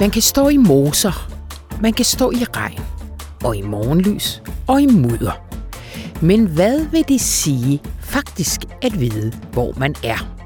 Man 0.00 0.10
kan 0.10 0.22
stå 0.22 0.48
i 0.48 0.56
moser, 0.56 1.30
man 1.80 1.92
kan 1.92 2.04
stå 2.04 2.30
i 2.30 2.44
regn, 2.56 2.80
og 3.44 3.56
i 3.56 3.62
morgenlys, 3.62 4.42
og 4.66 4.82
i 4.82 4.86
mudder. 4.86 5.32
Men 6.20 6.46
hvad 6.46 6.86
vil 6.90 7.04
det 7.08 7.20
sige 7.20 7.82
faktisk 8.00 8.60
at 8.82 9.00
vide, 9.00 9.32
hvor 9.52 9.74
man 9.76 9.94
er? 10.04 10.36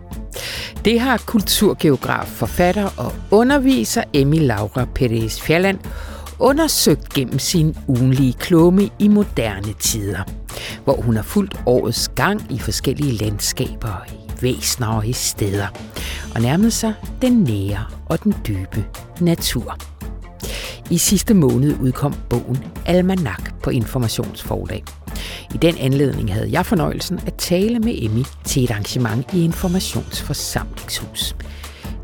Det 0.85 1.01
har 1.01 1.23
kulturgeograf, 1.27 2.27
forfatter 2.27 2.89
og 2.97 3.13
underviser 3.31 4.03
Emmy 4.13 4.47
Laura 4.47 4.85
Perez 4.95 5.41
Fjelland 5.41 5.79
undersøgt 6.39 7.15
gennem 7.15 7.39
sin 7.39 7.77
ugenlige 7.89 8.33
klumme 8.33 8.91
i 8.99 9.09
moderne 9.09 9.73
tider, 9.81 10.23
hvor 10.85 10.97
hun 10.97 11.17
har 11.17 11.23
fulgt 11.23 11.57
årets 11.67 12.09
gang 12.09 12.47
i 12.51 12.59
forskellige 12.59 13.13
landskaber, 13.13 14.05
i 14.09 14.43
væsner 14.43 14.87
og 14.87 15.07
i 15.07 15.13
steder, 15.13 15.67
og 16.35 16.41
nærmede 16.41 16.71
sig 16.71 16.95
den 17.23 17.33
nære 17.33 17.85
og 18.07 18.25
den 18.25 18.35
dybe 18.47 18.85
natur. 19.21 19.77
I 20.91 20.99
sidste 20.99 21.35
måned 21.35 21.81
udkom 21.81 22.15
bogen 22.31 22.65
Almanak 22.87 23.63
på 23.63 23.71
Informationsforlag. 23.71 24.85
I 25.55 25.57
den 25.57 25.79
anledning 25.79 26.33
havde 26.33 26.53
jeg 26.53 26.67
fornøjelsen 26.67 27.21
at 27.27 27.35
tale 27.35 27.79
med 27.79 28.03
Emmy 28.03 28.25
til 28.45 28.65
et 28.65 28.71
arrangement 28.71 29.33
i 29.33 29.45
Informationsforsamlingshus. 29.45 31.37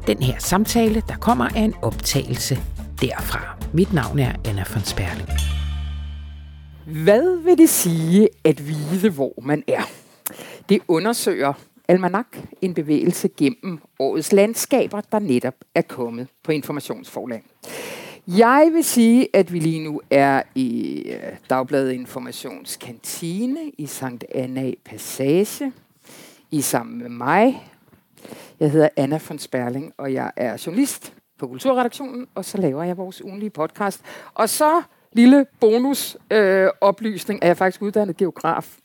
Den 0.07 0.23
her 0.23 0.35
samtale, 0.39 1.03
der 1.09 1.17
kommer 1.17 1.45
er 1.45 1.65
en 1.65 1.75
optagelse 1.83 2.59
derfra. 3.01 3.57
Mit 3.73 3.93
navn 3.93 4.19
er 4.19 4.33
Anna 4.45 4.65
von 4.75 4.85
Sperling. 4.85 5.29
Hvad 6.87 7.45
vil 7.45 7.59
det 7.59 7.69
sige 7.69 8.29
at 8.45 8.69
vide, 8.69 9.11
hvor 9.11 9.43
man 9.43 9.63
er? 9.69 9.83
Det 10.69 10.81
undersøger 10.89 11.53
Almanak, 11.91 12.37
en 12.63 12.75
bevægelse 12.75 13.29
gennem 13.29 13.81
årets 13.99 14.33
landskaber, 14.33 15.01
der 15.01 15.19
netop 15.19 15.55
er 15.75 15.83
kommet 15.83 16.29
på 16.43 16.53
informationsforlag. 16.53 17.43
Jeg 18.27 18.71
vil 18.73 18.85
sige, 18.85 19.29
at 19.33 19.53
vi 19.53 19.59
lige 19.59 19.85
nu 19.85 20.01
er 20.11 20.43
i 20.55 21.03
øh, 21.07 21.37
Dagbladet 21.51 21.93
Informationskantine 21.93 23.71
i 23.79 23.87
Sankt 23.87 24.25
Anna 24.35 24.73
Passage. 24.85 25.73
I 26.51 26.61
sammen 26.61 26.99
med 26.99 27.09
mig. 27.09 27.71
Jeg 28.61 28.71
hedder 28.71 28.89
Anna 28.97 29.21
von 29.29 29.39
Sperling, 29.39 29.93
og 29.97 30.13
jeg 30.13 30.33
er 30.37 30.63
journalist 30.67 31.15
på 31.39 31.47
Kulturredaktionen, 31.47 32.27
og 32.35 32.45
så 32.45 32.59
laver 32.59 32.83
jeg 32.83 32.97
vores 32.97 33.25
ugenlige 33.25 33.51
podcast. 33.51 34.01
Og 34.35 34.49
så 34.49 34.83
lille 35.13 35.47
bonus 35.61 36.17
øh, 36.31 36.69
oplysning, 36.81 37.41
er 37.43 37.47
jeg 37.47 37.57
faktisk 37.57 37.83
uddannet 37.83 38.17
geograf. 38.17 38.77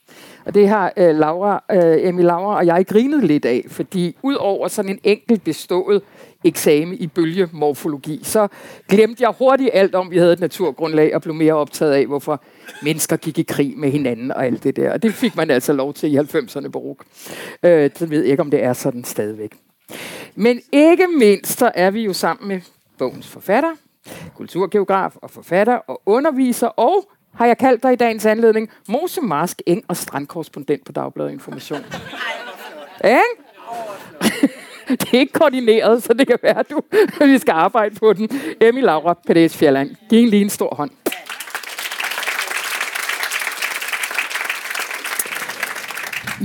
Og 0.46 0.54
det 0.54 0.68
har 0.68 0.94
øh, 0.98 1.16
Laura, 1.16 1.64
øh, 1.72 2.08
Emil 2.08 2.26
Laura 2.26 2.58
og 2.58 2.66
jeg 2.66 2.86
grinet 2.88 3.24
lidt 3.24 3.46
af, 3.46 3.66
fordi 3.68 4.18
ud 4.24 4.36
over 4.36 4.68
sådan 4.68 4.92
en 4.92 5.00
enkelt 5.04 5.44
bestået 5.44 6.02
eksamen 6.44 6.98
i 6.98 7.08
bølgemorfologi, 7.08 8.20
så 8.24 8.48
glemte 8.90 9.24
jeg 9.24 9.34
hurtigt 9.38 9.70
alt 9.74 9.96
om, 9.96 10.12
vi 10.12 10.18
havde 10.18 10.34
et 10.34 10.40
naturgrundlag, 10.40 11.16
og 11.16 11.22
blev 11.22 11.36
mere 11.36 11.54
optaget 11.54 11.94
af, 11.94 12.06
hvorfor 12.06 12.44
mennesker 12.84 13.18
gik 13.18 13.40
i 13.40 13.44
krig 13.44 13.78
med 13.78 13.92
hinanden 13.92 14.32
og 14.32 14.46
alt 14.46 14.64
det 14.64 14.76
der. 14.76 14.94
Og 14.94 15.04
det 15.04 15.14
fik 15.14 15.36
man 15.36 15.50
altså 15.50 15.74
lov 15.74 15.94
til 15.94 16.14
i 16.14 16.18
90'erne 16.18 16.70
på 16.70 16.80
RUK. 16.80 17.04
Øh, 17.64 17.90
så 17.96 18.06
ved 18.06 18.22
jeg 18.22 18.32
ikke, 18.32 18.42
om 18.42 18.52
det 18.52 18.64
er 18.64 18.74
sådan 18.74 19.04
stadigvæk. 19.04 19.52
Men 20.36 20.62
ikke 20.72 21.08
mindst, 21.18 21.58
så 21.60 21.72
er 21.76 21.92
vi 21.92 22.02
jo 22.02 22.14
sammen 22.14 22.48
med 22.48 22.62
bogens 22.98 23.28
forfatter, 23.28 23.72
kulturgeograf 24.36 25.16
og 25.22 25.30
forfatter 25.32 25.76
og 25.76 26.02
underviser, 26.06 26.68
og 26.68 27.12
har 27.36 27.46
jeg 27.46 27.58
kaldt 27.58 27.84
dig 27.84 27.94
i 27.94 27.96
dagens 27.96 28.26
anledning, 28.26 28.70
Mose 28.88 29.22
Marsk, 29.22 29.62
Eng 29.66 29.84
og 29.88 29.98
strandkorrespondent 29.98 30.86
på 30.86 30.92
Dagbladet 30.92 31.32
Information. 31.32 31.80
Eng? 33.04 33.46
det 34.90 35.14
er 35.14 35.18
ikke 35.18 35.34
koordineret, 35.34 36.04
så 36.04 36.14
det 36.14 36.28
kan 36.28 36.38
være, 36.44 36.60
at 36.60 36.70
du, 36.70 36.82
vi 37.26 37.38
skal 37.38 37.52
arbejde 37.52 37.96
på 37.96 38.14
den. 38.14 38.30
Emil 38.62 38.84
Laura 38.84 39.14
Perez 39.28 39.58
Fjelland. 39.58 39.96
Giv 40.10 40.30
lige 40.30 40.42
en 40.42 40.50
stor 40.50 40.76
hånd. 40.76 40.92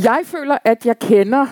Jeg 0.04 0.20
føler, 0.24 0.58
at 0.64 0.86
jeg 0.86 0.98
kender 0.98 1.46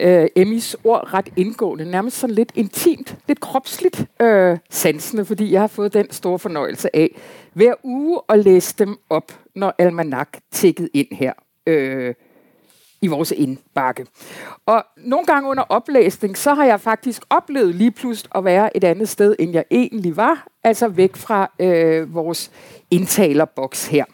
øh, 0.00 0.26
Emmys 0.36 0.76
ord 0.84 1.14
ret 1.14 1.32
indgående, 1.36 1.90
nærmest 1.90 2.18
sådan 2.18 2.34
lidt 2.34 2.52
intimt, 2.54 3.16
lidt 3.28 3.40
kropsligt 3.40 4.06
øh, 4.20 4.58
sansende, 4.70 5.24
fordi 5.24 5.52
jeg 5.52 5.60
har 5.60 5.66
fået 5.66 5.94
den 5.94 6.10
store 6.10 6.38
fornøjelse 6.38 6.96
af 6.96 7.08
hver 7.52 7.74
uge 7.82 8.20
at 8.28 8.38
læse 8.38 8.74
dem 8.78 8.96
op, 9.10 9.32
når 9.54 9.74
Almanak 9.78 10.28
tækkede 10.52 10.88
ind 10.94 11.08
her 11.12 11.32
øh, 11.66 12.14
i 13.02 13.06
vores 13.06 13.32
indbakke. 13.36 14.06
Og 14.66 14.84
nogle 14.96 15.26
gange 15.26 15.50
under 15.50 15.62
oplæsning, 15.62 16.38
så 16.38 16.54
har 16.54 16.64
jeg 16.64 16.80
faktisk 16.80 17.22
oplevet 17.30 17.74
lige 17.74 17.90
pludselig 17.90 18.30
at 18.34 18.44
være 18.44 18.76
et 18.76 18.84
andet 18.84 19.08
sted, 19.08 19.36
end 19.38 19.52
jeg 19.52 19.64
egentlig 19.70 20.16
var, 20.16 20.46
altså 20.64 20.88
væk 20.88 21.16
fra 21.16 21.50
øh, 21.58 22.14
vores 22.14 22.50
indtalerboks 22.90 23.86
her. 23.86 24.04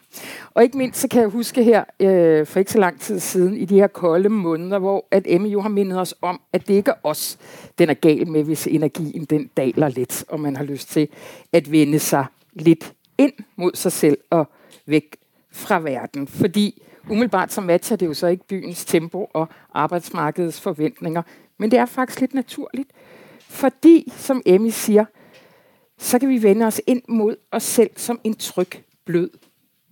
Og 0.55 0.63
ikke 0.63 0.77
mindst 0.77 0.99
så 0.99 1.07
kan 1.07 1.21
jeg 1.21 1.29
huske 1.29 1.63
her 1.63 1.83
øh, 1.99 2.45
for 2.45 2.59
ikke 2.59 2.71
så 2.71 2.79
lang 2.79 3.01
tid 3.01 3.19
siden, 3.19 3.57
i 3.57 3.65
de 3.65 3.75
her 3.75 3.87
kolde 3.87 4.29
måneder, 4.29 4.79
hvor 4.79 5.05
at 5.11 5.23
Emmy 5.25 5.47
jo 5.47 5.61
har 5.61 5.69
mindet 5.69 5.99
os 5.99 6.15
om, 6.21 6.41
at 6.53 6.67
det 6.67 6.73
ikke 6.73 6.91
er 6.91 6.95
os, 7.03 7.37
den 7.79 7.89
er 7.89 7.93
gal 7.93 8.27
med, 8.27 8.43
hvis 8.43 8.67
energien 8.67 9.25
den 9.25 9.49
daler 9.57 9.89
lidt, 9.89 10.25
og 10.29 10.39
man 10.39 10.55
har 10.55 10.63
lyst 10.63 10.89
til 10.89 11.07
at 11.53 11.71
vende 11.71 11.99
sig 11.99 12.25
lidt 12.53 12.93
ind 13.17 13.33
mod 13.55 13.71
sig 13.73 13.91
selv 13.91 14.17
og 14.29 14.47
væk 14.85 15.17
fra 15.51 15.79
verden. 15.79 16.27
Fordi 16.27 16.81
umiddelbart 17.09 17.53
så 17.53 17.61
matcher 17.61 17.97
det 17.97 18.05
jo 18.05 18.13
så 18.13 18.27
ikke 18.27 18.47
byens 18.47 18.85
tempo 18.85 19.29
og 19.33 19.47
arbejdsmarkedets 19.73 20.61
forventninger, 20.61 21.21
men 21.57 21.71
det 21.71 21.79
er 21.79 21.85
faktisk 21.85 22.21
lidt 22.21 22.33
naturligt. 22.33 22.89
Fordi, 23.39 24.11
som 24.17 24.41
Emmy 24.45 24.69
siger, 24.69 25.05
så 25.97 26.19
kan 26.19 26.29
vi 26.29 26.43
vende 26.43 26.65
os 26.65 26.81
ind 26.87 27.01
mod 27.07 27.35
os 27.51 27.63
selv 27.63 27.89
som 27.95 28.19
en 28.23 28.33
tryg, 28.33 28.69
blød 29.05 29.29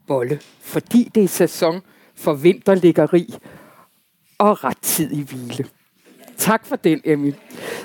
bolle. 0.08 0.40
Fordi 0.60 1.12
det 1.16 1.24
er 1.24 1.28
sæson 1.28 1.82
for 2.16 2.34
vinterliggeri 2.34 3.36
og 4.38 4.64
rettidig 4.64 5.26
hvile. 5.26 5.66
Tak 6.38 6.66
for 6.66 6.76
den, 6.76 7.02
Emmy. 7.04 7.34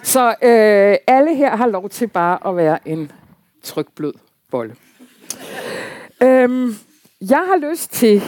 Så 0.03 0.29
øh, 0.29 0.97
alle 1.06 1.37
her 1.37 1.56
har 1.56 1.67
lov 1.67 1.89
til 1.89 2.09
bare 2.09 2.47
at 2.49 2.56
være 2.56 2.89
en 2.89 3.12
trykblød 3.62 4.15
bolle. 4.51 4.77
Øhm, 6.23 6.75
jeg 7.21 7.47
har 7.47 7.71
lyst 7.71 7.93
til, 7.93 8.23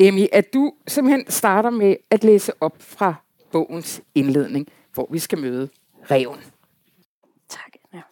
Emmy, 0.00 0.26
at 0.32 0.54
du 0.54 0.72
simpelthen 0.88 1.30
starter 1.30 1.70
med 1.70 1.96
at 2.10 2.24
læse 2.24 2.52
op 2.60 2.76
fra 2.78 3.14
bogens 3.52 4.02
indledning, 4.14 4.66
hvor 4.94 5.08
vi 5.10 5.18
skal 5.18 5.38
møde 5.38 5.68
reven. 6.10 6.40
Tak, 7.48 7.72
Anna. 7.92 8.02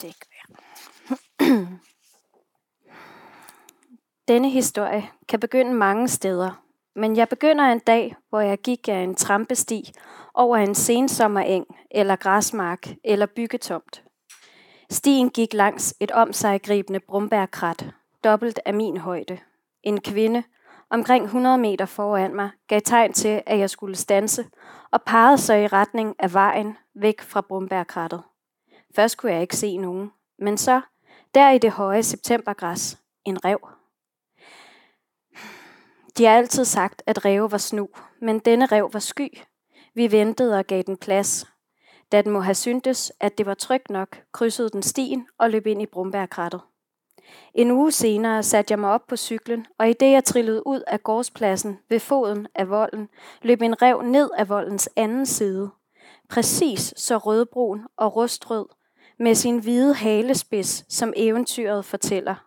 Det 0.00 0.04
er 0.04 0.08
ikke 0.08 0.26
denne 4.28 4.50
historie 4.50 5.10
kan 5.28 5.40
begynde 5.40 5.74
mange 5.74 6.08
steder, 6.08 6.62
men 6.96 7.16
jeg 7.16 7.28
begynder 7.28 7.64
en 7.64 7.78
dag, 7.78 8.16
hvor 8.28 8.40
jeg 8.40 8.58
gik 8.58 8.88
af 8.88 8.98
en 8.98 9.14
trampesti 9.14 9.92
over 10.34 10.56
en 10.56 10.74
sensommereng 10.74 11.66
eller 11.90 12.16
græsmark 12.16 12.88
eller 13.04 13.26
byggetomt. 13.26 14.04
Stien 14.90 15.30
gik 15.30 15.54
langs 15.54 15.94
et 16.00 16.10
omsejgribende 16.10 17.00
brumbærkrat, 17.00 17.86
dobbelt 18.24 18.60
af 18.64 18.74
min 18.74 18.96
højde. 18.96 19.38
En 19.82 20.00
kvinde, 20.00 20.42
omkring 20.90 21.24
100 21.24 21.58
meter 21.58 21.86
foran 21.86 22.34
mig, 22.34 22.50
gav 22.68 22.80
tegn 22.84 23.12
til, 23.12 23.42
at 23.46 23.58
jeg 23.58 23.70
skulle 23.70 23.96
stanse, 23.96 24.44
og 24.90 25.02
pegede 25.02 25.38
sig 25.38 25.62
i 25.62 25.66
retning 25.66 26.14
af 26.18 26.34
vejen 26.34 26.76
væk 26.94 27.20
fra 27.20 27.40
brumbærkrattet. 27.40 28.22
Først 28.96 29.16
kunne 29.16 29.32
jeg 29.32 29.42
ikke 29.42 29.56
se 29.56 29.76
nogen, 29.76 30.12
men 30.38 30.56
så, 30.56 30.80
der 31.34 31.50
i 31.50 31.58
det 31.58 31.70
høje 31.70 32.02
septembergræs, 32.02 32.98
en 33.24 33.44
rev. 33.44 33.75
De 36.18 36.24
har 36.24 36.36
altid 36.36 36.64
sagt, 36.64 37.02
at 37.06 37.24
ræve 37.24 37.50
var 37.52 37.58
snu, 37.58 37.88
men 38.20 38.38
denne 38.38 38.66
rev 38.66 38.90
var 38.92 38.98
sky. 38.98 39.38
Vi 39.94 40.12
ventede 40.12 40.58
og 40.58 40.64
gav 40.64 40.82
den 40.82 40.96
plads. 40.96 41.46
Da 42.12 42.22
den 42.22 42.32
må 42.32 42.40
have 42.40 42.54
syntes, 42.54 43.12
at 43.20 43.38
det 43.38 43.46
var 43.46 43.54
trygt 43.54 43.90
nok, 43.90 44.22
krydsede 44.32 44.68
den 44.68 44.82
stien 44.82 45.26
og 45.38 45.50
løb 45.50 45.66
ind 45.66 45.82
i 45.82 45.86
brumbærkrattet. 45.86 46.60
En 47.54 47.70
uge 47.70 47.92
senere 47.92 48.42
satte 48.42 48.72
jeg 48.72 48.78
mig 48.78 48.90
op 48.90 49.06
på 49.08 49.16
cyklen, 49.16 49.66
og 49.78 49.90
i 49.90 49.92
det 49.92 50.12
jeg 50.12 50.24
trillede 50.24 50.66
ud 50.66 50.80
af 50.86 51.02
gårdspladsen 51.02 51.78
ved 51.88 52.00
foden 52.00 52.46
af 52.54 52.68
volden, 52.68 53.08
løb 53.42 53.62
en 53.62 53.82
rev 53.82 54.02
ned 54.02 54.30
af 54.38 54.48
voldens 54.48 54.88
anden 54.96 55.26
side. 55.26 55.70
Præcis 56.30 56.94
så 56.96 57.18
rødbrun 57.18 57.86
og 57.96 58.16
rustrød, 58.16 58.66
med 59.18 59.34
sin 59.34 59.58
hvide 59.58 59.94
halespids, 59.94 60.94
som 60.94 61.12
eventyret 61.16 61.84
fortæller. 61.84 62.45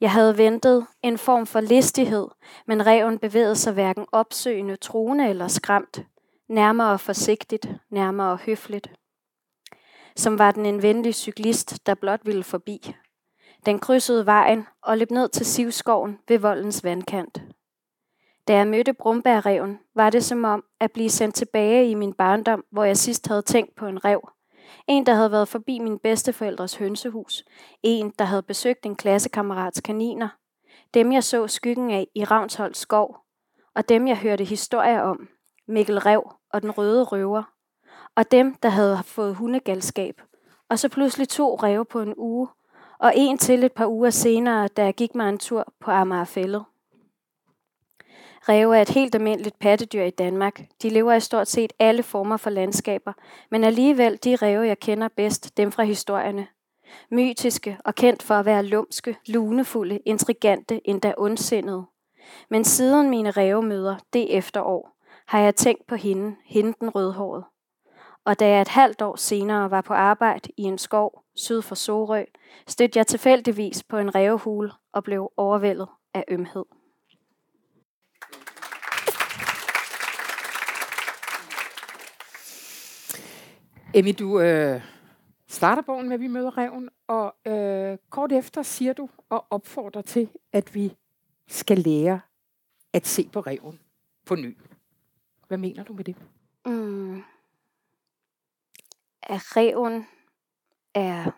Jeg 0.00 0.12
havde 0.12 0.38
ventet 0.38 0.86
en 1.02 1.18
form 1.18 1.46
for 1.46 1.60
listighed, 1.60 2.26
men 2.66 2.86
reven 2.86 3.18
bevægede 3.18 3.56
sig 3.56 3.72
hverken 3.72 4.06
opsøgende, 4.12 4.76
truende 4.76 5.28
eller 5.28 5.48
skræmt. 5.48 6.02
Nærmere 6.48 6.98
forsigtigt, 6.98 7.68
nærmere 7.90 8.38
høfligt. 8.46 8.90
Som 10.16 10.38
var 10.38 10.50
den 10.50 10.66
en 10.66 10.82
venlig 10.82 11.14
cyklist, 11.14 11.86
der 11.86 11.94
blot 11.94 12.20
ville 12.24 12.44
forbi. 12.44 12.94
Den 13.66 13.78
krydsede 13.78 14.26
vejen 14.26 14.66
og 14.82 14.98
løb 14.98 15.10
ned 15.10 15.28
til 15.28 15.46
Sivskoven 15.46 16.18
ved 16.28 16.38
voldens 16.38 16.84
vandkant. 16.84 17.42
Da 18.48 18.56
jeg 18.56 18.66
mødte 18.66 18.92
Brumbærreven, 18.92 19.78
var 19.94 20.10
det 20.10 20.24
som 20.24 20.44
om 20.44 20.64
at 20.80 20.92
blive 20.92 21.10
sendt 21.10 21.34
tilbage 21.34 21.90
i 21.90 21.94
min 21.94 22.12
barndom, 22.12 22.64
hvor 22.70 22.84
jeg 22.84 22.96
sidst 22.96 23.28
havde 23.28 23.42
tænkt 23.42 23.74
på 23.76 23.86
en 23.86 24.04
rev. 24.04 24.20
En, 24.86 25.06
der 25.06 25.14
havde 25.14 25.32
været 25.32 25.48
forbi 25.48 25.78
min 25.78 25.98
bedsteforældres 25.98 26.76
hønsehus. 26.76 27.44
En, 27.82 28.12
der 28.18 28.24
havde 28.24 28.42
besøgt 28.42 28.86
en 28.86 28.96
klassekammerats 28.96 29.80
kaniner. 29.80 30.28
Dem, 30.94 31.12
jeg 31.12 31.24
så 31.24 31.46
skyggen 31.46 31.90
af 31.90 32.08
i 32.14 32.24
Ravnsholds 32.24 32.78
skov. 32.78 33.16
Og 33.74 33.88
dem, 33.88 34.08
jeg 34.08 34.18
hørte 34.18 34.44
historier 34.44 35.00
om. 35.00 35.28
Mikkel 35.68 35.98
Rev 35.98 36.30
og 36.52 36.62
den 36.62 36.70
røde 36.70 37.02
røver. 37.02 37.42
Og 38.16 38.30
dem, 38.30 38.54
der 38.54 38.68
havde 38.68 38.98
fået 39.04 39.34
hundegalskab. 39.34 40.22
Og 40.68 40.78
så 40.78 40.88
pludselig 40.88 41.28
to 41.28 41.54
ræve 41.54 41.84
på 41.84 42.00
en 42.00 42.14
uge. 42.16 42.48
Og 42.98 43.12
en 43.16 43.38
til 43.38 43.64
et 43.64 43.72
par 43.72 43.86
uger 43.86 44.10
senere, 44.10 44.68
da 44.68 44.84
jeg 44.84 44.94
gik 44.94 45.14
mig 45.14 45.28
en 45.28 45.38
tur 45.38 45.72
på 45.80 45.90
Amagerfællet. 45.90 46.64
Ræve 48.48 48.76
er 48.76 48.82
et 48.82 48.88
helt 48.88 49.14
almindeligt 49.14 49.58
pattedyr 49.58 50.02
i 50.02 50.10
Danmark. 50.10 50.60
De 50.82 50.90
lever 50.90 51.12
i 51.12 51.20
stort 51.20 51.48
set 51.48 51.72
alle 51.78 52.02
former 52.02 52.36
for 52.36 52.50
landskaber, 52.50 53.12
men 53.50 53.64
alligevel 53.64 54.18
de 54.24 54.36
ræve, 54.36 54.66
jeg 54.66 54.78
kender 54.78 55.08
bedst, 55.16 55.56
dem 55.56 55.72
fra 55.72 55.82
historierne. 55.82 56.46
Mytiske 57.10 57.78
og 57.84 57.94
kendt 57.94 58.22
for 58.22 58.34
at 58.34 58.46
være 58.46 58.64
lumske, 58.64 59.16
lunefulde, 59.26 59.98
intrigante, 60.04 60.88
endda 60.88 61.14
ondsindede. 61.18 61.84
Men 62.50 62.64
siden 62.64 63.10
mine 63.10 63.30
rævemøder 63.30 63.96
det 64.12 64.36
efterår, 64.36 64.96
har 65.26 65.40
jeg 65.40 65.54
tænkt 65.54 65.86
på 65.86 65.94
hende, 65.94 66.36
hende 66.44 66.74
den 66.80 66.90
rødhåret. 66.90 67.44
Og 68.24 68.40
da 68.40 68.48
jeg 68.48 68.60
et 68.60 68.68
halvt 68.68 69.02
år 69.02 69.16
senere 69.16 69.70
var 69.70 69.80
på 69.80 69.94
arbejde 69.94 70.50
i 70.56 70.62
en 70.62 70.78
skov 70.78 71.22
syd 71.36 71.62
for 71.62 71.74
Sorø, 71.74 72.24
stødte 72.66 72.98
jeg 72.98 73.06
tilfældigvis 73.06 73.82
på 73.82 73.98
en 73.98 74.14
rævehule 74.14 74.72
og 74.92 75.04
blev 75.04 75.32
overvældet 75.36 75.88
af 76.14 76.24
ømhed. 76.28 76.64
Emmy, 83.96 84.14
du 84.18 84.40
øh, 84.40 84.82
starter 85.46 85.82
bogen 85.82 86.08
med, 86.08 86.14
at 86.14 86.20
vi 86.20 86.26
møder 86.26 86.58
reven, 86.58 86.88
og 87.06 87.34
øh, 87.46 87.98
kort 88.10 88.32
efter 88.32 88.62
siger 88.62 88.92
du 88.92 89.08
og 89.28 89.46
opfordrer 89.50 90.02
til, 90.02 90.28
at 90.52 90.74
vi 90.74 90.96
skal 91.48 91.78
lære 91.78 92.20
at 92.92 93.06
se 93.06 93.28
på 93.32 93.40
reven 93.40 93.80
på 94.26 94.34
ny. 94.34 94.56
Hvad 95.48 95.58
mener 95.58 95.84
du 95.84 95.92
med 95.92 96.04
det? 96.04 96.16
Mm. 96.66 97.16
At 99.22 99.56
reven 99.56 100.06
er 100.94 101.30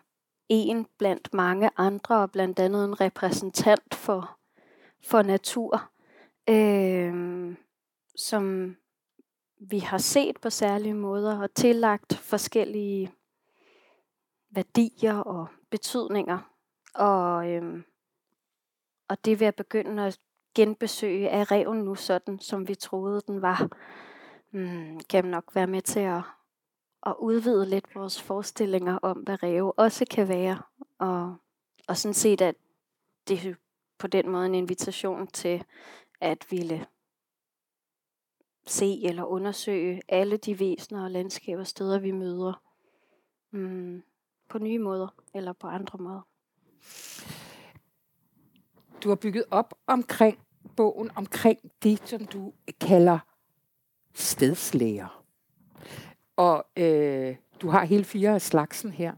en 0.49 0.87
blandt 0.97 1.33
mange 1.33 1.69
andre, 1.77 2.21
og 2.21 2.31
blandt 2.31 2.59
andet 2.59 2.85
en 2.85 3.01
repræsentant 3.01 3.95
for, 3.95 4.37
for 5.03 5.21
natur, 5.21 5.91
øh, 6.49 7.55
som 8.15 8.75
vi 9.59 9.79
har 9.79 9.97
set 9.97 10.39
på 10.41 10.49
særlige 10.49 10.93
måder 10.93 11.41
og 11.41 11.53
tillagt 11.53 12.13
forskellige 12.13 13.11
værdier 14.49 15.17
og 15.17 15.47
betydninger. 15.69 16.39
Og, 16.95 17.49
øhm, 17.49 17.83
og 19.07 19.25
det 19.25 19.39
vil 19.39 19.45
jeg 19.45 19.55
begynde 19.55 20.05
at 20.05 20.19
genbesøge 20.55 21.29
af 21.29 21.51
reven 21.51 21.77
nu 21.77 21.95
sådan, 21.95 22.39
som 22.39 22.67
vi 22.67 22.75
troede 22.75 23.21
den 23.27 23.41
var, 23.41 23.69
mm, 24.51 24.99
kan 25.09 25.25
nok 25.25 25.55
være 25.55 25.67
med 25.67 25.81
til 25.81 25.99
at, 25.99 26.21
at 27.05 27.15
udvide 27.19 27.69
lidt 27.69 27.95
vores 27.95 28.21
forestillinger 28.21 28.99
om, 29.01 29.17
hvad 29.17 29.43
ræve 29.43 29.79
også 29.79 30.05
kan 30.11 30.27
være. 30.27 30.61
Og, 30.97 31.35
og 31.87 31.97
sådan 31.97 32.13
set, 32.13 32.41
at 32.41 32.55
det 33.27 33.45
er 33.45 33.53
på 33.97 34.07
den 34.07 34.29
måde 34.29 34.45
en 34.45 34.55
invitation 34.55 35.27
til 35.27 35.63
at 36.21 36.45
ville 36.49 36.87
se 38.69 39.01
eller 39.05 39.23
undersøge 39.23 40.01
alle 40.07 40.37
de 40.37 40.59
væsener 40.59 41.03
og 41.03 41.11
landskaber 41.11 41.59
og 41.59 41.67
steder, 41.67 41.99
vi 41.99 42.11
møder 42.11 42.61
mm, 43.51 44.03
på 44.49 44.59
nye 44.59 44.79
måder 44.79 45.07
eller 45.33 45.53
på 45.53 45.67
andre 45.67 45.99
måder. 45.99 46.21
Du 49.03 49.09
har 49.09 49.15
bygget 49.15 49.43
op 49.51 49.73
omkring 49.87 50.39
bogen, 50.75 51.11
omkring 51.15 51.59
det, 51.83 52.07
som 52.07 52.25
du 52.25 52.53
kalder 52.81 53.19
stedslæger. 54.13 55.25
Og 56.35 56.65
øh, 56.77 57.35
du 57.61 57.69
har 57.69 57.85
hele 57.85 58.03
fire 58.03 58.33
af 58.33 58.41
slagsen 58.41 58.91
her. 58.91 59.13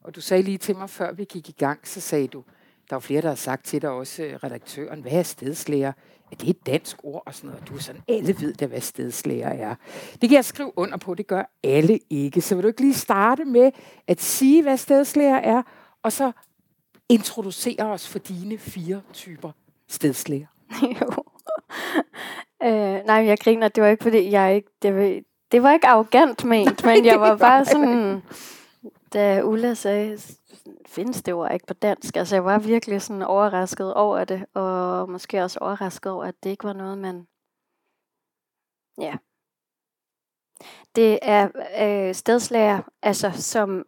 Og 0.00 0.14
du 0.14 0.20
sagde 0.20 0.42
lige 0.42 0.58
til 0.58 0.76
mig, 0.76 0.90
før 0.90 1.12
vi 1.12 1.24
gik 1.24 1.48
i 1.48 1.52
gang, 1.52 1.86
så 1.88 2.00
sagde 2.00 2.28
du, 2.28 2.44
der 2.92 2.96
er 2.96 3.00
flere, 3.00 3.22
der 3.22 3.28
har 3.28 3.34
sagt 3.34 3.64
til 3.64 3.82
dig 3.82 3.90
også, 3.90 4.22
øh, 4.22 4.34
redaktøren, 4.34 5.02
hvad 5.02 5.12
er 5.12 5.22
stedslæger? 5.22 5.92
Er 6.32 6.36
det 6.36 6.48
et 6.48 6.66
dansk 6.66 6.96
ord 7.02 7.22
og 7.26 7.34
sådan 7.34 7.50
noget? 7.50 7.68
Du 7.68 7.74
er 7.74 7.78
sådan, 7.78 8.02
alle 8.08 8.40
ved 8.40 8.54
da, 8.54 8.66
hvad 8.66 8.80
stedslæger 8.80 9.48
er. 9.48 9.74
Det 10.12 10.28
kan 10.28 10.32
jeg 10.32 10.44
skrive 10.44 10.72
under 10.76 10.96
på, 10.96 11.14
det 11.14 11.26
gør 11.26 11.42
alle 11.64 11.98
ikke. 12.10 12.40
Så 12.40 12.54
vil 12.54 12.62
du 12.62 12.68
ikke 12.68 12.80
lige 12.80 12.94
starte 12.94 13.44
med 13.44 13.70
at 14.08 14.20
sige, 14.20 14.62
hvad 14.62 14.76
stedslæger 14.76 15.36
er, 15.36 15.62
og 16.02 16.12
så 16.12 16.32
introducere 17.08 17.86
os 17.86 18.08
for 18.08 18.18
dine 18.18 18.58
fire 18.58 19.02
typer 19.12 19.50
stedslæger? 19.88 20.46
jo. 21.00 21.24
øh, 22.68 23.06
nej, 23.06 23.16
jeg 23.26 23.38
griner, 23.38 23.68
det 23.68 23.82
var 23.82 23.88
ikke 23.88 24.02
fordi, 24.02 24.30
jeg 24.30 24.54
ikke, 24.54 24.68
det 24.82 24.96
var, 24.96 25.20
det 25.52 25.62
var 25.62 25.72
ikke 25.72 25.86
arrogant 25.86 26.44
ment, 26.44 26.84
men 26.86 27.04
jeg 27.04 27.20
var 27.20 27.36
bare 27.36 27.64
sådan, 27.64 28.22
da 29.12 29.42
Ulla 29.44 29.74
sagde, 29.74 30.18
findes 30.86 31.22
det 31.22 31.34
ord 31.34 31.52
ikke 31.52 31.66
på 31.66 31.74
dansk. 31.74 32.16
Altså 32.16 32.36
jeg 32.36 32.44
var 32.44 32.58
virkelig 32.58 33.02
sådan 33.02 33.22
overrasket 33.22 33.94
over 33.94 34.24
det, 34.24 34.46
og 34.54 35.10
måske 35.10 35.42
også 35.42 35.58
overrasket 35.58 36.12
over, 36.12 36.24
at 36.24 36.34
det 36.42 36.50
ikke 36.50 36.64
var 36.64 36.72
noget, 36.72 36.98
man... 36.98 37.26
Ja. 38.98 39.16
Det 40.96 41.18
er 41.22 41.48
øh, 41.80 42.14
stedslager, 42.14 42.82
altså 43.02 43.30
som... 43.34 43.86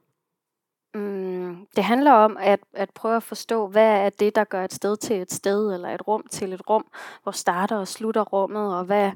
Mm, 0.95 1.67
det 1.77 1.85
handler 1.85 2.13
om 2.13 2.37
at, 2.41 2.61
at 2.73 2.91
prøve 2.91 3.17
at 3.17 3.23
forstå, 3.23 3.67
hvad 3.67 4.07
er 4.07 4.11
det, 4.11 4.35
der 4.35 4.45
gør 4.45 4.65
et 4.65 4.73
sted 4.73 4.97
til 4.97 5.23
et 5.23 5.33
sted, 5.33 5.75
eller 5.75 5.89
et 5.89 6.09
rum 6.09 6.27
til 6.31 6.53
et 6.53 6.71
rum. 6.71 6.91
Hvor 7.23 7.33
starter 7.33 7.77
og 7.77 7.89
slutter 7.89 8.23
rummet, 8.23 8.77
og 8.79 8.85
hvad, 8.85 9.13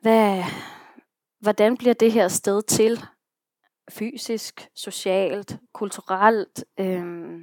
hvad, 0.00 0.44
hvordan 1.40 1.76
bliver 1.76 1.94
det 1.94 2.12
her 2.12 2.28
sted 2.28 2.62
til? 2.62 3.04
Fysisk, 3.90 4.68
socialt, 4.74 5.58
kulturelt, 5.72 6.64
øh, 6.80 7.40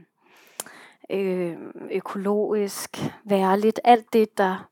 øh, 1.09 1.57
økologisk, 1.91 2.97
værligt, 3.23 3.79
alt 3.83 4.13
det, 4.13 4.37
der, 4.37 4.69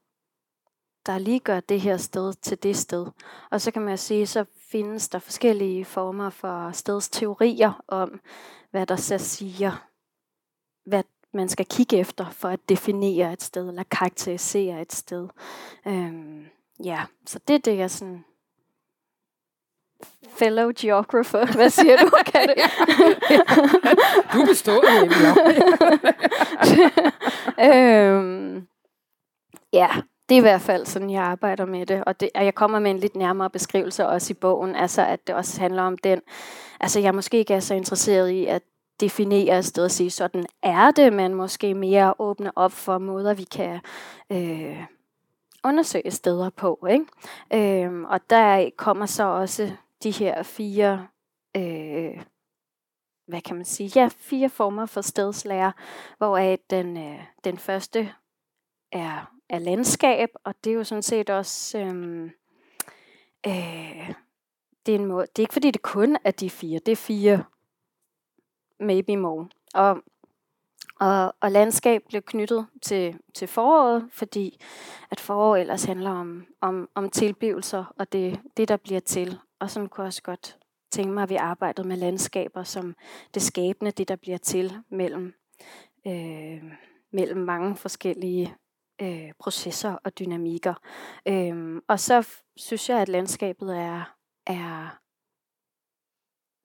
der 1.06 1.18
lige 1.18 1.40
gør 1.40 1.60
det 1.60 1.82
her 1.82 1.98
sted 1.98 2.34
til 2.34 2.64
det 2.64 2.78
sted. 2.78 3.08
Og 3.52 3.62
så 3.62 3.72
kan 3.72 3.82
man 3.82 3.98
sige, 3.98 4.28
så 4.28 4.46
findes 4.72 5.10
der 5.10 5.20
forskellige 5.20 5.86
former 5.86 6.30
for 6.30 6.72
stedsteorier 6.72 7.84
om, 7.88 8.22
hvad 8.72 8.86
der 8.86 8.96
så 8.96 9.18
siger, 9.18 9.88
hvad 10.86 11.04
man 11.34 11.50
skal 11.50 11.66
kigge 11.66 11.98
efter 11.98 12.30
for 12.30 12.48
at 12.48 12.70
definere 12.70 13.34
et 13.34 13.44
sted, 13.44 13.68
eller 13.70 13.84
karakterisere 13.84 14.82
et 14.82 14.94
sted. 14.94 15.28
Øhm, 15.88 16.46
ja, 16.84 17.04
så 17.26 17.40
det 17.48 17.56
er 17.56 17.60
det, 17.60 17.78
jeg 17.78 17.92
sådan 17.92 18.26
fellow 20.38 20.72
geographer. 20.80 21.46
Hvad 21.56 21.70
siger 21.70 21.98
du? 21.98 22.10
Kan 22.34 22.48
det? 22.48 22.58
du 24.34 24.46
består 24.46 24.84
øhm, 27.68 28.68
Ja, 29.74 29.90
det 30.30 30.36
er 30.36 30.40
i 30.40 30.42
hvert 30.42 30.62
fald 30.62 30.86
sådan, 30.86 31.10
jeg 31.10 31.24
arbejder 31.24 31.66
med 31.66 31.86
det. 31.86 32.04
Og, 32.04 32.20
det, 32.20 32.30
og 32.36 32.46
jeg 32.46 32.56
kommer 32.56 32.80
med 32.80 32.92
en 32.92 33.00
lidt 33.00 33.16
nærmere 33.16 33.50
beskrivelse 33.50 34.08
også 34.08 34.32
i 34.32 34.34
bogen. 34.34 34.76
Altså, 34.76 35.06
at 35.06 35.28
det 35.28 35.36
også 35.36 35.60
handler 35.60 35.84
om 35.84 35.98
den. 35.98 36.22
Altså, 36.80 37.00
jeg 37.00 37.16
måske 37.16 37.38
ikke 37.38 37.54
er 37.54 37.60
så 37.60 37.74
interesseret 37.74 38.30
i 38.30 38.46
at 38.46 38.62
definere 39.00 39.60
et 39.60 39.66
sted 39.66 39.84
og 39.84 39.92
sige, 39.92 40.12
sådan 40.12 40.46
er 40.64 40.92
det, 40.92 41.14
men 41.14 41.34
måske 41.34 41.74
mere 41.74 42.14
åbne 42.20 42.52
op 42.56 42.72
for 42.72 42.98
måder, 42.98 43.34
vi 43.34 43.44
kan 43.44 43.80
øh, 44.32 44.84
undersøge 45.64 46.12
steder 46.12 46.50
på. 46.50 46.88
Ikke? 46.90 47.84
Øhm, 47.84 48.06
og 48.06 48.20
der 48.30 48.70
kommer 48.78 49.06
så 49.06 49.24
også 49.24 49.72
de 50.04 50.12
her 50.12 50.44
fire, 50.44 51.08
øh, 51.58 52.24
hvad 53.28 53.42
kan 53.42 53.56
man 53.56 53.66
sige, 53.66 53.92
ja, 53.96 54.10
fire 54.18 54.50
former 54.50 54.86
for 54.86 55.02
stedslærer, 55.02 55.72
hvor 56.18 56.38
den, 56.70 56.98
øh, 56.98 57.20
den 57.44 57.58
første 57.58 58.14
er, 58.92 59.34
er 59.50 59.60
landskab, 59.60 60.30
og 60.44 60.56
det 60.64 60.70
er 60.70 60.76
jo 60.76 60.84
sådan 60.84 61.04
set 61.04 61.30
også, 61.30 61.78
øh, 61.78 62.24
øh, 63.48 64.14
det 64.86 64.96
er 64.96 65.00
en 65.00 65.06
måde, 65.06 65.28
det 65.28 65.40
er 65.40 65.44
ikke 65.44 65.54
fordi 65.54 65.72
det 65.72 65.82
kun 65.82 66.18
er 66.24 66.32
de 66.32 66.50
fire, 66.50 66.80
det 66.80 66.92
er 66.92 66.96
fire, 66.96 67.44
maybe 68.80 69.16
more. 69.16 69.50
Og 69.74 70.04
og, 71.02 71.36
og 71.40 71.52
landskab 71.52 72.04
blev 72.10 72.22
knyttet 72.22 72.68
til, 72.82 73.20
til 73.34 73.48
foråret, 73.48 74.08
fordi 74.12 74.62
at 75.12 75.20
forår 75.20 75.56
ellers 75.56 75.84
handler 75.84 76.12
om, 76.12 76.46
om, 76.62 76.90
om 76.96 77.10
tilblivelser 77.10 77.94
og 77.98 78.12
det, 78.12 78.40
det, 78.58 78.68
der 78.68 78.78
bliver 78.78 79.00
til. 79.00 79.40
Og 79.62 79.70
sådan 79.70 79.90
kunne 79.90 80.04
jeg 80.04 80.08
også 80.08 80.22
godt 80.22 80.58
tænke 80.92 81.14
mig, 81.14 81.24
at 81.24 81.30
vi 81.30 81.36
arbejdede 81.36 81.88
med 81.88 81.98
landskaber 81.98 82.64
som 82.64 82.96
det 83.34 83.42
skabende, 83.42 83.92
det 83.92 84.08
der 84.08 84.16
bliver 84.16 84.38
til 84.38 84.74
mellem, 84.90 85.34
øh, 86.08 86.64
mellem 87.14 87.40
mange 87.40 87.76
forskellige 87.76 88.56
øh, 89.02 89.32
processer 89.40 89.94
og 90.04 90.20
dynamikker. 90.20 90.74
Øh, 91.28 91.82
og 91.88 92.00
så 92.00 92.28
synes 92.56 92.90
jeg, 92.90 93.02
at 93.02 93.10
landskabet 93.10 93.78
er, 93.78 94.16
er 94.48 95.02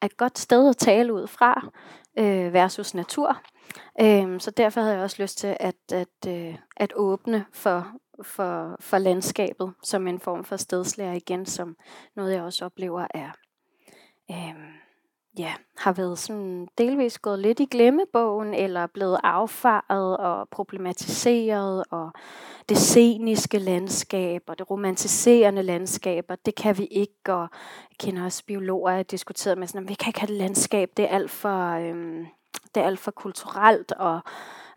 er 0.00 0.07
et 0.07 0.17
godt 0.17 0.38
sted 0.38 0.69
at 0.69 0.76
tale 0.76 1.12
ud 1.15 1.26
fra 1.26 1.69
øh, 2.19 2.53
versus 2.53 2.95
natur. 2.95 3.43
Øh, 4.00 4.41
så 4.41 4.50
derfor 4.50 4.81
havde 4.81 4.95
jeg 4.95 5.03
også 5.03 5.23
lyst 5.23 5.38
til 5.38 5.57
at, 5.61 5.93
at, 5.93 6.29
øh, 6.29 6.59
at 6.76 6.93
åbne 6.97 7.47
for, 7.53 7.93
for, 8.23 8.77
for 8.81 8.99
landskabet 8.99 9.73
som 9.83 10.07
en 10.07 10.21
form 10.21 10.45
for 10.45 10.57
stedslærer 10.57 11.13
igen, 11.13 11.47
som 11.47 11.77
noget 12.15 12.35
jeg 12.35 12.43
også 12.43 12.65
oplever 12.65 13.07
er 13.15 13.31
øh, 14.31 14.55
ja, 15.39 15.55
har 15.77 15.93
været 15.93 16.19
sådan 16.19 16.69
delvis 16.79 17.19
gået 17.19 17.39
lidt 17.39 17.61
i 17.61 17.65
glemmebogen, 17.65 18.55
eller 18.55 18.87
blevet 18.87 19.19
affaret 19.23 20.17
og 20.17 20.49
problematiseret, 20.49 21.85
og 21.91 22.11
det 22.69 22.77
sceniske 22.77 23.59
landskab, 23.59 24.43
og 24.47 24.59
det 24.59 24.71
romantiserende 24.71 25.63
landskab, 25.63 26.25
og 26.29 26.47
det 26.47 26.55
kan 26.55 26.79
vi 26.79 26.85
ikke, 26.85 27.35
og 27.35 27.49
jeg 27.91 27.99
kender 27.99 28.25
også 28.25 28.45
biologer, 28.47 28.91
jeg 28.91 28.99
har 28.99 29.03
diskuteret 29.03 29.59
med 29.59 29.67
sådan, 29.67 29.83
at 29.83 29.89
vi 29.89 29.95
kan 29.95 30.09
ikke 30.09 30.21
have 30.21 30.33
det 30.33 30.37
landskab, 30.37 30.91
det 30.97 31.05
er 31.05 31.09
alt 31.09 31.31
for, 31.31 31.71
øh, 31.71 32.27
det 32.75 32.83
er 32.83 32.87
alt 32.87 32.99
for 32.99 33.11
kulturelt, 33.11 33.93
og 33.93 34.21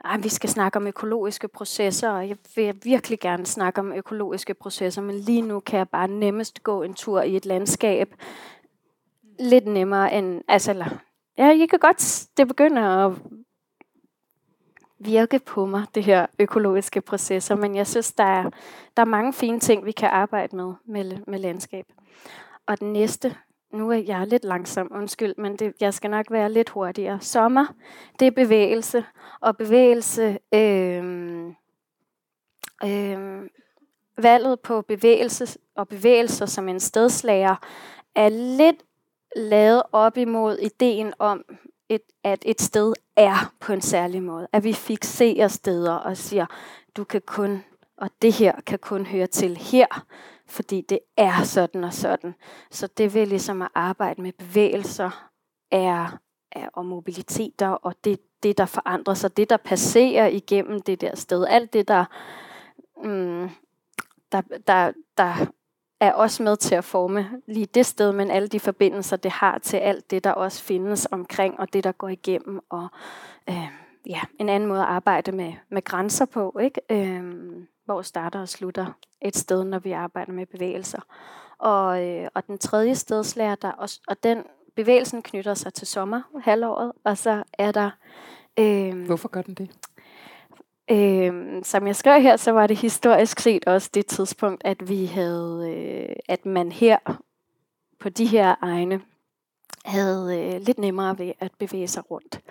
at 0.05 0.23
vi 0.23 0.29
skal 0.29 0.49
snakke 0.49 0.77
om 0.77 0.87
økologiske 0.87 1.47
processer, 1.47 2.09
og 2.09 2.29
jeg 2.29 2.37
vil 2.55 2.79
virkelig 2.83 3.19
gerne 3.19 3.45
snakke 3.45 3.81
om 3.81 3.93
økologiske 3.93 4.53
processer, 4.53 5.01
men 5.01 5.15
lige 5.15 5.41
nu 5.41 5.59
kan 5.59 5.79
jeg 5.79 5.89
bare 5.89 6.07
nemmest 6.07 6.63
gå 6.63 6.83
en 6.83 6.93
tur 6.93 7.21
i 7.21 7.35
et 7.35 7.45
landskab, 7.45 8.15
lidt 9.39 9.67
nemmere 9.67 10.13
end, 10.13 10.41
altså, 10.47 10.71
eller, 10.71 10.87
ja, 11.37 11.45
jeg 11.45 11.69
kan 11.69 11.79
godt, 11.79 12.27
det 12.37 12.47
begynder 12.47 12.83
at 12.83 13.13
virke 14.99 15.39
på 15.39 15.65
mig, 15.65 15.85
det 15.95 16.03
her 16.03 16.25
økologiske 16.39 17.01
processer, 17.01 17.55
men 17.55 17.75
jeg 17.75 17.87
synes, 17.87 18.13
der 18.13 18.23
er, 18.23 18.49
der 18.97 19.01
er 19.01 19.05
mange 19.05 19.33
fine 19.33 19.59
ting, 19.59 19.85
vi 19.85 19.91
kan 19.91 20.09
arbejde 20.09 20.55
med, 20.55 20.73
med, 20.85 21.17
med 21.27 21.39
landskab. 21.39 21.85
Og 22.65 22.79
den 22.79 22.93
næste, 22.93 23.35
nu 23.73 23.91
er 23.91 23.95
jeg 23.95 24.27
lidt 24.27 24.43
langsom, 24.43 24.91
undskyld, 24.91 25.33
men 25.37 25.55
det, 25.55 25.73
jeg 25.79 25.93
skal 25.93 26.09
nok 26.09 26.31
være 26.31 26.51
lidt 26.51 26.69
hurtigere. 26.69 27.21
Sommer, 27.21 27.65
det 28.19 28.27
er 28.27 28.31
bevægelse, 28.31 29.05
og 29.41 29.57
bevægelse, 29.57 30.39
øh, 30.53 31.45
øh, 32.83 33.49
valget 34.17 34.59
på 34.59 34.81
bevægelse 34.81 35.59
og 35.75 35.87
bevægelser 35.87 36.45
som 36.45 36.69
en 36.69 36.79
stedslager, 36.79 37.55
er 38.15 38.29
lidt 38.29 38.83
lavet 39.35 39.83
op 39.91 40.17
imod 40.17 40.57
ideen 40.57 41.13
om, 41.19 41.43
et, 41.89 42.01
at 42.23 42.39
et 42.45 42.61
sted 42.61 42.93
er 43.15 43.53
på 43.59 43.73
en 43.73 43.81
særlig 43.81 44.23
måde. 44.23 44.47
At 44.53 44.63
vi 44.63 44.73
fixerer 44.73 45.47
steder 45.47 45.93
og 45.93 46.17
siger, 46.17 46.45
du 46.97 47.03
kan 47.03 47.21
kun, 47.21 47.63
og 47.97 48.09
det 48.21 48.33
her 48.33 48.61
kan 48.65 48.79
kun 48.79 49.05
høre 49.05 49.27
til 49.27 49.57
her, 49.57 50.05
fordi 50.49 50.81
det 50.81 50.99
er 51.17 51.43
sådan 51.43 51.83
og 51.83 51.93
sådan. 51.93 52.35
Så 52.71 52.87
det 52.87 53.13
vil 53.13 53.27
ligesom 53.27 53.61
at 53.61 53.69
arbejde 53.75 54.21
med 54.21 54.31
bevægelser 54.31 55.29
er, 55.71 56.19
er 56.51 56.69
og 56.73 56.85
mobiliteter, 56.85 57.67
og 57.67 57.95
det, 58.03 58.19
det, 58.43 58.57
der 58.57 58.65
forandrer 58.65 59.13
sig, 59.13 59.37
det, 59.37 59.49
der 59.49 59.57
passerer 59.57 60.27
igennem 60.27 60.81
det 60.81 61.01
der 61.01 61.15
sted, 61.15 61.45
alt 61.45 61.73
det, 61.73 61.87
der, 61.87 62.05
mm, 63.03 63.49
der, 64.31 64.41
der, 64.67 64.91
der 65.17 65.45
er 65.99 66.13
også 66.13 66.43
med 66.43 66.57
til 66.57 66.75
at 66.75 66.83
forme 66.83 67.41
lige 67.47 67.65
det 67.65 67.85
sted, 67.85 68.11
men 68.11 68.31
alle 68.31 68.47
de 68.47 68.59
forbindelser, 68.59 69.17
det 69.17 69.31
har 69.31 69.57
til 69.57 69.77
alt 69.77 70.11
det, 70.11 70.23
der 70.23 70.31
også 70.31 70.63
findes 70.63 71.07
omkring, 71.11 71.59
og 71.59 71.73
det, 71.73 71.83
der 71.83 71.91
går 71.91 72.09
igennem, 72.09 72.59
og 72.69 72.87
øh, 73.49 73.67
ja, 74.05 74.21
en 74.39 74.49
anden 74.49 74.69
måde 74.69 74.81
at 74.81 74.87
arbejde 74.87 75.31
med, 75.31 75.53
med 75.69 75.83
grænser 75.83 76.25
på, 76.25 76.57
ikke? 76.61 76.81
Øh, 76.91 77.33
hvor 77.85 78.01
starter 78.01 78.41
og 78.41 78.49
slutter 78.49 78.85
et 79.21 79.37
sted, 79.37 79.63
når 79.63 79.79
vi 79.79 79.91
arbejder 79.91 80.31
med 80.31 80.45
bevægelser. 80.45 81.01
Og, 81.57 82.07
øh, 82.07 82.27
og 82.33 82.47
den 82.47 82.57
tredje 82.57 82.95
stedslærer, 82.95 83.55
der 83.55 83.71
også, 83.71 84.01
og 84.07 84.23
den 84.23 84.43
bevægelsen 84.75 85.21
knytter 85.21 85.53
sig 85.53 85.73
til 85.73 85.87
sommer, 85.87 86.21
halvåret, 86.43 86.91
og 87.03 87.17
så 87.17 87.43
er 87.53 87.71
der... 87.71 87.89
Øh, 88.59 89.05
Hvorfor 89.05 89.29
gør 89.29 89.41
den 89.41 89.53
det? 89.53 89.69
Øh, 90.91 91.63
som 91.63 91.87
jeg 91.87 91.95
skrev 91.95 92.21
her, 92.21 92.37
så 92.37 92.51
var 92.51 92.67
det 92.67 92.77
historisk 92.77 93.39
set 93.39 93.65
også 93.65 93.89
det 93.93 94.05
tidspunkt, 94.05 94.61
at 94.65 94.89
vi 94.89 95.05
havde, 95.05 95.73
øh, 95.75 96.15
at 96.29 96.45
man 96.45 96.71
her 96.71 96.97
på 97.99 98.09
de 98.09 98.25
her 98.25 98.55
egne 98.61 99.01
havde 99.85 100.39
øh, 100.39 100.61
lidt 100.61 100.77
nemmere 100.77 101.19
ved 101.19 101.33
at 101.39 101.51
bevæge 101.59 101.87
sig 101.87 102.11
rundt. 102.11 102.41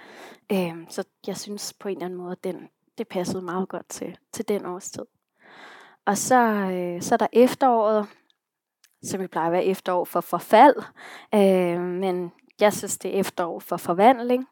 Øh, 0.53 0.75
så 0.89 1.05
jeg 1.27 1.37
synes 1.37 1.73
på 1.81 1.89
en 1.89 1.97
eller 1.97 2.05
anden 2.05 2.19
måde, 2.19 2.33
at 2.33 2.45
den, 2.45 2.69
det 2.99 3.09
passede 3.09 3.43
meget 3.43 3.69
godt 3.69 3.89
til, 3.89 4.19
til 4.33 4.49
den 4.49 4.67
årstid. 4.67 5.05
Og 6.07 6.19
så, 6.19 6.41
øh, 6.45 7.03
så 7.03 7.15
er 7.15 7.17
der 7.17 7.27
efteråret, 7.33 8.07
som 9.03 9.21
vi 9.21 9.27
plejer 9.27 9.47
at 9.47 9.53
være 9.53 9.65
efterår 9.65 10.05
for 10.05 10.21
forfald, 10.21 10.77
øh, 11.35 11.81
men 11.81 12.33
jeg 12.61 12.73
synes, 12.73 12.99
det 12.99 13.15
er 13.15 13.21
efterår 13.21 13.59
for 13.59 13.77
forvandling, 13.77 14.47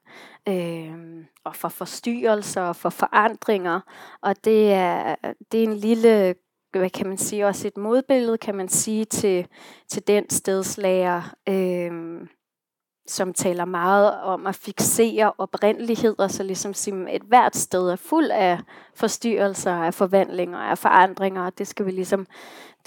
øh, 0.49 1.25
og 1.45 1.57
for 1.57 1.69
forstyrrelser, 1.69 2.63
og 2.63 2.77
for 2.77 2.91
forandringer. 2.91 3.81
Og 4.23 4.45
det 4.45 4.73
er, 4.73 5.15
det 5.53 5.61
er 5.61 5.65
en 5.65 5.77
lille, 5.77 6.35
hvad 6.71 6.91
kan 6.91 7.07
man 7.07 7.19
sige, 7.19 7.47
også 7.47 7.69
et 7.69 7.77
modbillede, 7.77 8.39
kan 8.39 8.55
man 8.55 8.69
sige, 8.69 9.05
til, 9.05 9.47
til 9.89 10.07
den 10.07 10.31
stedslager, 10.31 11.35
øh, 11.49 12.21
som 13.09 13.33
taler 13.33 13.65
meget 13.65 14.21
om 14.21 14.47
at 14.47 14.55
fixere 14.55 15.33
oprindeligheder, 15.39 16.29
så 16.29 16.43
ligesom 16.43 16.75
et 17.09 17.23
hvert 17.23 17.57
sted 17.57 17.89
er 17.89 17.97
fuld 17.97 18.31
af 18.31 18.59
forstyrrelser, 18.95 19.73
af 19.73 19.95
forvandlinger, 19.95 20.59
af 20.59 20.79
forandringer, 20.79 21.43
og 21.43 21.59
det 21.59 21.67
skal 21.67 21.87
vi 21.87 21.91
ligesom, 21.91 22.27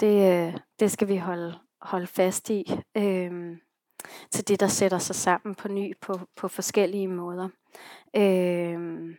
det, 0.00 0.62
det 0.80 0.90
skal 0.90 1.08
vi 1.08 1.16
holde, 1.16 1.54
holde 1.80 2.06
fast 2.06 2.50
i. 2.50 2.72
Øh, 2.96 3.56
til 4.30 4.48
det, 4.48 4.60
der 4.60 4.66
sætter 4.66 4.98
sig 4.98 5.16
sammen 5.16 5.54
på 5.54 5.68
ny 5.68 5.96
på, 6.00 6.20
på 6.36 6.48
forskellige 6.48 7.08
måder. 7.08 7.48
Øh, 8.16 9.16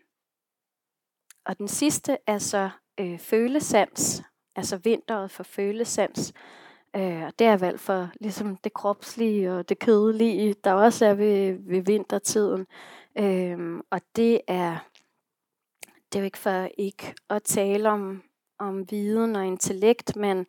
og 1.45 1.57
den 1.57 1.67
sidste 1.67 2.17
er 2.27 2.37
så 2.37 2.69
øh, 2.99 3.19
følesans, 3.19 4.23
altså 4.55 4.77
vinteret 4.77 5.31
for 5.31 5.43
følesans. 5.43 6.33
Øh, 6.95 7.31
det 7.39 7.47
er 7.47 7.57
valgt 7.57 7.81
for 7.81 8.09
ligesom 8.19 8.55
det 8.55 8.73
kropslige 8.73 9.53
og 9.53 9.69
det 9.69 9.79
kedelige, 9.79 10.55
der 10.63 10.73
også 10.73 11.05
er 11.05 11.13
ved, 11.13 11.57
ved 11.59 11.81
vintertiden. 11.81 12.67
Øh, 13.17 13.79
og 13.89 14.01
det 14.15 14.41
er, 14.47 14.77
det 15.83 16.15
er 16.15 16.19
jo 16.19 16.25
ikke 16.25 16.37
for 16.37 16.67
ikke 16.77 17.15
at 17.29 17.43
tale 17.43 17.89
om, 17.89 18.23
om 18.59 18.91
viden 18.91 19.35
og 19.35 19.47
intellekt, 19.47 20.15
men 20.15 20.45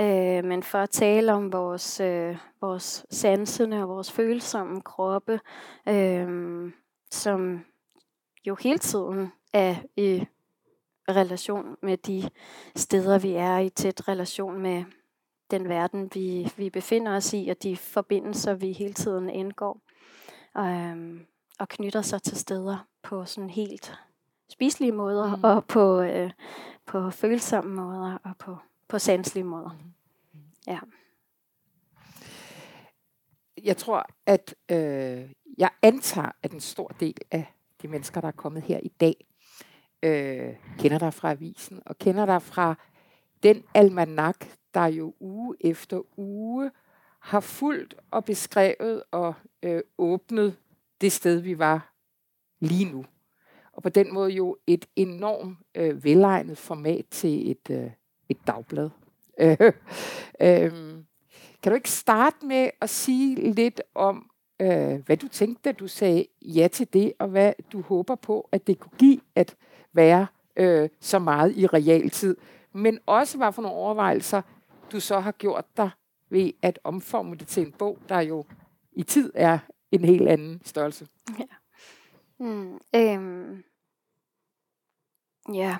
Øh, 0.00 0.44
men 0.44 0.62
for 0.62 0.78
at 0.78 0.90
tale 0.90 1.32
om 1.32 1.52
vores, 1.52 2.00
øh, 2.00 2.36
vores 2.60 3.06
sansende 3.10 3.82
og 3.82 3.88
vores 3.88 4.12
følsomme 4.12 4.82
kroppe, 4.82 5.40
øh, 5.88 6.72
som 7.10 7.64
jo 8.46 8.56
hele 8.60 8.78
tiden 8.78 9.32
er 9.52 9.76
i 9.96 10.26
relation 11.08 11.76
med 11.82 11.96
de 11.96 12.30
steder, 12.76 13.18
vi 13.18 13.32
er 13.32 13.58
i, 13.58 13.68
tæt 13.68 14.08
relation 14.08 14.62
med 14.62 14.84
den 15.50 15.68
verden, 15.68 16.10
vi, 16.14 16.52
vi 16.56 16.70
befinder 16.70 17.16
os 17.16 17.32
i, 17.32 17.48
og 17.48 17.62
de 17.62 17.76
forbindelser, 17.76 18.54
vi 18.54 18.72
hele 18.72 18.94
tiden 18.94 19.30
indgår, 19.30 19.80
øh, 20.58 21.20
og 21.58 21.68
knytter 21.68 22.02
sig 22.02 22.22
til 22.22 22.36
steder 22.36 22.86
på 23.02 23.24
sådan 23.24 23.50
helt 23.50 23.94
spiselige 24.48 24.92
måder, 24.92 25.36
mm. 25.36 25.44
og 25.44 25.64
på, 25.64 26.00
øh, 26.00 26.30
på 26.86 27.10
følsomme 27.10 27.74
måder, 27.74 28.18
og 28.24 28.36
på 28.38 28.58
på 28.88 28.98
sanselige 28.98 29.44
måder. 29.44 29.70
Mm. 30.32 30.40
Ja. 30.66 30.78
Jeg 33.62 33.76
tror, 33.76 34.06
at 34.26 34.54
øh, 34.70 35.30
jeg 35.58 35.70
antager, 35.82 36.30
at 36.42 36.52
en 36.52 36.60
stor 36.60 36.88
del 36.88 37.16
af 37.30 37.54
de 37.82 37.88
mennesker, 37.88 38.20
der 38.20 38.28
er 38.28 38.32
kommet 38.32 38.62
her 38.62 38.80
i 38.82 38.88
dag, 38.88 39.26
øh, 40.02 40.54
kender 40.78 40.98
dig 40.98 41.14
fra 41.14 41.30
avisen, 41.30 41.82
og 41.86 41.98
kender 41.98 42.26
dig 42.26 42.42
fra 42.42 42.74
den 43.42 43.64
almanak, 43.74 44.46
der 44.76 44.86
jo 44.86 45.14
uge 45.20 45.56
efter 45.60 46.18
uge 46.18 46.70
har 47.20 47.40
fulgt 47.40 47.94
og 48.10 48.24
beskrevet 48.24 49.02
og 49.10 49.34
øh, 49.62 49.82
åbnet 49.98 50.56
det 51.00 51.12
sted, 51.12 51.38
vi 51.40 51.58
var 51.58 51.92
lige 52.60 52.92
nu. 52.92 53.04
Og 53.72 53.82
på 53.82 53.88
den 53.88 54.14
måde 54.14 54.30
jo 54.30 54.56
et 54.66 54.86
enormt 54.96 55.58
øh, 55.74 56.04
velegnet 56.04 56.58
format 56.58 57.04
til 57.10 57.50
et, 57.50 57.70
øh, 57.70 57.90
et 58.28 58.38
dagblad. 58.46 58.90
Øh, 59.40 59.56
øh, 60.46 60.72
kan 61.62 61.72
du 61.72 61.74
ikke 61.74 61.90
starte 61.90 62.46
med 62.46 62.70
at 62.80 62.90
sige 62.90 63.52
lidt 63.52 63.80
om, 63.94 64.30
øh, 64.60 65.06
hvad 65.06 65.16
du 65.16 65.28
tænkte, 65.28 65.62
da 65.64 65.72
du 65.72 65.88
sagde 65.88 66.26
ja 66.42 66.68
til 66.68 66.92
det, 66.92 67.12
og 67.18 67.28
hvad 67.28 67.52
du 67.72 67.80
håber 67.80 68.14
på, 68.14 68.48
at 68.52 68.66
det 68.66 68.78
kunne 68.78 68.98
give 68.98 69.20
at 69.34 69.56
være 69.92 70.26
øh, 70.56 70.88
så 71.00 71.18
meget 71.18 71.56
i 71.56 71.66
realtid, 71.66 72.36
men 72.72 72.98
også 73.06 73.36
hvad 73.38 73.52
for 73.52 73.62
nogle 73.62 73.76
overvejelser, 73.76 74.42
du 74.92 75.00
så 75.00 75.20
har 75.20 75.32
gjort 75.32 75.76
dig 75.76 75.90
ved 76.28 76.52
at 76.62 76.78
omforme 76.84 77.34
det 77.34 77.48
til 77.48 77.66
en 77.66 77.72
bog, 77.72 77.98
der 78.08 78.20
jo 78.20 78.44
i 78.92 79.02
tid 79.02 79.32
er 79.34 79.58
en 79.90 80.04
helt 80.04 80.28
anden 80.28 80.62
størrelse. 80.64 81.08
Ja. 81.38 81.44
Mm, 82.38 82.78
øhm. 82.94 83.64
Ja, 85.52 85.76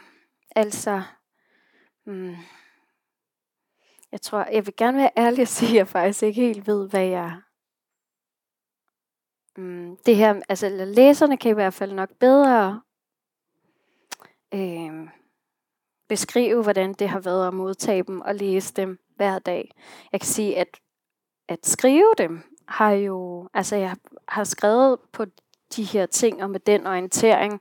altså 0.57 1.03
Mm. 2.07 2.35
Jeg 4.13 4.21
tror, 4.21 4.45
jeg 4.53 4.67
vil 4.67 4.77
gerne 4.77 4.99
være 4.99 5.11
ærlig 5.17 5.43
og 5.43 5.49
sige, 5.49 5.71
at 5.71 5.77
jeg 5.77 5.89
faktisk 5.89 6.23
ikke 6.23 6.41
helt 6.41 6.67
ved, 6.67 6.89
hvad 6.91 7.07
jeg 7.07 7.41
mm, 9.57 9.97
det 10.07 10.17
her, 10.17 10.43
altså 10.49 10.69
læserne 10.69 11.37
kan 11.37 11.51
i 11.51 11.55
hvert 11.55 11.75
fald 11.75 11.93
nok 11.93 12.11
bedre 12.21 12.83
Øhm 14.55 15.09
beskrive, 16.09 16.63
hvordan 16.63 16.93
det 16.93 17.09
har 17.09 17.21
været 17.21 17.47
at 17.47 17.55
modtage 17.55 18.03
dem 18.03 18.21
og 18.21 18.35
læse 18.35 18.75
dem 18.75 18.99
hver 19.17 19.39
dag. 19.39 19.71
Jeg 20.13 20.21
kan 20.21 20.29
sige, 20.29 20.59
at 20.59 20.69
at 21.49 21.67
skrive 21.67 22.15
dem 22.19 22.43
har 22.69 22.91
jo, 22.91 23.49
altså 23.55 23.77
jeg 23.77 23.97
har 24.29 24.45
skrevet 24.45 24.99
på 25.13 25.25
de 25.77 25.85
her 25.85 26.07
ting 26.07 26.43
og 26.43 26.51
med 26.51 26.61
den 26.61 26.87
orientering 26.87 27.61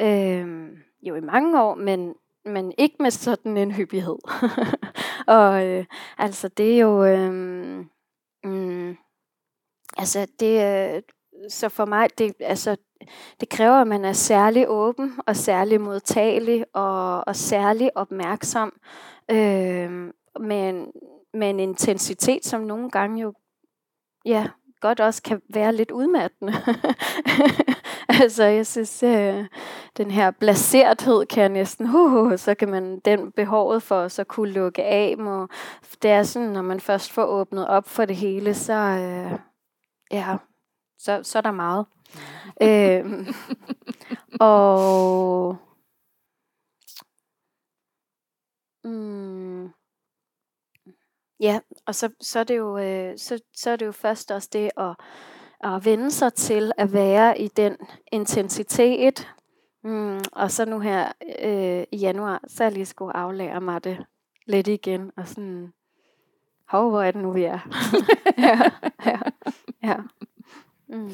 øh, 0.00 0.68
jo 1.02 1.14
i 1.14 1.20
mange 1.20 1.62
år, 1.62 1.74
men, 1.74 2.14
men 2.44 2.72
ikke 2.78 2.96
med 3.00 3.10
sådan 3.10 3.56
en 3.56 3.72
hyppighed. 3.72 4.18
og 5.38 5.66
øh, 5.66 5.84
altså 6.18 6.48
det 6.48 6.74
er 6.74 6.78
jo, 6.78 7.04
øh, 7.04 7.32
mm, 8.44 8.96
altså 9.96 10.26
det, 10.40 10.94
øh, 10.96 11.02
så 11.48 11.68
for 11.68 11.84
mig, 11.84 12.08
det, 12.18 12.34
altså, 12.40 12.76
det 13.40 13.48
kræver, 13.48 13.74
at 13.74 13.86
man 13.86 14.04
er 14.04 14.12
særlig 14.12 14.64
åben 14.68 15.14
og 15.26 15.36
særlig 15.36 15.80
modtagelig 15.80 16.64
og, 16.74 17.28
og 17.28 17.36
særlig 17.36 17.90
opmærksom 17.94 18.72
øh, 19.30 20.12
med, 20.40 20.68
en, 20.68 20.92
med 21.34 21.50
en 21.50 21.60
intensitet, 21.60 22.44
som 22.44 22.60
nogle 22.60 22.90
gange 22.90 23.22
jo 23.22 23.34
ja, 24.24 24.46
godt 24.80 25.00
også 25.00 25.22
kan 25.22 25.42
være 25.54 25.74
lidt 25.74 25.90
udmattende. 25.90 26.52
altså, 28.22 28.44
jeg 28.44 28.66
synes, 28.66 29.02
øh, 29.02 29.44
den 29.96 30.10
her 30.10 30.30
blaserthed 30.30 31.26
kan 31.26 31.40
jeg 31.40 31.48
næsten, 31.48 31.86
uh, 31.86 32.12
uh, 32.12 32.38
så 32.38 32.54
kan 32.54 32.68
man, 32.68 33.00
den 33.04 33.32
behovet 33.32 33.82
for 33.82 34.08
så 34.08 34.24
kunne 34.24 34.52
lukke 34.52 34.84
af, 34.84 35.18
må, 35.18 35.46
det 36.02 36.10
er 36.10 36.22
sådan, 36.22 36.48
når 36.48 36.62
man 36.62 36.80
først 36.80 37.12
får 37.12 37.24
åbnet 37.24 37.68
op 37.68 37.88
for 37.88 38.04
det 38.04 38.16
hele, 38.16 38.54
så, 38.54 38.74
øh, 38.74 39.38
ja, 40.10 40.36
så, 41.00 41.20
så 41.22 41.38
er 41.38 41.42
der 41.42 41.50
meget. 41.50 41.86
øh, 42.62 43.28
og 44.40 45.56
mm, 48.84 49.70
Ja, 51.40 51.60
og 51.86 51.94
så, 51.94 52.10
så, 52.20 52.38
er 52.38 52.44
det 52.44 52.56
jo, 52.56 52.78
øh, 52.78 53.18
så, 53.18 53.40
så 53.54 53.70
er 53.70 53.76
det 53.76 53.86
jo 53.86 53.92
først 53.92 54.30
også 54.30 54.48
det 54.52 54.70
at, 54.76 54.96
at 55.64 55.84
vende 55.84 56.10
sig 56.10 56.34
til 56.34 56.72
at 56.78 56.92
være 56.92 57.40
i 57.40 57.48
den 57.48 57.76
intensitet. 58.12 59.28
Mm, 59.84 60.20
og 60.32 60.50
så 60.50 60.64
nu 60.64 60.78
her 60.78 61.12
øh, 61.42 61.84
i 61.92 61.96
januar, 61.96 62.40
så 62.46 62.64
er 62.64 62.68
jeg 62.68 62.72
lige 62.72 62.86
skulle 62.86 63.16
aflære 63.16 63.60
mig 63.60 63.84
det 63.84 64.06
lidt 64.46 64.68
igen. 64.68 65.12
Og 65.16 65.28
sådan, 65.28 65.72
hov, 66.68 66.90
hvor 66.90 67.02
er 67.02 67.10
det 67.10 67.22
nu, 67.22 67.32
vi 67.32 67.44
er? 67.44 67.58
ja, 68.48 68.60
ja, 69.06 69.20
ja. 69.82 69.96
Mm. 70.90 71.12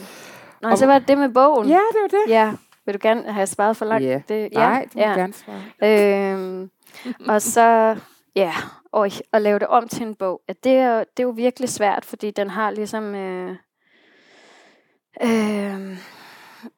Nå, 0.62 0.68
og, 0.68 0.78
så 0.78 0.86
var 0.86 0.98
det 0.98 1.08
det 1.08 1.18
med 1.18 1.28
bogen. 1.28 1.68
Ja, 1.68 1.80
det 1.92 2.00
var 2.02 2.08
det. 2.08 2.30
Ja, 2.32 2.52
vil 2.84 2.94
du 2.94 2.98
gerne 3.02 3.32
have 3.32 3.46
svaret 3.46 3.76
for 3.76 3.84
langt? 3.84 4.06
Ja. 4.06 4.22
Det, 4.28 4.48
ja, 4.52 4.58
Nej, 4.58 4.84
det 4.84 4.94
vil 4.94 5.02
ja. 5.02 5.12
gerne 5.12 5.32
svare. 5.32 6.32
Øhm, 6.32 6.70
og 7.28 7.42
så, 7.42 7.96
ja, 8.36 8.52
og 8.92 9.10
at 9.32 9.42
lave 9.42 9.58
det 9.58 9.66
om 9.68 9.88
til 9.88 10.06
en 10.06 10.14
bog, 10.14 10.42
at 10.48 10.64
det 10.64 10.72
er, 10.72 10.98
det 10.98 11.22
er 11.22 11.26
jo 11.26 11.30
virkelig 11.30 11.68
svært, 11.68 12.04
fordi 12.04 12.30
den 12.30 12.50
har 12.50 12.70
ligesom... 12.70 13.14
Øh, 13.14 13.56
øh, 15.22 15.98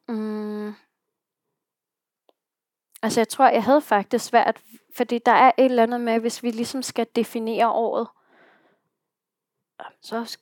mm, 0.08 0.74
altså 3.02 3.20
jeg 3.20 3.28
tror, 3.28 3.48
jeg 3.48 3.64
havde 3.64 3.80
faktisk 3.80 4.24
svært, 4.24 4.60
fordi 4.96 5.18
der 5.26 5.32
er 5.32 5.52
et 5.58 5.64
eller 5.64 5.82
andet 5.82 6.00
med, 6.00 6.20
hvis 6.20 6.42
vi 6.42 6.50
ligesom 6.50 6.82
skal 6.82 7.06
definere 7.16 7.70
året, 7.70 8.08
så 10.02 10.38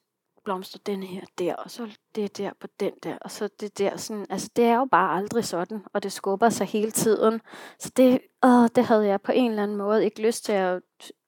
blomster 0.46 0.78
den 0.86 1.02
her 1.02 1.20
der, 1.38 1.54
og 1.54 1.70
så 1.70 1.88
det 2.14 2.38
der 2.38 2.50
på 2.60 2.66
den 2.80 2.92
der, 3.02 3.18
og 3.20 3.30
så 3.30 3.48
det 3.60 3.78
der 3.78 3.96
sådan, 3.96 4.26
altså 4.30 4.50
det 4.56 4.64
er 4.64 4.76
jo 4.76 4.84
bare 4.90 5.16
aldrig 5.16 5.44
sådan, 5.44 5.84
og 5.94 6.02
det 6.02 6.12
skubber 6.12 6.48
sig 6.48 6.66
hele 6.66 6.90
tiden. 6.90 7.40
Så 7.78 7.90
det, 7.96 8.20
åh, 8.42 8.68
det 8.74 8.84
havde 8.84 9.06
jeg 9.06 9.20
på 9.20 9.32
en 9.32 9.50
eller 9.50 9.62
anden 9.62 9.76
måde 9.76 10.04
ikke 10.04 10.22
lyst 10.22 10.44
til 10.44 10.54
Jeg 10.54 10.80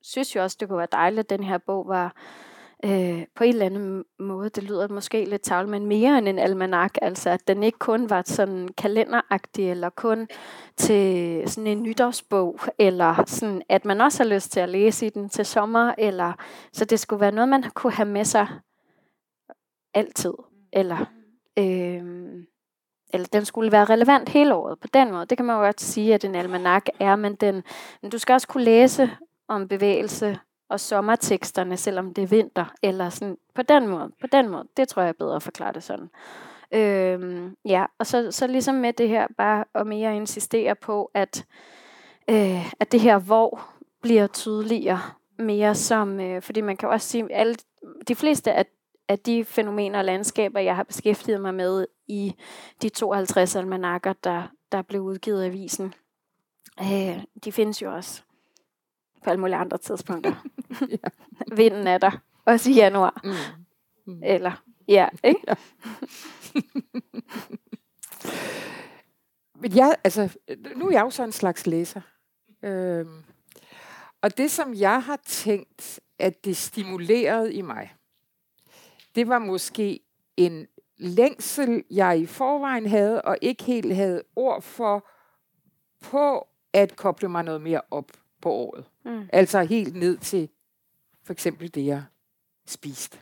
synes 0.03 0.37
jo 0.37 0.43
også, 0.43 0.57
det 0.61 0.69
kunne 0.69 0.79
være 0.79 0.89
dejligt, 0.93 1.21
at 1.21 1.39
den 1.39 1.45
her 1.45 1.59
bog 1.59 1.89
var 1.89 2.17
øh, 2.85 3.25
på 3.35 3.45
en 3.45 3.49
eller 3.49 3.67
anden 3.67 4.05
måde, 4.19 4.49
det 4.49 4.63
lyder 4.63 4.89
måske 4.89 5.25
lidt 5.25 5.43
tavle, 5.43 5.71
men 5.71 5.87
mere 5.87 6.19
end 6.19 6.29
en 6.29 6.39
almanak, 6.39 6.95
altså 7.03 7.31
at 7.31 7.49
den 7.49 7.63
ikke 7.63 7.79
kun 7.79 8.11
var 8.11 8.23
sådan 8.27 8.69
kalenderagtig, 8.69 9.71
eller 9.71 9.91
kun 9.91 10.29
til 10.77 11.43
sådan 11.47 11.67
en 11.67 11.83
nytårsbog, 11.83 12.61
eller 12.79 13.25
sådan, 13.27 13.63
at 13.69 13.85
man 13.85 14.01
også 14.01 14.23
har 14.23 14.31
lyst 14.31 14.53
til 14.53 14.61
at 14.61 14.69
læse 14.69 15.07
i 15.07 15.11
den 15.11 15.29
til 15.29 15.47
sommer, 15.47 15.95
eller 15.99 16.33
så 16.73 16.85
det 16.85 17.01
skulle 17.01 17.21
være 17.21 17.33
noget, 17.33 17.49
man 17.49 17.65
kunne 17.75 17.93
have 17.93 18.09
med 18.09 18.25
sig 18.25 18.49
altid, 19.99 20.35
eller 20.73 21.07
øh, 21.59 22.29
eller 23.13 23.27
den 23.33 23.45
skulle 23.45 23.73
være 23.73 23.85
relevant 23.85 24.29
hele 24.29 24.55
året 24.55 24.81
på 24.81 24.89
den 24.95 25.13
måde. 25.13 25.27
Det 25.27 25.39
kan 25.39 25.47
man 25.47 25.57
jo 25.57 25.63
godt 25.63 25.81
sige, 25.81 26.15
at 26.15 26.25
en 26.25 26.35
almanak 26.35 26.87
er, 27.01 27.17
men, 27.17 27.35
den, 27.35 27.63
men 28.03 28.11
du 28.11 28.19
skal 28.19 28.33
også 28.33 28.49
kunne 28.49 28.65
læse 28.65 29.11
om 29.49 29.69
bevægelse 29.69 30.39
og 30.71 30.81
sommerteksterne, 30.81 31.77
selvom 31.77 32.15
det 32.15 32.23
er 32.23 32.29
vinter, 32.29 32.65
eller 32.83 33.09
sådan 33.09 33.37
på 33.55 33.63
den 33.63 33.89
måde. 33.89 34.11
På 34.21 34.27
den 34.27 34.49
måde, 34.49 34.65
det 34.77 34.89
tror 34.89 35.03
jeg 35.03 35.09
er 35.09 35.13
bedre 35.13 35.37
at 35.37 35.43
forklare 35.43 35.73
det 35.73 35.83
sådan. 35.83 36.11
Øhm, 36.73 37.57
ja, 37.65 37.85
og 37.99 38.07
så, 38.07 38.31
så 38.31 38.47
ligesom 38.47 38.75
med 38.75 38.93
det 38.93 39.09
her, 39.09 39.27
bare 39.39 39.65
at 39.75 39.87
mere 39.87 40.17
insistere 40.17 40.75
på, 40.75 41.11
at, 41.15 41.47
øh, 42.31 42.73
at 42.81 42.93
det 42.93 43.01
her 43.01 43.19
hvor 43.19 43.61
bliver 44.03 44.27
tydeligere 44.27 45.01
mere 45.39 45.75
som, 45.75 46.21
øh, 46.21 46.43
fordi 46.43 46.61
man 46.61 46.77
kan 46.77 46.89
også 46.89 47.09
sige, 47.09 47.33
alle, 47.33 47.57
de 48.09 48.15
fleste 48.15 48.53
af, 48.53 48.67
af 49.09 49.19
de 49.19 49.45
fænomener 49.45 49.99
og 49.99 50.05
landskaber, 50.05 50.61
jeg 50.61 50.77
har 50.77 50.83
beskæftiget 50.83 51.41
mig 51.41 51.55
med 51.55 51.87
i 52.09 52.35
de 52.83 52.89
52 52.89 53.57
almanakker, 53.57 54.13
der, 54.13 54.43
der 54.73 54.83
blev 54.83 55.01
udgivet 55.01 55.43
af 55.43 55.47
avisen, 55.47 55.95
øh, 56.81 57.25
de 57.45 57.53
findes 57.53 57.83
jo 57.83 57.95
også 57.95 58.23
på 59.25 59.31
alle 59.31 59.41
mulige 59.41 59.57
andre 59.57 59.79
tidspunkter. 59.79 60.35
ja. 61.03 61.09
Vinden 61.57 61.87
er 61.87 61.99
der, 61.99 62.11
også 62.45 62.71
i 62.71 62.75
januar. 62.75 63.21
Mm. 63.25 64.13
Mm. 64.13 64.21
Eller, 64.25 64.63
ja, 64.89 65.09
ikke? 65.25 65.41
Ja. 65.49 65.55
Men 69.61 69.77
jeg, 69.77 69.97
altså, 70.05 70.37
nu 70.77 70.87
er 70.87 70.93
jeg 70.93 71.01
jo 71.01 71.11
så 71.11 71.25
en 71.25 71.33
slags 71.33 71.67
læser. 71.67 72.01
Øhm, 72.63 73.25
og 74.23 74.39
det, 74.39 74.51
som 74.51 74.75
jeg 74.75 75.03
har 75.03 75.19
tænkt, 75.27 76.01
at 76.19 76.45
det 76.45 76.57
stimulerede 76.57 77.55
i 77.55 77.63
mig, 77.63 77.95
det 79.19 79.29
var 79.29 79.39
måske 79.39 80.01
en 80.37 80.67
længsel, 80.97 81.85
jeg 81.91 82.19
i 82.19 82.27
forvejen 82.27 82.87
havde, 82.87 83.23
og 83.23 83.39
ikke 83.43 83.65
helt 83.65 83.95
havde 83.95 84.23
ord 84.37 84.63
for, 84.63 85.09
på 86.01 86.49
at 86.73 86.97
koble 86.97 87.29
mig 87.29 87.45
noget 87.45 87.61
mere 87.61 87.81
op 87.91 88.13
på 88.43 88.51
året. 88.51 88.85
Mm. 89.05 89.29
Altså 89.33 89.63
helt 89.63 89.97
ned 89.97 90.19
til 90.19 90.49
for 91.23 91.33
eksempel 91.33 91.75
det, 91.75 91.87
jeg 91.87 92.03
spiste. 92.67 93.19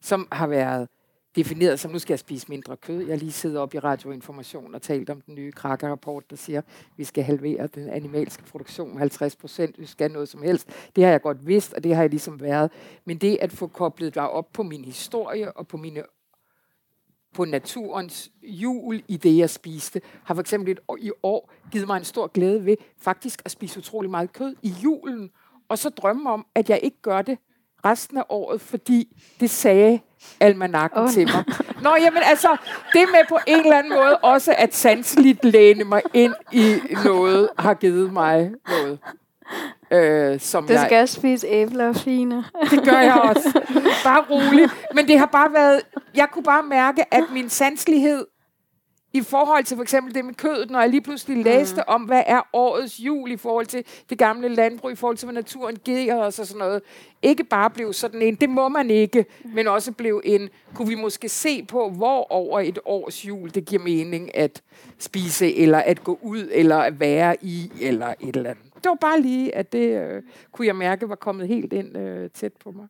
Som 0.00 0.28
har 0.32 0.46
været 0.46 0.88
defineret 1.36 1.80
som, 1.80 1.90
nu 1.90 1.98
skal 1.98 2.12
jeg 2.12 2.18
spise 2.18 2.46
mindre 2.48 2.76
kød. 2.76 3.06
Jeg 3.06 3.18
lige 3.18 3.32
siddet 3.32 3.58
op 3.58 3.74
i 3.74 3.78
radioinformation 3.78 4.74
og 4.74 4.82
talt 4.82 5.10
om 5.10 5.20
den 5.20 5.34
nye 5.34 5.52
Krakker-rapport, 5.52 6.30
der 6.30 6.36
siger, 6.36 6.58
at 6.58 6.64
vi 6.96 7.04
skal 7.04 7.24
halvere 7.24 7.66
den 7.66 7.88
animalske 7.88 8.42
produktion 8.42 8.90
med 8.90 8.98
50 8.98 9.36
procent. 9.36 9.80
Vi 9.80 9.86
skal 9.86 10.10
noget 10.10 10.28
som 10.28 10.42
helst. 10.42 10.68
Det 10.96 11.04
har 11.04 11.10
jeg 11.10 11.22
godt 11.22 11.46
vidst, 11.46 11.72
og 11.72 11.84
det 11.84 11.94
har 11.94 12.02
jeg 12.02 12.10
ligesom 12.10 12.40
været. 12.40 12.70
Men 13.04 13.18
det 13.18 13.38
at 13.40 13.52
få 13.52 13.66
koblet 13.66 14.14
dig 14.14 14.30
op 14.30 14.52
på 14.52 14.62
min 14.62 14.84
historie 14.84 15.52
og 15.52 15.66
på 15.66 15.76
mine 15.76 16.02
på 17.34 17.44
naturens 17.44 18.30
jul 18.42 19.02
i 19.08 19.16
det, 19.16 19.38
jeg 19.38 19.50
spiste, 19.50 20.00
har 20.24 20.34
for 20.34 20.40
eksempel 20.40 20.72
et 20.72 20.80
år, 20.88 20.96
i 21.00 21.10
år 21.22 21.52
givet 21.72 21.86
mig 21.86 21.96
en 21.96 22.04
stor 22.04 22.26
glæde 22.26 22.66
ved 22.66 22.76
faktisk 22.98 23.42
at 23.44 23.50
spise 23.50 23.78
utrolig 23.78 24.10
meget 24.10 24.32
kød 24.32 24.54
i 24.62 24.68
julen, 24.84 25.30
og 25.68 25.78
så 25.78 25.88
drømme 25.88 26.30
om, 26.30 26.46
at 26.54 26.70
jeg 26.70 26.80
ikke 26.82 26.96
gør 27.02 27.22
det 27.22 27.38
resten 27.84 28.18
af 28.18 28.24
året, 28.28 28.60
fordi 28.60 29.08
det 29.40 29.50
sagde 29.50 30.00
almanakken 30.40 31.00
oh. 31.00 31.10
til 31.10 31.28
mig. 31.34 31.44
Nå, 31.82 31.96
jamen 32.00 32.22
altså, 32.24 32.56
det 32.92 33.08
med 33.12 33.28
på 33.28 33.38
en 33.46 33.60
eller 33.60 33.78
anden 33.78 33.92
måde 33.92 34.16
også 34.16 34.54
at 34.58 34.74
sanseligt 34.74 35.44
læne 35.44 35.84
mig 35.84 36.02
ind 36.14 36.34
i 36.52 36.76
noget, 37.04 37.48
har 37.58 37.74
givet 37.74 38.12
mig 38.12 38.50
noget. 38.68 38.98
Øh, 39.90 40.40
som 40.40 40.66
du 40.66 40.72
skal 40.72 40.96
jeg, 40.96 41.08
spise 41.08 41.46
æbler 41.46 41.88
og 41.88 41.96
fine. 41.96 42.44
Det 42.70 42.84
gør 42.84 42.98
jeg 42.98 43.14
også. 43.14 43.62
Bare 44.04 44.24
roligt. 44.30 44.72
Men 44.94 45.08
det 45.08 45.18
har 45.18 45.26
bare 45.26 45.52
været... 45.52 45.80
Jeg 46.14 46.28
kunne 46.32 46.42
bare 46.42 46.62
mærke, 46.62 47.14
at 47.14 47.24
min 47.32 47.48
sanselighed 47.48 48.26
i 49.14 49.22
forhold 49.22 49.64
til 49.64 49.76
for 49.76 49.82
eksempel 49.82 50.14
det 50.14 50.24
med 50.24 50.34
kødet, 50.34 50.70
når 50.70 50.80
jeg 50.80 50.90
lige 50.90 51.00
pludselig 51.00 51.44
læste 51.44 51.76
mm. 51.76 51.82
om, 51.86 52.02
hvad 52.02 52.22
er 52.26 52.40
årets 52.52 53.00
jul 53.00 53.30
i 53.30 53.36
forhold 53.36 53.66
til 53.66 53.84
det 54.10 54.18
gamle 54.18 54.48
landbrug, 54.48 54.90
i 54.90 54.94
forhold 54.94 55.16
til, 55.16 55.26
hvad 55.26 55.34
naturen 55.34 55.76
giver 55.76 56.16
os 56.16 56.38
og 56.38 56.46
sådan 56.46 56.58
noget. 56.58 56.82
Ikke 57.22 57.44
bare 57.44 57.70
blev 57.70 57.92
sådan 57.92 58.22
en, 58.22 58.34
det 58.34 58.50
må 58.50 58.68
man 58.68 58.90
ikke, 58.90 59.26
mm. 59.44 59.50
men 59.50 59.66
også 59.66 59.92
blev 59.92 60.22
en, 60.24 60.48
kunne 60.74 60.88
vi 60.88 60.94
måske 60.94 61.28
se 61.28 61.64
på, 61.64 61.90
hvor 61.90 62.32
over 62.32 62.60
et 62.60 62.78
års 62.84 63.24
jul 63.24 63.54
det 63.54 63.66
giver 63.66 63.82
mening 63.82 64.36
at 64.36 64.62
spise, 64.98 65.54
eller 65.54 65.78
at 65.78 66.04
gå 66.04 66.18
ud, 66.22 66.48
eller 66.52 66.78
at 66.78 67.00
være 67.00 67.36
i, 67.44 67.72
eller 67.80 68.14
et 68.20 68.36
eller 68.36 68.50
andet. 68.50 68.64
Det 68.74 68.88
var 68.88 68.98
bare 69.00 69.20
lige, 69.20 69.54
at 69.54 69.72
det 69.72 70.00
øh, 70.00 70.22
kunne 70.52 70.66
jeg 70.66 70.76
mærke 70.76 71.08
var 71.08 71.14
kommet 71.14 71.48
helt 71.48 71.72
ind 71.72 71.96
øh, 71.96 72.30
tæt 72.30 72.52
på 72.52 72.70
mig. 72.70 72.86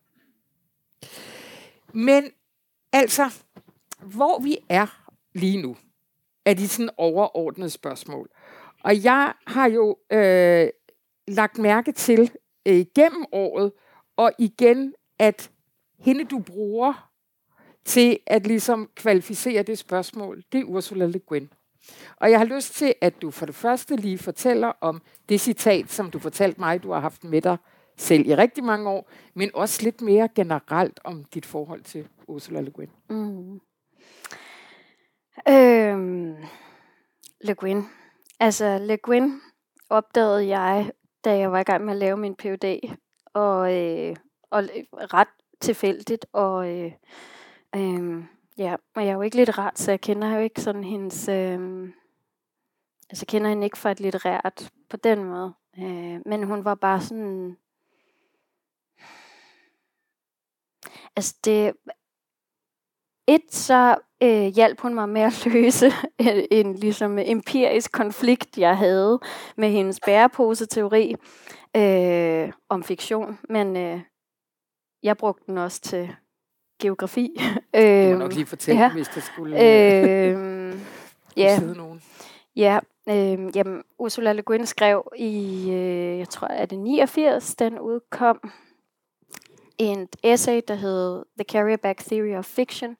Men 1.93 2.23
altså, 2.93 3.29
hvor 3.99 4.39
vi 4.39 4.57
er 4.69 4.87
lige 5.33 5.61
nu, 5.61 5.75
er 6.45 6.53
de 6.53 6.67
sådan 6.67 6.89
overordnede 6.97 7.69
spørgsmål. 7.69 8.29
Og 8.83 9.03
jeg 9.03 9.33
har 9.47 9.69
jo 9.69 9.97
øh, 10.11 10.67
lagt 11.27 11.57
mærke 11.57 11.91
til 11.91 12.31
øh, 12.65 12.85
gennem 12.95 13.25
året, 13.31 13.71
og 14.17 14.31
igen, 14.39 14.93
at 15.19 15.51
hende 15.99 16.23
du 16.23 16.39
bruger 16.39 17.11
til 17.85 18.19
at 18.27 18.47
ligesom 18.47 18.89
kvalificere 18.95 19.63
det 19.63 19.77
spørgsmål, 19.77 20.43
det 20.51 20.59
er 20.59 20.63
Ursula 20.63 21.05
Le 21.05 21.19
Guin. 21.19 21.49
Og 22.15 22.31
jeg 22.31 22.39
har 22.39 22.45
lyst 22.45 22.73
til, 22.73 22.93
at 23.01 23.21
du 23.21 23.31
for 23.31 23.45
det 23.45 23.55
første 23.55 23.95
lige 23.95 24.17
fortæller 24.17 24.71
om 24.81 25.01
det 25.29 25.41
citat, 25.41 25.91
som 25.91 26.11
du 26.11 26.19
fortalte 26.19 26.59
mig, 26.59 26.83
du 26.83 26.91
har 26.91 26.99
haft 26.99 27.23
med 27.23 27.41
dig 27.41 27.57
selv 27.97 28.27
i 28.27 28.35
rigtig 28.35 28.63
mange 28.63 28.89
år, 28.89 29.09
men 29.33 29.51
også 29.53 29.83
lidt 29.83 30.01
mere 30.01 30.29
generelt 30.35 30.99
om 31.03 31.23
dit 31.23 31.45
forhold 31.45 31.81
til 31.81 32.07
Ursula 32.27 32.61
Le 32.61 32.71
Guin. 32.71 32.89
Mm. 33.09 33.59
Øhm, 35.49 36.35
Le 37.41 37.55
Guin. 37.55 37.83
Altså, 38.39 38.77
Le 38.77 38.97
Guin 38.97 39.41
opdagede 39.89 40.47
jeg, 40.47 40.91
da 41.25 41.37
jeg 41.37 41.51
var 41.51 41.59
i 41.59 41.63
gang 41.63 41.85
med 41.85 41.93
at 41.93 41.99
lave 41.99 42.17
min 42.17 42.35
PhD, 42.35 42.95
og, 43.33 43.75
øh, 43.75 44.15
og 44.49 44.63
øh, 44.63 44.83
ret 44.93 45.27
tilfældigt, 45.61 46.25
og 46.33 46.69
øh, 46.69 46.91
øh, 47.75 48.23
ja, 48.57 48.75
og 48.95 49.01
jeg 49.03 49.09
er 49.09 49.13
jo 49.13 49.21
ikke 49.21 49.35
litterat, 49.35 49.79
så 49.79 49.91
jeg 49.91 50.01
kender 50.01 50.35
jo 50.35 50.39
ikke 50.39 50.61
sådan 50.61 50.83
hendes, 50.83 51.27
øh, 51.27 51.89
altså 53.09 53.21
jeg 53.21 53.27
kender 53.27 53.49
hende 53.49 53.65
ikke 53.65 53.77
fra 53.77 53.91
et 53.91 53.99
litterært 53.99 54.69
på 54.89 54.97
den 54.97 55.23
måde, 55.23 55.53
øh, 55.79 56.19
men 56.25 56.43
hun 56.43 56.65
var 56.65 56.75
bare 56.75 57.01
sådan, 57.01 57.57
altså 61.15 61.35
det, 61.45 61.73
et, 63.27 63.41
så 63.49 63.95
øh, 64.23 64.45
hjalp 64.45 64.79
hun 64.81 64.93
mig 64.93 65.09
med 65.09 65.21
at 65.21 65.45
løse 65.45 65.91
en, 66.19 66.47
en 66.51 66.75
ligesom 66.75 67.19
empirisk 67.19 67.91
konflikt, 67.91 68.57
jeg 68.57 68.77
havde 68.77 69.19
med 69.57 69.69
hendes 69.69 69.99
bærepose-teori 70.05 71.15
øh, 71.77 72.51
om 72.69 72.83
fiktion. 72.83 73.39
Men 73.49 73.77
øh, 73.77 74.01
jeg 75.03 75.17
brugte 75.17 75.43
den 75.47 75.57
også 75.57 75.81
til 75.81 76.15
geografi. 76.81 77.29
Du 77.75 78.11
må 78.11 78.17
nok 78.17 78.33
lige 78.33 78.45
fortælle, 78.45 78.81
ja. 78.81 78.91
hvis 78.91 79.07
der 79.07 79.21
skulle 79.21 79.55
øh, 79.55 80.73
ja. 81.37 81.57
sidde 81.57 81.77
nogen. 81.77 82.01
Ja, 82.55 82.79
øh, 83.09 83.55
jamen, 83.55 83.83
Ursula 83.99 84.33
Le 84.33 84.41
Guin 84.41 84.65
skrev 84.65 85.11
i, 85.17 85.65
øh, 85.71 86.19
jeg 86.19 86.29
tror, 86.29 86.47
er 86.47 86.65
det 86.65 86.79
89, 86.79 87.55
den 87.55 87.79
udkom, 87.79 88.51
en 89.77 90.07
essay, 90.23 90.61
der 90.67 90.75
hed 90.75 91.25
The 91.37 91.45
Carrier-Back 91.51 92.09
Theory 92.09 92.37
of 92.37 92.45
Fiction, 92.45 92.97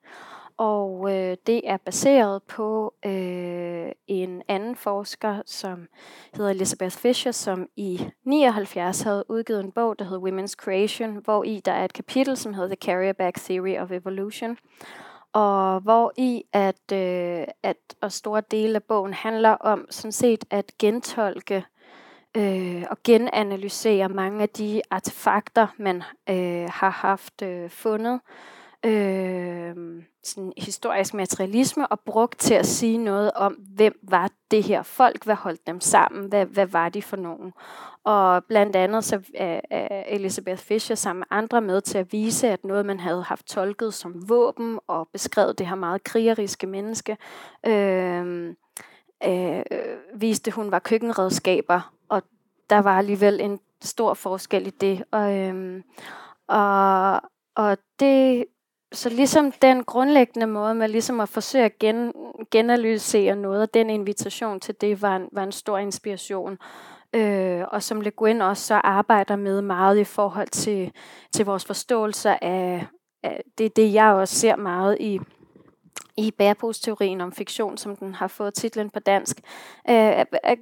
og 0.58 1.14
øh, 1.14 1.38
det 1.48 1.62
er 1.70 1.78
baseret 1.78 2.44
på 2.44 2.94
øh, 3.06 3.92
en 4.08 4.42
anden 4.48 4.76
forsker, 4.76 5.42
som 5.46 5.88
hedder 6.34 6.52
Elizabeth 6.52 6.98
Fisher, 6.98 7.32
som 7.32 7.68
i 7.76 8.10
79 8.24 9.02
havde 9.02 9.24
udgivet 9.30 9.60
en 9.60 9.72
bog, 9.72 10.00
der 10.00 10.06
hedder 10.06 10.30
Women's 10.30 10.56
Creation, 10.56 11.16
hvor 11.24 11.44
i 11.44 11.62
der 11.66 11.72
er 11.72 11.86
et 11.86 11.94
kapitel, 11.94 12.38
som 12.38 12.54
hedder 12.54 12.76
The 12.76 12.92
Carrier-Back 12.92 13.46
Theory 13.46 13.78
of 13.78 13.92
Evolution, 13.92 14.58
og 15.34 15.80
hvor 15.80 16.14
i 16.18 16.44
at, 16.54 16.92
øh, 16.94 17.48
at 17.64 17.78
og 18.02 18.12
store 18.12 18.42
dele 18.52 18.76
af 18.76 18.84
bogen 18.84 19.14
handler 19.14 19.52
om 19.52 19.86
sådan 19.90 20.12
set 20.12 20.46
at 20.50 20.72
gentolke 20.80 21.66
øh, 22.36 22.84
og 22.92 22.98
genanalysere 23.04 24.10
mange 24.10 24.42
af 24.42 24.50
de 24.50 24.82
artefakter, 24.90 25.68
man 25.78 26.04
øh, 26.30 26.70
har 26.70 26.90
haft 26.90 27.42
øh, 27.42 27.70
fundet, 27.70 28.20
øh, 28.86 30.04
sådan 30.24 30.54
historisk 30.58 31.14
materialisme 31.14 31.88
og 31.88 32.00
brugt 32.00 32.40
til 32.40 32.54
at 32.54 32.66
sige 32.66 32.98
noget 32.98 33.32
om, 33.32 33.54
hvem 33.54 34.00
var 34.04 34.30
det 34.52 34.64
her 34.64 34.84
folk, 34.84 35.26
hvad 35.26 35.36
holdt 35.36 35.68
dem 35.68 35.82
sammen, 35.82 36.26
hvad, 36.26 36.46
hvad 36.46 36.66
var 36.66 36.90
de 36.90 37.02
for 37.02 37.18
nogen. 37.18 37.54
Og 38.04 38.44
blandt 38.44 38.76
andet 38.76 39.04
så 39.04 39.22
er, 39.36 39.62
er 39.70 40.04
Elizabeth 40.08 40.62
Fisher 40.62 40.96
sammen 40.96 41.20
med 41.20 41.38
andre 41.38 41.62
med 41.62 41.82
til 41.82 41.98
at 41.98 42.12
vise, 42.12 42.50
at 42.50 42.64
noget 42.64 42.86
man 42.86 43.00
havde 43.00 43.24
haft 43.24 43.46
tolket 43.48 43.94
som 43.94 44.30
våben 44.30 44.80
og 44.88 45.08
beskrevet 45.14 45.60
det 45.60 45.68
her 45.68 45.76
meget 45.76 46.04
krigeriske 46.04 46.68
menneske, 46.68 47.18
øh, 47.68 48.54
øh, 49.24 49.64
viste 50.14 50.52
hun 50.52 50.72
var 50.72 50.80
køkkenredskaber, 50.80 51.94
og 52.10 52.24
der 52.70 52.80
var 52.80 52.98
alligevel 52.98 53.42
en 53.42 53.60
stor 53.82 54.14
forskel 54.14 54.68
i 54.68 54.70
det. 54.70 55.04
Og, 55.12 55.38
øh, 55.38 55.84
og, 56.48 57.22
og 57.56 57.78
det 58.00 58.46
så 58.92 59.10
ligesom 59.10 59.52
den 59.52 59.84
grundlæggende 59.84 60.48
måde 60.48 60.76
med 60.76 60.88
ligesom 60.88 61.20
at 61.20 61.30
forsøge 61.30 61.66
at 61.66 61.80
gen, 61.80 62.14
genanalysere 62.52 63.36
noget, 63.36 63.62
og 63.62 63.74
den 63.74 63.90
invitation 63.90 64.60
til 64.60 64.76
det 64.82 65.02
var 65.02 65.16
en, 65.16 65.30
var 65.32 65.44
en 65.44 65.52
stor 65.52 65.78
inspiration. 65.78 66.58
Øh, 67.14 67.64
og 67.72 67.84
som 67.84 68.02
Le 68.02 68.12
Guin 68.12 68.42
også 68.42 68.64
så 68.64 68.76
arbejder 68.76 69.36
med 69.36 69.62
meget 69.62 69.98
i 69.98 70.04
forhold 70.04 70.48
til, 70.48 70.92
til 71.32 71.46
vores 71.46 71.66
forståelse 71.66 72.44
af, 72.44 72.88
af 73.24 73.44
det, 73.58 73.76
det 73.76 73.94
jeg 73.94 74.14
også 74.14 74.36
ser 74.36 74.56
meget 74.56 74.98
i, 75.00 75.20
i 76.18 76.32
bæreposteorien 76.32 77.22
om 77.22 77.32
fiktion, 77.32 77.78
som 77.78 77.96
den 77.96 78.14
har 78.14 78.28
fået 78.28 78.54
titlen 78.54 78.90
på 78.90 79.00
dansk, 79.00 79.38
øh, 79.90 80.20
at, 80.20 80.28
at, 80.44 80.58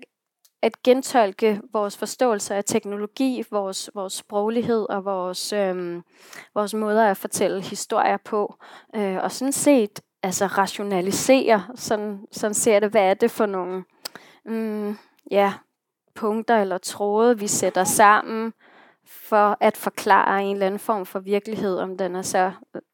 at 0.61 0.83
gentolke 0.83 1.61
vores 1.73 1.97
forståelse 1.97 2.55
af 2.55 2.63
teknologi, 2.65 3.43
vores, 3.51 3.89
vores 3.95 4.13
sproglighed 4.13 4.85
og 4.89 5.05
vores, 5.05 5.53
øh, 5.53 6.01
vores 6.55 6.73
måder 6.73 7.05
at 7.05 7.17
fortælle 7.17 7.61
historier 7.61 8.17
på. 8.17 8.55
Øh, 8.95 9.17
og 9.17 9.31
sådan 9.31 9.51
set 9.51 9.99
altså 10.23 10.45
rationalisere, 10.45 11.63
sådan, 11.75 12.19
sådan 12.31 12.53
ser 12.53 12.79
det, 12.79 12.89
hvad 12.91 13.03
er 13.03 13.13
det 13.13 13.31
for 13.31 13.45
nogle 13.45 13.83
mm, 14.45 14.97
ja, 15.31 15.53
punkter 16.15 16.57
eller 16.61 16.77
tråde, 16.77 17.39
vi 17.39 17.47
sætter 17.47 17.83
sammen 17.83 18.53
for 19.05 19.57
at 19.59 19.77
forklare 19.77 20.43
en 20.43 20.55
eller 20.55 20.65
anden 20.65 20.79
form 20.79 21.05
for 21.05 21.19
virkelighed, 21.19 21.77
om 21.77 21.97
den 21.97 22.15
er 22.15 22.21
så 22.21 22.51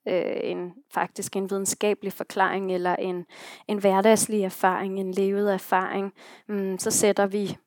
øh, 0.07 0.39
en 0.43 0.73
faktisk 0.93 1.35
en 1.35 1.49
videnskabelig 1.49 2.13
forklaring 2.13 2.73
eller 2.73 2.95
en, 2.95 3.25
en 3.67 3.77
hverdagslig 3.77 4.43
erfaring, 4.43 4.99
en 4.99 5.11
levet 5.11 5.53
erfaring, 5.53 6.13
mm, 6.47 6.77
så 6.77 6.91
sætter 6.91 7.25
vi 7.25 7.57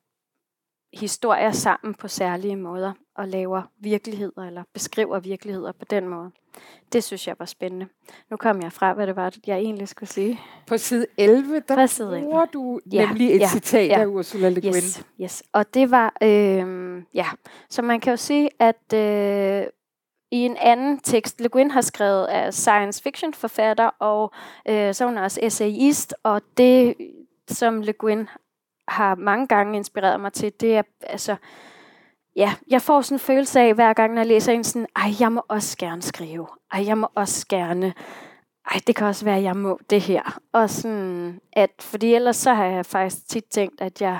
historier 0.93 1.51
sammen 1.51 1.93
på 1.93 2.07
særlige 2.07 2.55
måder 2.55 2.93
og 3.15 3.27
laver 3.27 3.61
virkeligheder 3.79 4.47
eller 4.47 4.63
beskriver 4.73 5.19
virkeligheder 5.19 5.71
på 5.71 5.85
den 5.89 6.07
måde. 6.07 6.31
Det 6.93 7.03
synes 7.03 7.27
jeg 7.27 7.35
var 7.39 7.45
spændende. 7.45 7.87
Nu 8.29 8.37
kom 8.37 8.61
jeg 8.61 8.71
fra, 8.71 8.93
hvad 8.93 9.07
det 9.07 9.15
var, 9.15 9.33
jeg 9.47 9.57
egentlig 9.57 9.87
skulle 9.87 10.09
sige. 10.09 10.39
På 10.67 10.77
side 10.77 11.05
11, 11.17 11.61
der 11.67 11.85
side 11.85 12.07
11. 12.07 12.23
bruger 12.23 12.45
du 12.45 12.79
ja, 12.91 13.05
nemlig 13.05 13.35
et 13.35 13.39
ja, 13.39 13.47
citat 13.47 13.89
ja. 13.89 13.99
af 13.99 14.05
Ursula 14.05 14.49
Le 14.49 14.61
Guin. 14.61 14.73
Yes, 14.75 15.03
yes. 15.21 15.43
og 15.53 15.73
det 15.73 15.91
var, 15.91 16.13
øh, 16.23 17.03
ja, 17.13 17.27
så 17.69 17.81
man 17.81 17.99
kan 17.99 18.11
jo 18.11 18.17
sige, 18.17 18.49
at 18.59 18.93
øh, 18.93 19.67
i 20.31 20.37
en 20.37 20.57
anden 20.57 20.99
tekst, 20.99 21.41
Le 21.41 21.49
Guin 21.49 21.71
har 21.71 21.81
skrevet 21.81 22.25
af 22.25 22.53
science 22.53 23.03
fiction 23.03 23.33
forfatter, 23.33 23.87
og 23.99 24.31
øh, 24.69 24.93
så 24.93 25.03
er 25.03 25.07
hun 25.07 25.17
også 25.17 25.39
essayist, 25.43 26.15
og 26.23 26.41
det, 26.57 26.95
som 27.47 27.81
Le 27.81 27.93
Guin 27.93 28.27
har 28.87 29.15
mange 29.15 29.47
gange 29.47 29.75
inspireret 29.77 30.19
mig 30.19 30.33
til, 30.33 30.53
det 30.59 30.77
er, 30.77 30.81
altså, 31.01 31.35
ja, 32.35 32.53
jeg 32.67 32.81
får 32.81 33.01
sådan 33.01 33.15
en 33.15 33.19
følelse 33.19 33.59
af, 33.59 33.73
hver 33.73 33.93
gang 33.93 34.13
når 34.13 34.21
jeg 34.21 34.27
læser 34.27 34.53
en 34.53 34.63
sådan, 34.63 34.87
ej, 34.95 35.11
jeg 35.19 35.31
må 35.31 35.41
også 35.47 35.77
gerne 35.77 36.01
skrive. 36.01 36.47
Ej, 36.71 36.85
jeg 36.85 36.97
må 36.97 37.07
også 37.15 37.45
gerne, 37.49 37.93
ej, 38.71 38.79
det 38.87 38.95
kan 38.95 39.07
også 39.07 39.25
være, 39.25 39.37
at 39.37 39.43
jeg 39.43 39.57
må 39.57 39.79
det 39.89 40.01
her. 40.01 40.39
Og 40.51 40.69
sådan, 40.69 41.41
at, 41.53 41.71
fordi 41.79 42.13
ellers 42.13 42.35
så 42.35 42.53
har 42.53 42.65
jeg 42.65 42.85
faktisk 42.85 43.27
tit 43.29 43.45
tænkt, 43.45 43.81
at 43.81 44.01
jeg, 44.01 44.19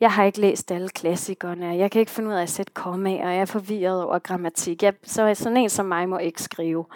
jeg 0.00 0.12
har 0.12 0.24
ikke 0.24 0.40
læst 0.40 0.70
alle 0.72 0.88
klassikerne, 0.88 1.66
jeg 1.66 1.90
kan 1.90 2.00
ikke 2.00 2.12
finde 2.12 2.30
ud 2.30 2.34
af 2.34 2.42
at 2.42 2.50
sætte 2.50 2.72
kommaer, 2.72 3.26
og 3.26 3.32
jeg 3.32 3.40
er 3.40 3.44
forvirret 3.44 4.04
over 4.04 4.18
grammatik. 4.18 4.82
Jeg, 4.82 4.94
så 5.02 5.34
sådan 5.34 5.56
en 5.56 5.70
som 5.70 5.86
mig 5.86 6.08
må 6.08 6.18
ikke 6.18 6.42
skrive. 6.42 6.86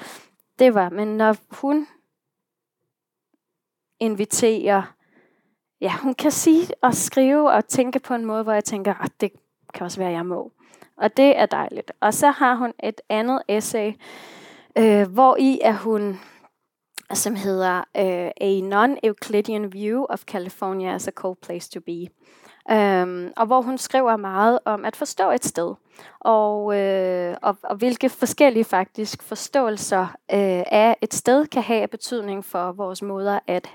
Det 0.59 0.75
var, 0.75 0.89
men 0.89 1.17
når 1.17 1.37
hun 1.51 1.87
inviterer 4.01 4.96
ja, 5.81 5.93
hun 6.03 6.15
kan 6.15 6.31
sige 6.31 6.75
og 6.83 6.95
skrive 6.95 7.51
og 7.53 7.69
tænke 7.69 7.99
på 7.99 8.15
en 8.15 8.25
måde, 8.25 8.43
hvor 8.43 8.53
jeg 8.53 8.65
tænker, 8.65 8.95
at 8.95 9.13
det 9.21 9.33
kan 9.75 9.85
også 9.85 9.99
være, 9.99 10.09
at 10.09 10.15
jeg 10.15 10.27
må. 10.27 10.53
Og 10.97 11.17
det 11.17 11.39
er 11.39 11.47
dejligt. 11.47 11.93
Og 12.01 12.15
så 12.15 12.31
har 12.31 12.55
hun 12.55 12.73
et 12.83 13.01
andet 13.09 13.43
essay, 13.49 13.93
øh, 14.79 15.09
hvor 15.09 15.37
i 15.37 15.61
er 15.63 15.73
hun, 15.73 16.21
som 17.13 17.35
hedder 17.35 17.79
øh, 17.79 18.31
A 18.41 18.61
Non-Euclidean 18.61 19.73
View 19.73 20.05
of 20.09 20.25
California 20.25 20.95
as 20.95 21.09
a 21.09 21.11
Cold 21.11 21.37
Place 21.43 21.71
to 21.71 21.81
Be. 21.81 22.07
Um, 22.71 23.33
og 23.37 23.47
hvor 23.47 23.63
hun 23.63 23.79
skriver 23.79 24.17
meget 24.17 24.59
om 24.65 24.85
at 24.85 24.97
forstå 24.97 25.31
et 25.31 25.45
sted, 25.45 25.75
og, 26.21 26.79
øh, 26.79 27.37
og, 27.43 27.57
og 27.63 27.77
hvilke 27.77 28.09
forskellige 28.09 28.65
faktisk 28.65 29.23
forståelser 29.23 30.03
øh, 30.03 30.63
af 30.67 30.97
et 31.03 31.15
sted 31.15 31.47
kan 31.47 31.63
have 31.63 31.89
betydning 31.89 32.45
for 32.45 32.73
vores 32.73 33.03
måder 33.03 33.39
at 33.47 33.69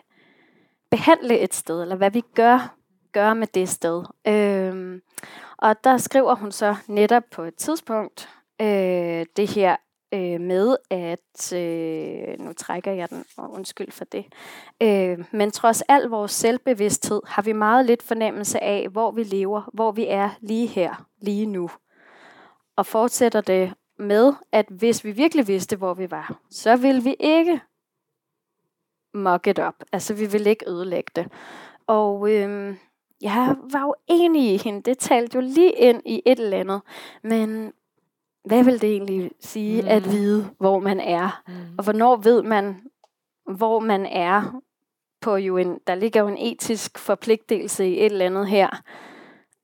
behandle 0.92 1.40
et 1.40 1.54
sted, 1.54 1.82
eller 1.82 1.96
hvad 1.96 2.12
vi 2.12 2.24
gør, 2.36 2.76
gør 3.12 3.34
med 3.34 3.48
det 3.48 3.70
sted. 3.70 4.04
Øhm, 4.28 5.02
og 5.58 5.84
der 5.84 5.98
skriver 5.98 6.36
hun 6.36 6.52
så 6.52 6.76
netop 6.88 7.24
på 7.32 7.44
et 7.44 7.56
tidspunkt 7.56 8.30
øh, 8.62 9.26
det 9.38 9.48
her 9.50 9.76
øh, 10.14 10.42
med, 10.42 10.78
at, 10.90 11.54
øh, 11.54 12.40
nu 12.40 12.54
trækker 12.54 12.92
jeg 12.92 13.10
den, 13.10 13.26
og 13.38 13.52
undskyld 13.52 13.92
for 13.92 14.06
det, 14.06 14.26
øh, 14.84 15.26
men 15.32 15.52
trods 15.52 15.82
al 15.82 16.04
vores 16.04 16.32
selvbevidsthed 16.32 17.22
har 17.28 17.42
vi 17.42 17.54
meget 17.54 17.86
lidt 17.86 18.04
fornemmelse 18.04 18.64
af, 18.64 18.88
hvor 18.90 19.12
vi 19.12 19.24
lever, 19.24 19.70
hvor 19.74 19.92
vi 19.92 20.08
er 20.08 20.30
lige 20.42 20.68
her, 20.68 21.06
lige 21.22 21.46
nu. 21.46 21.70
Og 22.76 22.86
fortsætter 22.86 23.42
det 23.42 23.74
med, 24.00 24.34
at 24.52 24.66
hvis 24.70 25.04
vi 25.04 25.12
virkelig 25.12 25.48
vidste, 25.48 25.76
hvor 25.76 25.94
vi 25.94 26.12
var, 26.12 26.40
så 26.50 26.76
ville 26.76 27.04
vi 27.04 27.16
ikke 27.20 27.62
muck 29.14 29.48
it 29.48 29.60
up. 29.60 29.76
Altså, 29.92 30.14
vi 30.14 30.26
vil 30.26 30.48
ikke 30.48 30.70
ødelægge 30.70 31.12
det. 31.16 31.28
Og 31.88 32.32
øh, 32.32 32.76
jeg 33.22 33.56
var 33.72 33.82
jo 33.82 33.96
enig 34.08 34.54
i 34.54 34.58
hende. 34.58 34.82
Det 34.82 34.98
talte 34.98 35.36
jo 35.36 35.42
lige 35.42 35.72
ind 35.72 36.02
i 36.06 36.22
et 36.26 36.40
eller 36.40 36.58
andet. 36.58 36.82
Men 37.24 37.74
hvad 38.46 38.64
vil 38.64 38.82
det 38.82 38.92
egentlig 38.92 39.32
sige 39.40 39.82
mm. 39.82 39.88
at 39.88 40.12
vide, 40.12 40.50
hvor 40.58 40.80
man 40.80 41.00
er? 41.00 41.44
Mm. 41.48 41.54
Og 41.78 41.84
hvornår 41.84 42.16
ved 42.16 42.44
man, 42.44 42.82
hvor 43.56 43.80
man 43.80 44.06
er? 44.06 44.62
På 45.22 45.36
jo 45.36 45.58
en, 45.58 45.80
der 45.88 45.96
ligger 45.96 46.22
jo 46.22 46.28
en 46.28 46.38
etisk 46.38 46.98
forpligtelse 46.98 47.88
i 47.88 48.00
et 48.00 48.06
eller 48.06 48.26
andet 48.26 48.48
her. 48.48 48.82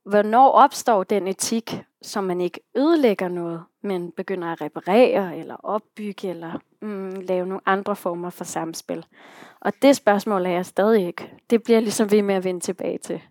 Hvornår 0.05 0.51
opstår 0.51 1.03
den 1.03 1.27
etik, 1.27 1.81
så 2.01 2.21
man 2.21 2.41
ikke 2.41 2.59
ødelægger 2.75 3.27
noget, 3.27 3.63
men 3.83 4.11
begynder 4.11 4.47
at 4.47 4.61
reparere 4.61 5.37
eller 5.37 5.55
opbygge 5.55 6.29
eller 6.29 6.59
mm, 6.81 7.21
lave 7.21 7.45
nogle 7.45 7.61
andre 7.65 7.95
former 7.95 8.29
for 8.29 8.43
samspil? 8.43 9.05
Og 9.59 9.73
det 9.81 9.95
spørgsmål 9.95 10.45
er 10.45 10.49
jeg 10.49 10.65
stadig 10.65 11.07
ikke. 11.07 11.33
Det 11.49 11.63
bliver 11.63 11.79
ligesom 11.79 12.11
ved 12.11 12.21
med 12.21 12.35
at 12.35 12.43
vende 12.43 12.59
tilbage 12.59 12.97
til. 12.97 13.21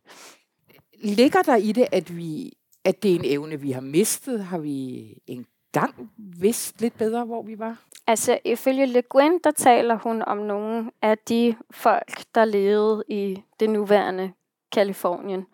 Ligger 1.03 1.43
der 1.43 1.57
i 1.57 1.73
det, 1.73 1.87
at 1.93 2.17
vi 2.17 2.53
at 2.87 3.03
det 3.03 3.11
er 3.11 3.15
en 3.15 3.25
evne, 3.25 3.61
vi 3.61 3.71
har 3.71 3.81
mistet? 3.81 4.45
Har 4.45 4.59
vi 4.59 5.07
engang 5.27 6.11
vidst 6.19 6.81
lidt 6.81 6.99
bedre, 6.99 7.25
hvor 7.25 7.43
vi 7.43 7.59
var? 7.59 7.83
Altså, 8.07 8.39
ifølge 8.45 8.87
Le 8.87 9.03
Guin, 9.03 9.39
der 9.45 9.51
taler 9.51 9.99
hun 9.99 10.23
om 10.23 10.39
nogle 10.39 10.91
af 11.03 11.19
de 11.19 11.57
folk, 11.71 12.25
der 12.35 12.45
levede 12.45 13.05
i 13.09 13.43
det 13.61 13.71
nuværende 13.71 14.33
Kalifornien, 14.73 15.47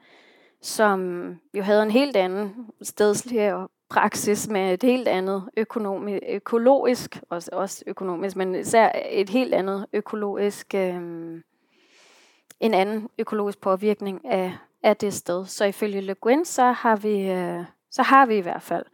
som 0.63 1.29
jo 1.55 1.63
havde 1.63 1.83
en 1.83 1.91
helt 1.91 2.17
anden 2.17 2.67
stedslig 2.83 3.39
praksis 3.93 4.49
med 4.49 4.75
et 4.75 4.83
helt 4.83 5.09
andet 5.09 5.51
økonomi, 5.57 6.19
økologisk, 6.29 7.21
også, 7.31 7.51
også 7.53 7.85
økonomisk, 7.87 8.37
men 8.37 8.55
især 8.55 8.91
et 9.11 9.31
helt 9.31 9.55
andet 9.55 9.87
økologisk, 9.93 10.75
øh, 10.75 10.95
en 12.61 12.75
anden 12.75 13.09
økologisk 13.19 13.61
påvirkning 13.61 14.25
af, 14.25 14.57
af 14.83 14.97
det 14.97 15.15
sted. 15.15 15.47
Så 15.47 15.65
ifølge 15.65 16.01
Le 16.01 16.15
Guin, 16.15 16.45
så 16.45 16.63
har 16.63 16.97
vi, 16.97 17.31
øh, 17.31 17.65
så 17.91 18.03
har 18.03 18.27
vi 18.27 18.37
i 18.37 18.41
hvert 18.41 18.63
fald. 18.63 18.85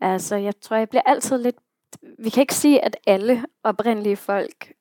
Altså, 0.00 0.36
jeg 0.36 0.60
tror, 0.60 0.76
jeg 0.76 0.88
bliver 0.88 1.02
altid 1.06 1.38
lidt... 1.38 1.56
Vi 2.18 2.30
kan 2.30 2.40
ikke 2.40 2.54
sige, 2.54 2.84
at 2.84 2.96
alle 3.06 3.44
oprindelige 3.62 4.16
folk 4.16 4.72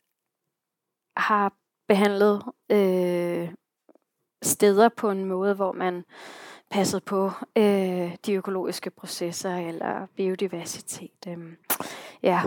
har 1.18 1.54
behandlet 1.88 2.44
øh, 2.72 3.50
steder 4.44 4.90
på 4.90 5.10
en 5.10 5.26
måde, 5.26 5.54
hvor 5.54 5.72
man 5.72 6.04
passet 6.74 7.04
på 7.04 7.32
øh, 7.56 8.16
de 8.26 8.34
økologiske 8.34 8.90
processer 8.90 9.56
eller 9.56 10.08
biodiversitet. 10.16 11.28
Øh. 11.28 11.38
Ja. 12.24 12.42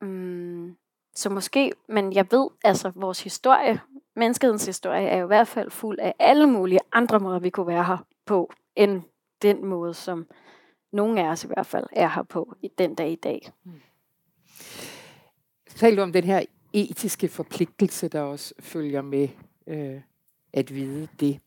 Mm. 0.00 0.76
Så 1.14 1.30
måske, 1.30 1.72
men 1.88 2.12
jeg 2.12 2.26
ved, 2.30 2.48
altså 2.64 2.92
vores 2.94 3.22
historie, 3.22 3.80
menneskehedens 4.16 4.66
historie, 4.66 5.08
er 5.08 5.16
jo 5.16 5.26
i 5.26 5.26
hvert 5.26 5.48
fald 5.48 5.70
fuld 5.70 5.98
af 5.98 6.14
alle 6.18 6.46
mulige 6.46 6.80
andre 6.92 7.20
måder, 7.20 7.38
vi 7.38 7.50
kunne 7.50 7.66
være 7.66 7.84
her 7.84 8.06
på, 8.26 8.52
end 8.76 9.02
den 9.42 9.66
måde, 9.66 9.94
som 9.94 10.26
nogen 10.92 11.18
af 11.18 11.28
os 11.28 11.44
i 11.44 11.46
hvert 11.46 11.66
fald 11.66 11.86
er 11.92 12.08
her 12.08 12.22
på 12.22 12.54
i 12.62 12.68
den 12.78 12.94
dag 12.94 13.10
i 13.12 13.16
dag. 13.16 13.52
Mm. 13.64 13.72
Tal 15.66 15.96
du 15.96 16.02
om 16.02 16.12
den 16.12 16.24
her 16.24 16.42
etiske 16.72 17.28
forpligtelse, 17.28 18.08
der 18.08 18.20
også 18.20 18.54
følger 18.60 19.02
med 19.02 19.28
øh, 19.66 20.00
at 20.52 20.74
vide 20.74 21.08
det. 21.20 21.40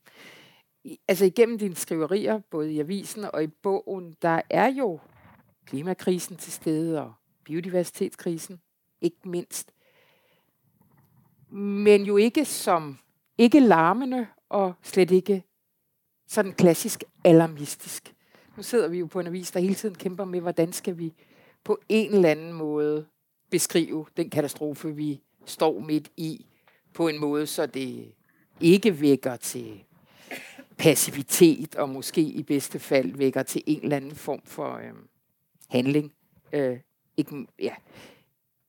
Altså 1.08 1.26
igennem 1.26 1.58
dine 1.58 1.76
skriverier, 1.76 2.40
både 2.52 2.74
i 2.74 2.80
avisen 2.80 3.26
og 3.34 3.44
i 3.44 3.48
bogen, 3.48 4.16
der 4.22 4.42
er 4.50 4.68
jo 4.68 5.00
klimakrisen 5.66 6.38
til 6.38 6.54
stede 6.54 7.02
og 7.02 7.14
biodiversitetskrisen, 7.44 8.62
ikke 9.02 9.30
mindst. 9.30 9.72
Men 11.50 12.04
jo 12.04 12.18
ikke 12.18 12.46
som, 12.46 12.98
ikke 13.38 13.60
larmende 13.60 14.28
og 14.50 14.74
slet 14.84 15.12
ikke 15.12 15.44
sådan 16.28 16.54
klassisk 16.54 17.04
alarmistisk. 17.24 18.16
Nu 18.58 18.64
sidder 18.64 18.88
vi 18.88 19.00
jo 19.00 19.06
på 19.06 19.20
en 19.20 19.28
avis, 19.28 19.52
der 19.52 19.60
hele 19.60 19.76
tiden 19.76 19.96
kæmper 19.96 20.26
med, 20.26 20.42
hvordan 20.42 20.74
skal 20.74 20.98
vi 20.98 21.14
på 21.64 21.80
en 21.90 22.14
eller 22.14 22.30
anden 22.30 22.54
måde 22.54 23.06
beskrive 23.52 24.06
den 24.18 24.30
katastrofe, 24.30 24.96
vi 24.96 25.22
står 25.46 25.80
midt 25.80 26.12
i, 26.18 26.46
på 26.94 27.08
en 27.08 27.20
måde, 27.20 27.48
så 27.48 27.66
det 27.66 28.14
ikke 28.62 29.02
vækker 29.02 29.36
til 29.36 29.84
passivitet, 30.78 31.76
og 31.76 31.90
måske 31.90 32.22
i 32.22 32.44
bedste 32.44 32.80
fald 32.80 33.18
vækker 33.18 33.44
til 33.44 33.64
en 33.66 33.84
eller 33.84 33.96
anden 33.96 34.16
form 34.16 34.42
for 34.46 34.76
øh, 34.76 34.94
handling. 35.70 36.14
Øh, 36.54 36.80
ikke, 37.18 37.48
ja. 37.60 37.76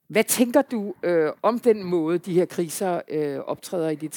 Hvad 0.07 0.23
tænker 0.23 0.61
du 0.61 0.93
øh, 1.03 1.31
om 1.41 1.59
den 1.59 1.83
måde, 1.83 2.17
de 2.17 2.33
her 2.33 2.45
kriser 2.45 3.01
øh, 3.09 3.39
optræder 3.39 3.89
i 3.89 3.95
dit 3.95 4.15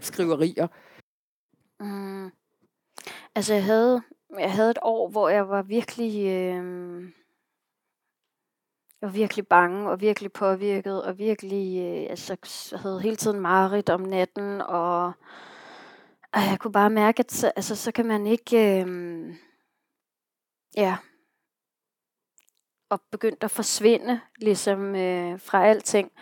skriverier? 0.00 0.66
Mm. 1.80 2.30
Altså, 3.34 3.54
jeg 3.54 3.64
havde, 3.64 4.02
jeg 4.38 4.52
havde 4.52 4.70
et 4.70 4.78
år, 4.82 5.08
hvor 5.08 5.28
jeg 5.28 5.48
var 5.48 5.62
virkelig... 5.62 6.26
Øh, 6.26 7.02
jeg 9.00 9.08
var 9.08 9.12
virkelig 9.12 9.46
bange 9.46 9.90
og 9.90 10.00
virkelig 10.00 10.32
påvirket 10.32 11.04
og 11.04 11.18
virkelig, 11.18 11.78
øh, 11.78 12.10
altså, 12.10 12.36
havde 12.76 13.00
hele 13.00 13.16
tiden 13.16 13.40
mareridt 13.40 13.90
om 13.90 14.00
natten 14.00 14.60
og 14.60 15.12
og 16.34 16.40
jeg 16.40 16.58
kunne 16.60 16.72
bare 16.72 16.90
mærke, 16.90 17.20
at 17.20 17.32
så, 17.32 17.52
altså, 17.56 17.76
så 17.76 17.92
kan 17.92 18.06
man 18.06 18.26
ikke, 18.26 18.82
øh, 18.82 19.34
ja, 20.76 20.96
og 22.90 23.00
begyndt 23.10 23.44
at 23.44 23.50
forsvinde 23.50 24.20
ligesom 24.36 24.94
øh, 24.94 25.40
fra 25.40 25.66
alting. 25.66 26.12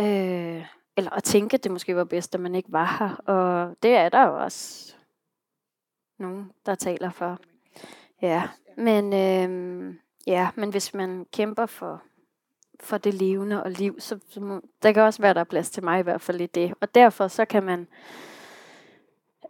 Øh, 0.00 0.66
eller 0.96 1.10
at 1.10 1.24
tænke, 1.24 1.54
at 1.54 1.64
det 1.64 1.72
måske 1.72 1.96
var 1.96 2.04
bedst, 2.04 2.34
at 2.34 2.40
man 2.40 2.54
ikke 2.54 2.72
var 2.72 2.96
her. 2.98 3.34
Og 3.34 3.76
det 3.82 3.90
er 3.90 4.08
der 4.08 4.26
jo 4.26 4.42
også 4.42 4.94
nogen, 6.18 6.52
der 6.66 6.74
taler 6.74 7.10
for. 7.10 7.38
Ja, 8.22 8.48
men, 8.76 9.12
øh, 9.12 9.94
ja, 10.26 10.50
men 10.54 10.70
hvis 10.70 10.94
man 10.94 11.26
kæmper 11.32 11.66
for, 11.66 12.02
for 12.80 12.98
det 12.98 13.14
levende 13.14 13.62
og 13.62 13.70
liv, 13.70 14.00
så, 14.00 14.18
så 14.28 14.40
må, 14.40 14.60
der 14.82 14.92
kan 14.92 15.02
også 15.02 15.22
være, 15.22 15.34
der 15.34 15.40
er 15.40 15.44
plads 15.44 15.70
til 15.70 15.84
mig 15.84 16.00
i 16.00 16.02
hvert 16.02 16.20
fald 16.20 16.40
i 16.40 16.46
det. 16.46 16.74
Og 16.80 16.94
derfor 16.94 17.28
så 17.28 17.44
kan 17.44 17.62
man 17.62 17.86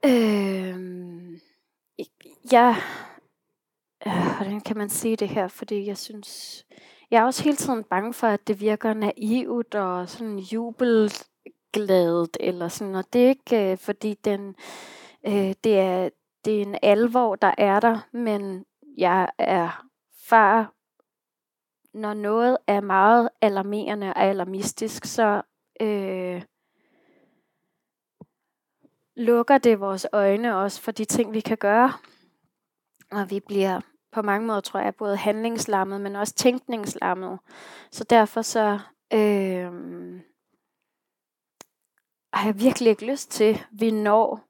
Øh, 0.04 1.40
jeg, 2.52 2.76
øh, 4.06 4.36
hvordan 4.36 4.60
kan 4.60 4.76
man 4.76 4.88
sige 4.88 5.16
det 5.16 5.28
her? 5.28 5.48
Fordi 5.48 5.86
jeg 5.86 5.98
synes, 5.98 6.64
jeg 7.10 7.18
er 7.18 7.24
også 7.24 7.44
hele 7.44 7.56
tiden 7.56 7.84
bange 7.84 8.12
for, 8.12 8.26
at 8.26 8.48
det 8.48 8.60
virker 8.60 8.94
naivt 8.94 9.74
og 9.74 10.08
sådan 10.08 10.38
jubelgladet 10.38 12.36
eller 12.40 12.68
sådan. 12.68 12.94
Og 12.94 13.04
det 13.12 13.24
er 13.24 13.28
ikke, 13.28 13.72
øh, 13.72 13.78
fordi 13.78 14.14
den, 14.14 14.54
øh, 15.26 15.54
det, 15.64 15.78
er, 15.78 16.08
det 16.44 16.56
er 16.58 16.62
en 16.62 16.78
alvor, 16.82 17.36
der 17.36 17.54
er 17.58 17.80
der, 17.80 18.08
men 18.12 18.64
jeg 18.98 19.28
er 19.38 19.86
far, 20.28 20.72
når 21.94 22.14
noget 22.14 22.56
er 22.66 22.80
meget 22.80 23.28
alarmerende 23.40 24.06
og 24.06 24.22
alarmistisk, 24.22 25.04
så 25.04 25.42
øh, 25.80 26.42
lukker 29.16 29.58
det 29.58 29.80
vores 29.80 30.06
øjne 30.12 30.56
også 30.56 30.80
for 30.80 30.92
de 30.92 31.04
ting, 31.04 31.32
vi 31.32 31.40
kan 31.40 31.56
gøre. 31.56 31.92
Og 33.10 33.30
vi 33.30 33.40
bliver 33.40 33.80
på 34.12 34.22
mange 34.22 34.46
måder, 34.46 34.60
tror 34.60 34.80
jeg, 34.80 34.94
både 34.94 35.16
handlingslammet, 35.16 36.00
men 36.00 36.16
også 36.16 36.34
tænkningslammet. 36.34 37.38
Så 37.90 38.04
derfor 38.04 38.42
så 38.42 38.78
øh, 39.12 39.72
har 42.32 42.46
jeg 42.46 42.60
virkelig 42.60 42.90
ikke 42.90 43.06
lyst 43.06 43.30
til, 43.30 43.44
at 43.44 43.66
vi 43.70 43.90
når 43.90 44.40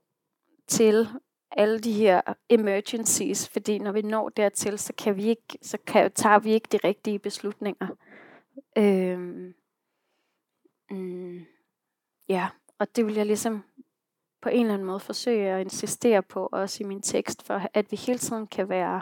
til 0.68 1.08
alle 1.50 1.80
de 1.80 1.92
her 1.92 2.20
emergencies, 2.48 3.48
fordi 3.48 3.78
når 3.78 3.92
vi 3.92 4.02
når 4.02 4.28
dertil, 4.28 4.78
så 4.78 4.92
kan 4.98 5.16
vi 5.16 5.24
ikke, 5.24 5.58
så 5.62 5.78
kan, 5.86 6.12
tager 6.12 6.38
vi 6.38 6.52
ikke 6.52 6.68
de 6.72 6.78
rigtige 6.84 7.18
beslutninger. 7.18 7.86
Øh, 8.78 9.18
mm, 10.90 11.46
ja, 12.28 12.48
og 12.78 12.96
det 12.96 13.06
vil 13.06 13.14
jeg 13.14 13.26
ligesom 13.26 13.64
på 14.46 14.50
en 14.50 14.60
eller 14.60 14.74
anden 14.74 14.86
måde 14.86 15.00
forsøge 15.00 15.50
at 15.50 15.60
insistere 15.60 16.22
på, 16.22 16.48
også 16.52 16.84
i 16.84 16.86
min 16.86 17.02
tekst, 17.02 17.42
for 17.42 17.62
at 17.74 17.90
vi 17.90 17.96
hele 17.96 18.18
tiden 18.18 18.46
kan 18.46 18.68
være 18.68 19.00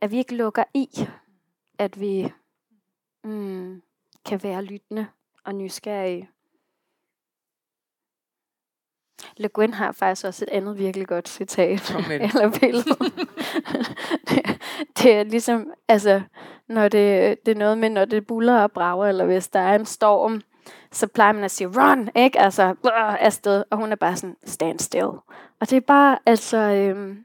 at 0.00 0.10
vi 0.10 0.16
ikke 0.16 0.36
lukker 0.36 0.64
i, 0.74 0.88
at 1.78 2.00
vi 2.00 2.32
mm, 3.24 3.82
kan 4.24 4.42
være 4.42 4.64
lyttende 4.64 5.06
og 5.44 5.54
nysgerrige. 5.54 6.30
Le 9.36 9.48
Guin 9.48 9.72
har 9.72 9.92
faktisk 9.92 10.26
også 10.26 10.44
et 10.44 10.48
andet 10.48 10.78
virkelig 10.78 11.06
godt 11.06 11.28
citat, 11.28 11.94
eller 12.10 12.58
billede. 12.60 12.98
det, 14.28 14.60
det 14.98 15.12
er 15.12 15.22
ligesom, 15.22 15.72
altså, 15.88 16.22
når 16.68 16.88
det, 16.88 17.38
det 17.46 17.52
er 17.52 17.58
noget 17.58 17.78
med, 17.78 17.90
når 17.90 18.04
det 18.04 18.26
buller 18.26 18.58
og 18.58 18.72
brager, 18.72 19.06
eller 19.06 19.24
hvis 19.24 19.48
der 19.48 19.60
er 19.60 19.74
en 19.74 19.86
storm, 19.86 20.42
så 20.92 21.06
plejer 21.06 21.32
man 21.32 21.44
at 21.44 21.50
sige, 21.50 21.68
run, 21.68 22.08
ikke? 22.14 22.40
Altså, 22.40 22.62
øh, 22.62 23.24
afsted. 23.24 23.64
Og 23.70 23.78
hun 23.78 23.92
er 23.92 23.96
bare 23.96 24.16
sådan, 24.16 24.36
stand 24.44 24.78
still. 24.78 25.04
Og 25.60 25.70
det 25.70 25.72
er 25.72 25.80
bare, 25.80 26.18
altså... 26.26 26.56
Øhm, 26.56 27.24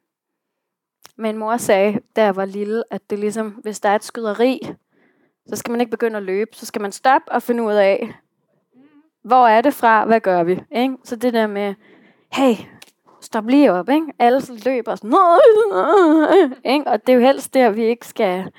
min 1.19 1.37
mor 1.37 1.57
sagde, 1.57 1.99
da 2.15 2.23
jeg 2.23 2.35
var 2.35 2.45
lille, 2.45 2.83
at 2.91 3.09
det 3.09 3.19
ligesom, 3.19 3.49
hvis 3.49 3.79
der 3.79 3.89
er 3.89 3.95
et 3.95 4.03
skyderi, 4.03 4.59
så 5.49 5.55
skal 5.55 5.71
man 5.71 5.81
ikke 5.81 5.91
begynde 5.91 6.17
at 6.17 6.23
løbe. 6.23 6.51
Så 6.53 6.65
skal 6.65 6.81
man 6.81 6.91
stoppe 6.91 7.31
og 7.31 7.43
finde 7.43 7.63
ud 7.63 7.73
af, 7.73 8.13
hvor 9.21 9.47
er 9.47 9.61
det 9.61 9.73
fra, 9.73 10.05
hvad 10.05 10.19
gør 10.19 10.43
vi? 10.43 10.59
Ikke? 10.71 10.97
Så 11.03 11.15
det 11.15 11.33
der 11.33 11.47
med, 11.47 11.75
hey, 12.33 12.55
stop 13.21 13.47
lige 13.47 13.71
op, 13.71 13.89
ikke? 13.89 14.07
Alle 14.19 14.41
løber 14.65 14.95
sådan, 14.95 15.13
ikke? 16.73 16.87
og 16.87 17.07
det 17.07 17.13
er 17.13 17.17
jo 17.17 17.25
helst 17.25 17.53
der, 17.53 17.69
vi 17.69 17.83
ikke 17.83 18.07
skal, 18.07 18.51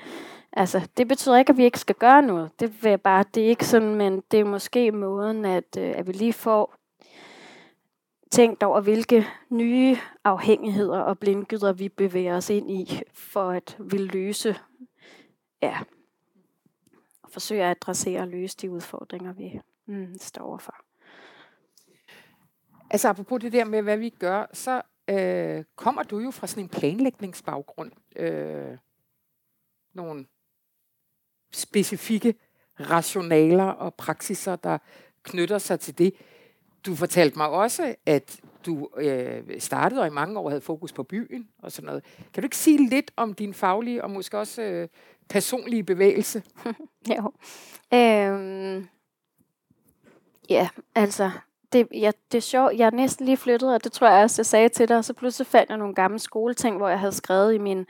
altså, 0.53 0.89
det 0.97 1.07
betyder 1.07 1.37
ikke, 1.37 1.49
at 1.49 1.57
vi 1.57 1.63
ikke 1.63 1.79
skal 1.79 1.95
gøre 1.95 2.21
noget. 2.21 2.59
Det 2.59 2.83
vil 2.83 2.97
bare, 2.97 3.25
det 3.33 3.43
er 3.43 3.47
ikke 3.47 3.65
sådan, 3.65 3.95
men 3.95 4.23
det 4.31 4.39
er 4.39 4.45
måske 4.45 4.91
måden, 4.91 5.45
at, 5.45 5.77
øh, 5.77 5.93
at 5.95 6.07
vi 6.07 6.11
lige 6.11 6.33
får 6.33 6.75
tænkt 8.31 8.63
over, 8.63 8.81
hvilke 8.81 9.27
nye 9.49 9.97
afhængigheder 10.23 10.99
og 10.99 11.19
blindgyder 11.19 11.73
vi 11.73 11.89
bevæger 11.89 12.37
os 12.37 12.49
ind 12.49 12.71
i, 12.71 13.01
for 13.13 13.49
at 13.49 13.77
vi 13.79 13.97
løse, 13.97 14.55
ja, 15.61 15.79
og 17.23 17.31
forsøge 17.31 17.63
at 17.63 17.69
adressere 17.69 18.21
og 18.21 18.27
løse 18.27 18.57
de 18.57 18.71
udfordringer, 18.71 19.33
vi 19.33 19.59
mm, 19.85 20.17
står 20.19 20.41
overfor. 20.41 20.75
Altså 22.89 23.09
apropos 23.09 23.41
det 23.41 23.53
der 23.53 23.65
med, 23.65 23.81
hvad 23.81 23.97
vi 23.97 24.09
gør, 24.09 24.45
så 24.53 24.81
øh, 25.09 25.63
kommer 25.75 26.03
du 26.03 26.19
jo 26.19 26.31
fra 26.31 26.47
sådan 26.47 26.63
en 26.63 26.69
planlægningsbaggrund. 26.69 27.91
Øh, 28.15 28.77
nogle 29.93 30.25
specifikke 31.53 32.35
rationaler 32.79 33.65
og 33.65 33.93
praksiser, 33.93 34.55
der 34.55 34.77
knytter 35.23 35.57
sig 35.57 35.79
til 35.79 35.97
det. 35.97 36.13
Du 36.85 36.95
fortalte 36.95 37.37
mig 37.37 37.49
også, 37.49 37.95
at 38.05 38.39
du 38.65 38.89
øh, 38.97 39.43
startede 39.59 40.01
og 40.01 40.07
i 40.07 40.09
mange 40.09 40.39
år 40.39 40.49
havde 40.49 40.61
fokus 40.61 40.93
på 40.93 41.03
byen 41.03 41.47
og 41.59 41.71
sådan 41.71 41.85
noget. 41.85 42.03
Kan 42.33 42.43
du 42.43 42.45
ikke 42.45 42.57
sige 42.57 42.89
lidt 42.89 43.11
om 43.17 43.33
din 43.33 43.53
faglige 43.53 44.03
og 44.03 44.11
måske 44.11 44.37
også 44.37 44.61
øh, 44.61 44.87
personlige 45.29 45.83
bevægelse? 45.83 46.43
jo. 47.17 47.31
Øhm, 47.93 48.87
ja, 50.49 50.69
altså, 50.95 51.31
det, 51.73 51.87
ja, 51.93 52.11
det 52.31 52.37
er 52.37 52.41
sjovt. 52.41 52.77
Jeg 52.77 52.85
er 52.85 52.91
næsten 52.91 53.25
lige 53.25 53.37
flyttet, 53.37 53.73
og 53.73 53.83
det 53.83 53.91
tror 53.91 54.09
jeg 54.09 54.23
også, 54.23 54.41
jeg 54.41 54.45
sagde 54.45 54.69
til 54.69 54.87
dig. 54.87 54.97
Og 54.97 55.05
så 55.05 55.13
pludselig 55.13 55.47
fandt 55.47 55.69
jeg 55.69 55.77
nogle 55.77 55.95
gamle 55.95 56.19
skoleting, 56.19 56.77
hvor 56.77 56.89
jeg 56.89 56.99
havde 56.99 57.11
skrevet 57.11 57.53
i 57.53 57.57
min 57.57 57.85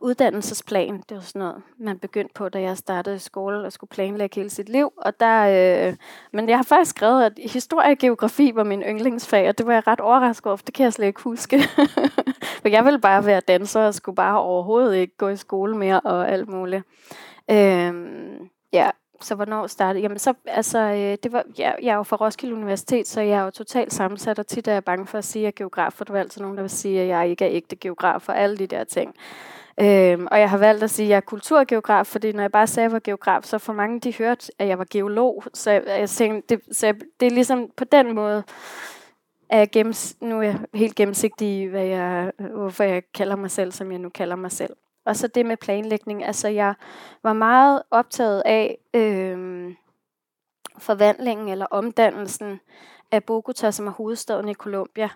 uddannelsesplan. 0.00 1.02
Det 1.08 1.16
var 1.16 1.20
sådan 1.20 1.38
noget, 1.38 1.62
man 1.78 1.98
begyndte 1.98 2.34
på, 2.34 2.48
da 2.48 2.60
jeg 2.60 2.78
startede 2.78 3.16
i 3.16 3.18
skole 3.18 3.66
og 3.66 3.72
skulle 3.72 3.88
planlægge 3.88 4.36
hele 4.36 4.50
sit 4.50 4.68
liv. 4.68 4.92
Og 4.96 5.20
der, 5.20 5.88
øh, 5.88 5.96
men 6.32 6.48
jeg 6.48 6.58
har 6.58 6.62
faktisk 6.62 6.90
skrevet, 6.90 7.24
at 7.24 7.32
historie 7.52 7.90
og 7.90 7.98
geografi 7.98 8.52
var 8.54 8.64
min 8.64 8.82
yndlingsfag, 8.82 9.48
og 9.48 9.58
det 9.58 9.66
var 9.66 9.72
jeg 9.72 9.86
ret 9.86 10.00
overrasket 10.00 10.46
over, 10.46 10.56
for 10.56 10.64
det 10.64 10.74
kan 10.74 10.84
jeg 10.84 10.92
slet 10.92 11.06
ikke 11.06 11.22
huske. 11.22 11.60
for 12.62 12.68
jeg 12.68 12.84
ville 12.84 13.00
bare 13.00 13.26
være 13.26 13.40
danser 13.40 13.80
og 13.80 13.94
skulle 13.94 14.16
bare 14.16 14.40
overhovedet 14.40 14.96
ikke 14.96 15.16
gå 15.16 15.28
i 15.28 15.36
skole 15.36 15.76
mere 15.76 16.00
og 16.00 16.30
alt 16.30 16.48
muligt. 16.48 16.82
Øh, 17.50 17.94
ja, 18.72 18.90
så 19.20 19.34
hvornår 19.34 19.66
startede 19.66 20.02
Jamen 20.02 20.18
så, 20.18 20.34
altså, 20.46 20.78
øh, 20.78 21.18
det 21.22 21.32
var, 21.32 21.44
ja, 21.58 21.72
jeg 21.82 21.92
er 21.92 21.96
jo 21.96 22.02
fra 22.02 22.16
Roskilde 22.16 22.54
Universitet, 22.54 23.08
så 23.08 23.20
jeg 23.20 23.38
er 23.38 23.44
jo 23.44 23.50
totalt 23.50 23.92
sammensat, 23.92 24.38
og 24.38 24.46
tit 24.46 24.68
er 24.68 24.72
jeg 24.72 24.84
bange 24.84 25.06
for 25.06 25.18
at 25.18 25.24
sige, 25.24 25.40
at 25.40 25.44
jeg 25.44 25.48
er 25.48 25.56
geograf, 25.56 25.92
for 25.92 26.04
der 26.04 26.14
er 26.14 26.18
altid 26.18 26.40
nogen, 26.40 26.56
der 26.56 26.62
vil 26.62 26.70
sige, 26.70 27.00
at 27.00 27.08
jeg 27.08 27.28
ikke 27.28 27.44
er 27.44 27.50
ægte 27.52 27.76
geograf, 27.76 28.28
og 28.28 28.38
alle 28.38 28.56
de 28.56 28.66
der 28.66 28.84
ting. 28.84 29.14
Øhm, 29.80 30.26
og 30.30 30.40
jeg 30.40 30.50
har 30.50 30.58
valgt 30.58 30.82
at 30.82 30.90
sige, 30.90 31.06
at 31.06 31.10
jeg 31.10 31.16
er 31.16 31.20
kulturgeograf, 31.20 32.06
fordi 32.06 32.32
når 32.32 32.42
jeg 32.42 32.52
bare 32.52 32.66
sagde, 32.66 32.84
at 32.84 32.90
jeg 32.90 32.92
var 32.92 33.00
geograf, 33.04 33.42
så 33.42 33.58
for 33.58 33.72
mange 33.72 34.00
de 34.00 34.14
hørte, 34.14 34.52
at 34.58 34.68
jeg 34.68 34.78
var 34.78 34.86
geolog. 34.90 35.44
Så 35.54 35.70
jeg, 35.70 35.82
jeg 35.86 36.10
tænkte, 36.10 36.56
det, 36.56 36.76
så 36.76 36.86
jeg, 36.86 36.94
det 37.20 37.26
er 37.26 37.30
ligesom 37.30 37.70
på 37.76 37.84
den 37.84 38.14
måde, 38.14 38.42
at 39.48 39.58
jeg 39.58 39.70
gennems, 39.70 40.16
nu 40.20 40.38
er 40.38 40.42
jeg 40.42 40.58
helt 40.74 40.94
gennemsigtig 40.94 41.48
i, 41.48 41.64
hvad 41.64 41.84
jeg, 41.84 42.32
hvorfor 42.38 42.84
jeg 42.84 43.02
kalder 43.14 43.36
mig 43.36 43.50
selv, 43.50 43.72
som 43.72 43.90
jeg 43.92 43.98
nu 43.98 44.08
kalder 44.08 44.36
mig 44.36 44.52
selv. 44.52 44.76
Og 45.06 45.16
så 45.16 45.28
det 45.28 45.46
med 45.46 45.56
planlægning. 45.56 46.24
Altså 46.24 46.48
jeg 46.48 46.74
var 47.22 47.32
meget 47.32 47.82
optaget 47.90 48.42
af 48.44 48.78
øhm, 48.94 49.76
forvandlingen 50.78 51.48
eller 51.48 51.66
omdannelsen 51.70 52.60
af 53.10 53.24
Bogota, 53.24 53.70
som 53.70 53.86
er 53.86 53.90
hovedstaden 53.90 54.48
i 54.48 54.54
Colombia 54.54 55.08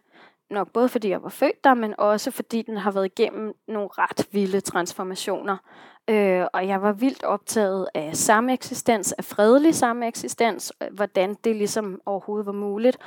nok 0.51 0.73
både 0.73 0.89
fordi 0.89 1.09
jeg 1.09 1.23
var 1.23 1.29
født 1.29 1.65
der, 1.65 1.75
men 1.75 1.95
også 1.99 2.31
fordi 2.31 2.63
den 2.63 2.77
har 2.77 2.91
været 2.91 3.05
igennem 3.05 3.55
nogle 3.69 3.89
ret 3.93 4.27
vilde 4.33 4.61
transformationer. 4.61 5.57
Øh, 6.11 6.45
og 6.53 6.67
jeg 6.67 6.83
var 6.83 6.93
vildt 6.93 7.25
optaget 7.25 7.89
af 7.95 8.17
sameksistens, 8.17 9.13
af 9.13 9.25
fredelig 9.25 9.75
sameksistens, 9.75 10.73
øh, 10.83 10.89
hvordan 10.95 11.35
det 11.45 11.57
ligesom 11.57 12.01
overhovedet 12.07 12.47
var 12.47 12.53
muligt. 12.53 12.99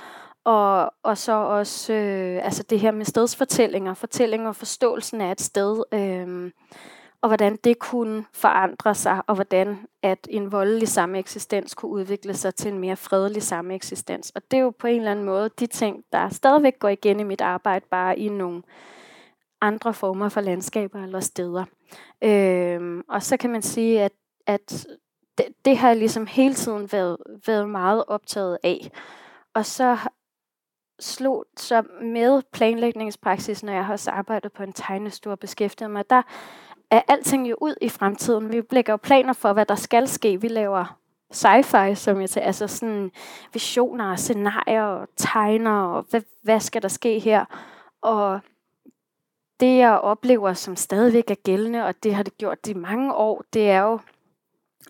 Og, 0.44 0.94
og 1.04 1.18
så 1.18 1.32
også 1.34 1.94
øh, 1.94 2.46
altså 2.46 2.64
det 2.64 2.80
her 2.80 2.92
med 2.92 3.06
stedsfortællinger, 3.06 3.94
fortællinger 3.94 4.48
og 4.48 4.56
forståelsen 4.56 5.22
af 5.22 5.32
et 5.32 5.42
sted. 5.42 5.84
Øh, 5.94 6.52
og 7.22 7.30
hvordan 7.30 7.56
det 7.56 7.80
kunne 7.80 8.26
forandre 8.34 8.96
sig, 8.96 9.22
og 9.28 9.36
hvordan 9.36 9.88
at 10.02 10.28
en 10.30 10.52
voldelig 10.52 10.88
sameksistens 10.88 11.74
kunne 11.74 11.92
udvikle 11.92 12.34
sig 12.34 12.56
til 12.56 12.72
en 12.72 12.80
mere 12.80 12.96
fredelig 12.96 13.44
sameksistens. 13.44 14.32
Og 14.36 14.42
det 14.52 14.58
er 14.58 14.62
jo 14.62 14.70
på 14.70 14.88
en 14.88 14.98
eller 14.98 15.12
anden 15.12 15.26
måde 15.26 15.50
de 15.60 15.68
ting, 15.68 16.04
der 16.12 16.30
stadigvæk 16.30 16.80
går 16.80 16.88
igen 16.88 17.20
i 17.20 17.24
mit 17.24 17.42
arbejde, 17.42 17.86
bare 17.92 18.20
i 18.20 18.30
nogle 18.30 18.64
andre 19.62 19.94
former 19.94 20.30
for 20.30 20.42
landskaber 20.42 21.04
eller 21.04 21.20
steder. 21.20 21.66
Øhm, 22.24 23.04
og 23.10 23.24
så 23.24 23.38
kan 23.38 23.50
man 23.50 23.62
sige, 23.62 24.02
at, 24.02 24.12
at 24.48 24.88
det, 25.38 25.46
det 25.66 25.78
har 25.78 25.88
jeg 25.88 25.98
ligesom 25.98 26.28
hele 26.28 26.54
tiden 26.54 26.92
været, 26.92 27.18
været 27.48 27.70
meget 27.70 28.04
optaget 28.08 28.58
af. 28.64 28.92
Og 29.54 29.66
så 29.66 29.98
slog 31.00 31.46
så 31.58 31.84
med 32.02 32.42
planlægningspraksis, 32.54 33.64
når 33.64 33.74
jeg 33.74 33.86
har 33.86 33.94
også 33.94 34.12
arbejdet 34.12 34.52
på 34.52 34.64
en 34.64 34.74
tegnestue 34.74 35.34
og 35.34 35.40
beskæftiget 35.40 35.92
mig, 35.92 36.10
der 36.10 36.22
er 36.92 37.02
alting 37.08 37.50
jo 37.50 37.56
ud 37.62 37.76
i 37.82 37.90
fremtiden. 37.90 38.52
Vi 38.52 38.62
lægger 38.72 38.94
jo 38.94 38.98
planer 38.98 39.34
for, 39.34 39.54
hvad 39.54 39.66
der 39.66 39.76
skal 39.76 40.08
ske. 40.08 40.42
Vi 40.42 40.48
laver 40.48 40.98
sci-fi, 41.34 41.96
som 41.96 42.22
jeg 42.22 42.30
til, 42.30 42.40
altså 42.40 42.68
sådan 42.68 43.12
visioner 43.54 44.16
scenarier 44.16 44.84
og 44.84 45.08
tegner, 45.16 45.82
og 45.82 46.06
hvad, 46.10 46.22
hvad 46.42 46.60
skal 46.60 46.82
der 46.82 46.88
ske 46.88 47.20
her? 47.20 47.46
Og 48.02 48.40
det, 49.60 49.78
jeg 49.78 49.92
oplever, 49.92 50.54
som 50.54 50.76
stadigvæk 50.76 51.32
er 51.32 51.36
gældende, 51.36 51.86
og 51.86 52.04
det 52.04 52.16
har 52.16 52.24
det 52.24 52.38
gjort 52.38 52.68
i 52.68 52.74
mange 52.74 53.14
år, 53.16 53.44
det 53.54 53.70
er 53.70 53.82
jo, 53.82 54.00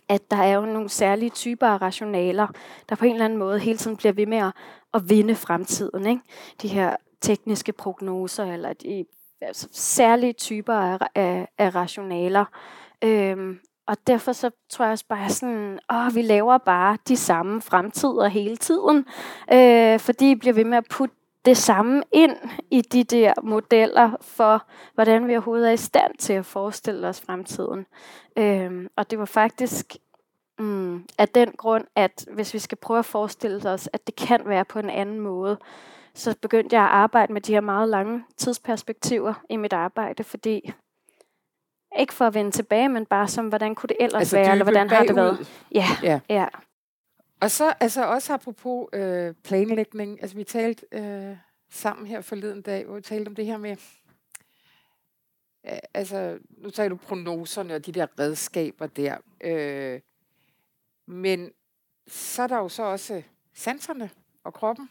at 0.10 0.32
der 0.32 0.38
er 0.38 0.54
jo 0.54 0.66
nogle 0.66 0.90
særlige 0.90 1.30
typer 1.30 1.68
af 1.68 1.82
rationaler, 1.82 2.48
der 2.90 2.96
på 2.96 3.06
en 3.06 3.12
eller 3.12 3.26
anden 3.26 3.40
måde 3.40 3.60
hele 3.60 3.78
tiden 3.78 3.98
bliver 3.98 4.14
ved 4.14 4.26
med 4.26 4.38
at, 4.38 4.52
at 4.94 5.10
vinde 5.10 5.36
fremtiden. 5.36 6.06
Ikke? 6.06 6.22
De 6.62 6.68
her 6.68 6.96
tekniske 7.22 7.72
prognoser, 7.72 8.46
eller 8.46 8.74
de 8.74 9.06
altså, 9.42 9.68
særlige 9.72 10.34
typer 10.34 10.74
af, 10.74 10.98
af, 11.16 11.48
af 11.58 11.76
rationaler. 11.76 12.46
Øhm, 13.04 13.60
og 13.88 13.98
derfor 14.08 14.32
så 14.32 14.50
tror 14.70 14.86
jeg 14.86 14.92
også 14.92 15.06
bare 15.10 15.30
sådan, 15.30 15.80
åh, 15.94 16.16
vi 16.16 16.22
laver 16.22 16.58
bare 16.58 16.98
de 17.08 17.18
samme 17.18 17.62
fremtider 17.62 18.28
hele 18.28 18.58
tiden, 18.58 19.06
øh, 19.54 20.00
fordi 20.00 20.26
vi 20.26 20.36
bliver 20.36 20.54
ved 20.54 20.66
med 20.66 20.78
at 20.78 20.86
putte 20.90 21.16
det 21.46 21.58
samme 21.58 22.04
ind 22.12 22.36
i 22.72 22.82
de 22.82 23.04
der 23.04 23.34
modeller 23.44 24.12
for, 24.22 24.68
hvordan 24.94 25.28
vi 25.28 25.34
overhovedet 25.34 25.68
er 25.68 25.74
i 25.74 25.78
stand 25.78 26.18
til 26.20 26.34
at 26.34 26.46
forestille 26.46 27.08
os 27.08 27.22
fremtiden. 27.22 27.86
Øhm, 28.38 28.88
og 28.96 29.12
det 29.12 29.20
var 29.20 29.26
faktisk 29.26 29.96
mm, 30.60 31.06
af 31.18 31.28
den 31.28 31.52
grund, 31.58 31.86
at 31.96 32.26
hvis 32.34 32.54
vi 32.54 32.60
skal 32.60 32.78
prøve 32.78 33.00
at 33.00 33.06
forestille 33.06 33.70
os, 33.70 33.90
at 33.94 34.08
det 34.08 34.16
kan 34.16 34.42
være 34.46 34.66
på 34.66 34.80
en 34.80 34.90
anden 34.90 35.20
måde, 35.20 35.58
så 36.14 36.36
begyndte 36.42 36.76
jeg 36.76 36.84
at 36.84 36.90
arbejde 36.90 37.34
med 37.34 37.42
de 37.42 37.54
her 37.54 37.62
meget 37.62 37.90
lange 37.90 38.24
tidsperspektiver 38.38 39.34
i 39.50 39.58
mit 39.58 39.74
arbejde, 39.74 40.24
fordi 40.24 40.74
ikke 42.00 42.14
for 42.14 42.26
at 42.26 42.34
vende 42.34 42.52
tilbage, 42.52 42.90
men 42.90 43.06
bare 43.06 43.28
som, 43.28 43.48
hvordan 43.48 43.76
kunne 43.76 43.88
det 43.88 43.98
ellers 44.00 44.20
altså, 44.20 44.38
være, 44.38 44.52
eller 44.52 44.66
hvordan 44.66 44.90
bagud. 44.90 44.98
har 44.98 45.06
det 45.06 45.16
været? 45.16 45.64
Ja, 45.72 45.86
ja. 46.04 46.20
ja. 46.30 46.48
Og 47.42 47.52
så 47.52 47.74
altså 47.80 48.06
også 48.06 48.34
apropos 48.34 48.88
øh, 48.94 49.34
planlægning, 49.44 50.22
altså 50.22 50.38
vi 50.38 50.44
talte 50.44 50.86
øh, 50.92 51.38
sammen 51.70 52.08
her 52.08 52.22
forleden 52.22 52.62
dag, 52.62 52.86
hvor 52.86 52.96
vi 52.96 53.02
talte 53.02 53.30
om 53.30 53.36
det 53.36 53.46
her 53.46 53.58
med, 53.58 53.78
øh, 55.66 55.78
altså 55.94 56.40
nu 56.58 56.70
taler 56.70 56.90
du 56.90 56.96
prognoserne 56.96 57.76
og 57.76 57.86
de 57.86 57.92
der 57.92 58.20
redskaber 58.20 58.88
der, 58.88 59.18
øh, 59.44 60.02
men 61.08 61.52
så 62.08 62.44
er 62.44 62.48
der 62.48 62.58
jo 62.58 62.70
så 62.70 62.84
også 62.84 63.22
sanserne 63.54 64.10
og 64.44 64.54
kroppen 64.54 64.90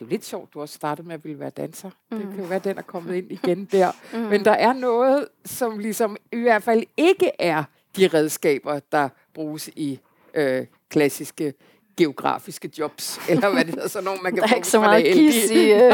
det 0.00 0.06
er 0.06 0.08
jo 0.08 0.10
lidt 0.10 0.24
sjovt, 0.24 0.54
du 0.54 0.60
også 0.60 0.74
startede 0.74 1.08
med 1.08 1.14
at 1.14 1.24
ville 1.24 1.40
være 1.40 1.50
danser. 1.50 1.90
Mm. 2.10 2.18
Det 2.18 2.28
kan 2.28 2.38
jo 2.38 2.44
være, 2.44 2.58
den 2.58 2.78
er 2.78 2.82
kommet 2.82 3.14
ind 3.14 3.32
igen 3.32 3.64
der. 3.64 3.92
Mm. 4.12 4.18
Men 4.18 4.44
der 4.44 4.52
er 4.52 4.72
noget, 4.72 5.28
som 5.44 5.78
ligesom 5.78 6.16
i 6.32 6.36
hvert 6.36 6.62
fald 6.62 6.82
ikke 6.96 7.30
er 7.38 7.64
de 7.96 8.08
redskaber, 8.08 8.80
der 8.92 9.08
bruges 9.34 9.68
i 9.68 10.00
øh, 10.34 10.66
klassiske 10.88 11.54
geografiske 11.96 12.70
jobs, 12.78 13.20
eller 13.30 13.50
hvad 13.52 13.64
det 13.64 13.74
hedder, 13.74 13.88
sådan 13.88 14.04
nogle, 14.04 14.20
man 14.22 14.34
kan 14.34 14.42
der 14.42 14.48
er 14.48 14.54
ikke 14.54 14.68
så 14.68 14.80
meget 14.80 15.14
kis 15.14 15.50
i... 15.50 15.72
Øh. 15.72 15.92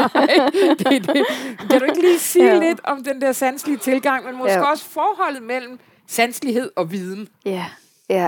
det, 0.79 1.07
det. 1.07 1.25
Kan 1.69 1.79
du 1.79 1.85
ikke 1.85 2.01
lige 2.01 2.19
sige 2.19 2.45
ja. 2.45 2.59
lidt 2.59 2.79
om 2.83 3.03
den 3.03 3.21
der 3.21 3.31
sanselige 3.31 3.77
tilgang, 3.77 4.25
men 4.25 4.37
måske 4.37 4.53
ja. 4.53 4.71
også 4.71 4.85
forholdet 4.85 5.43
mellem 5.43 5.79
Sanselighed 6.07 6.71
og 6.75 6.91
viden. 6.91 7.27
Ja, 7.45 7.65
ja. 8.09 8.27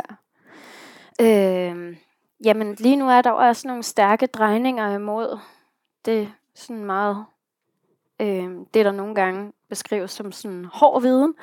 Øh, 1.22 1.96
jamen, 2.44 2.76
lige 2.80 2.96
nu 2.96 3.10
er 3.10 3.22
der 3.22 3.32
også 3.32 3.68
nogle 3.68 3.84
stærke 3.84 4.28
drejninger 4.28 4.96
imod 4.96 5.40
det 6.06 6.32
sådan 6.56 6.86
meget, 6.86 7.26
øh, 8.22 8.50
det 8.74 8.86
der 8.86 8.92
nogle 8.92 9.16
gange 9.16 9.54
beskrives 9.70 10.12
som 10.12 10.32
sådan 10.32 10.66
hård 10.66 11.02
viden. 11.02 11.34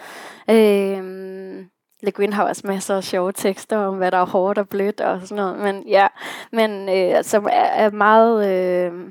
Øh, 0.51 1.67
Le 2.03 2.11
Guin 2.13 2.33
har 2.33 2.49
også 2.49 2.67
masser 2.67 2.97
af 2.97 3.05
sjove 3.05 3.33
tekster 3.33 3.77
om, 3.77 3.97
hvad 3.97 4.11
der 4.11 4.19
er 4.19 4.27
hårdt 4.27 4.59
og 4.59 4.69
blødt 4.69 5.01
og 5.01 5.21
sådan 5.23 5.37
noget. 5.45 5.59
Men 5.59 5.89
ja, 5.89 6.07
men 6.53 6.89
øh, 6.89 7.25
som 7.25 7.45
er, 7.45 7.65
er 7.65 7.91
meget, 7.91 8.49
øh, 8.49 9.11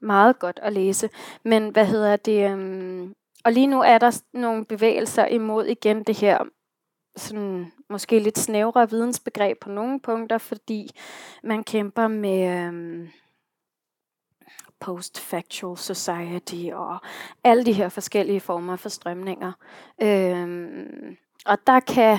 meget 0.00 0.38
godt 0.38 0.60
at 0.62 0.72
læse. 0.72 1.10
Men 1.44 1.68
hvad 1.68 1.86
hedder 1.86 2.16
det? 2.16 2.50
Øh, 2.50 3.10
og 3.44 3.52
lige 3.52 3.66
nu 3.66 3.80
er 3.80 3.98
der 3.98 4.22
nogle 4.32 4.64
bevægelser 4.64 5.26
imod 5.26 5.64
igen 5.64 6.02
det 6.02 6.18
her 6.18 6.38
sådan 7.16 7.72
måske 7.90 8.18
lidt 8.18 8.38
snævre 8.38 8.90
vidensbegreb 8.90 9.58
på 9.60 9.68
nogle 9.68 10.00
punkter, 10.00 10.38
fordi 10.38 10.90
man 11.42 11.64
kæmper 11.64 12.08
med 12.08 12.48
Øh, 12.48 13.08
post-factual 14.82 15.78
society 15.78 16.70
og 16.72 16.98
alle 17.44 17.64
de 17.64 17.72
her 17.72 17.88
forskellige 17.88 18.40
former 18.40 18.76
for 18.76 18.88
strømninger. 18.88 19.52
Øhm, 20.02 21.16
og 21.46 21.58
der 21.66 21.80
kan 21.80 22.18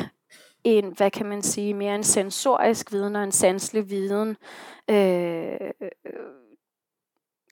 en, 0.64 0.94
hvad 0.98 1.12
kan 1.12 1.26
man 1.26 1.42
sige, 1.42 1.74
mere 1.74 1.96
en 1.96 2.04
sensorisk 2.04 2.92
viden 2.92 3.16
og 3.16 3.24
en 3.24 3.32
sanselig 3.32 3.90
viden 3.90 4.38
øh, 4.90 5.70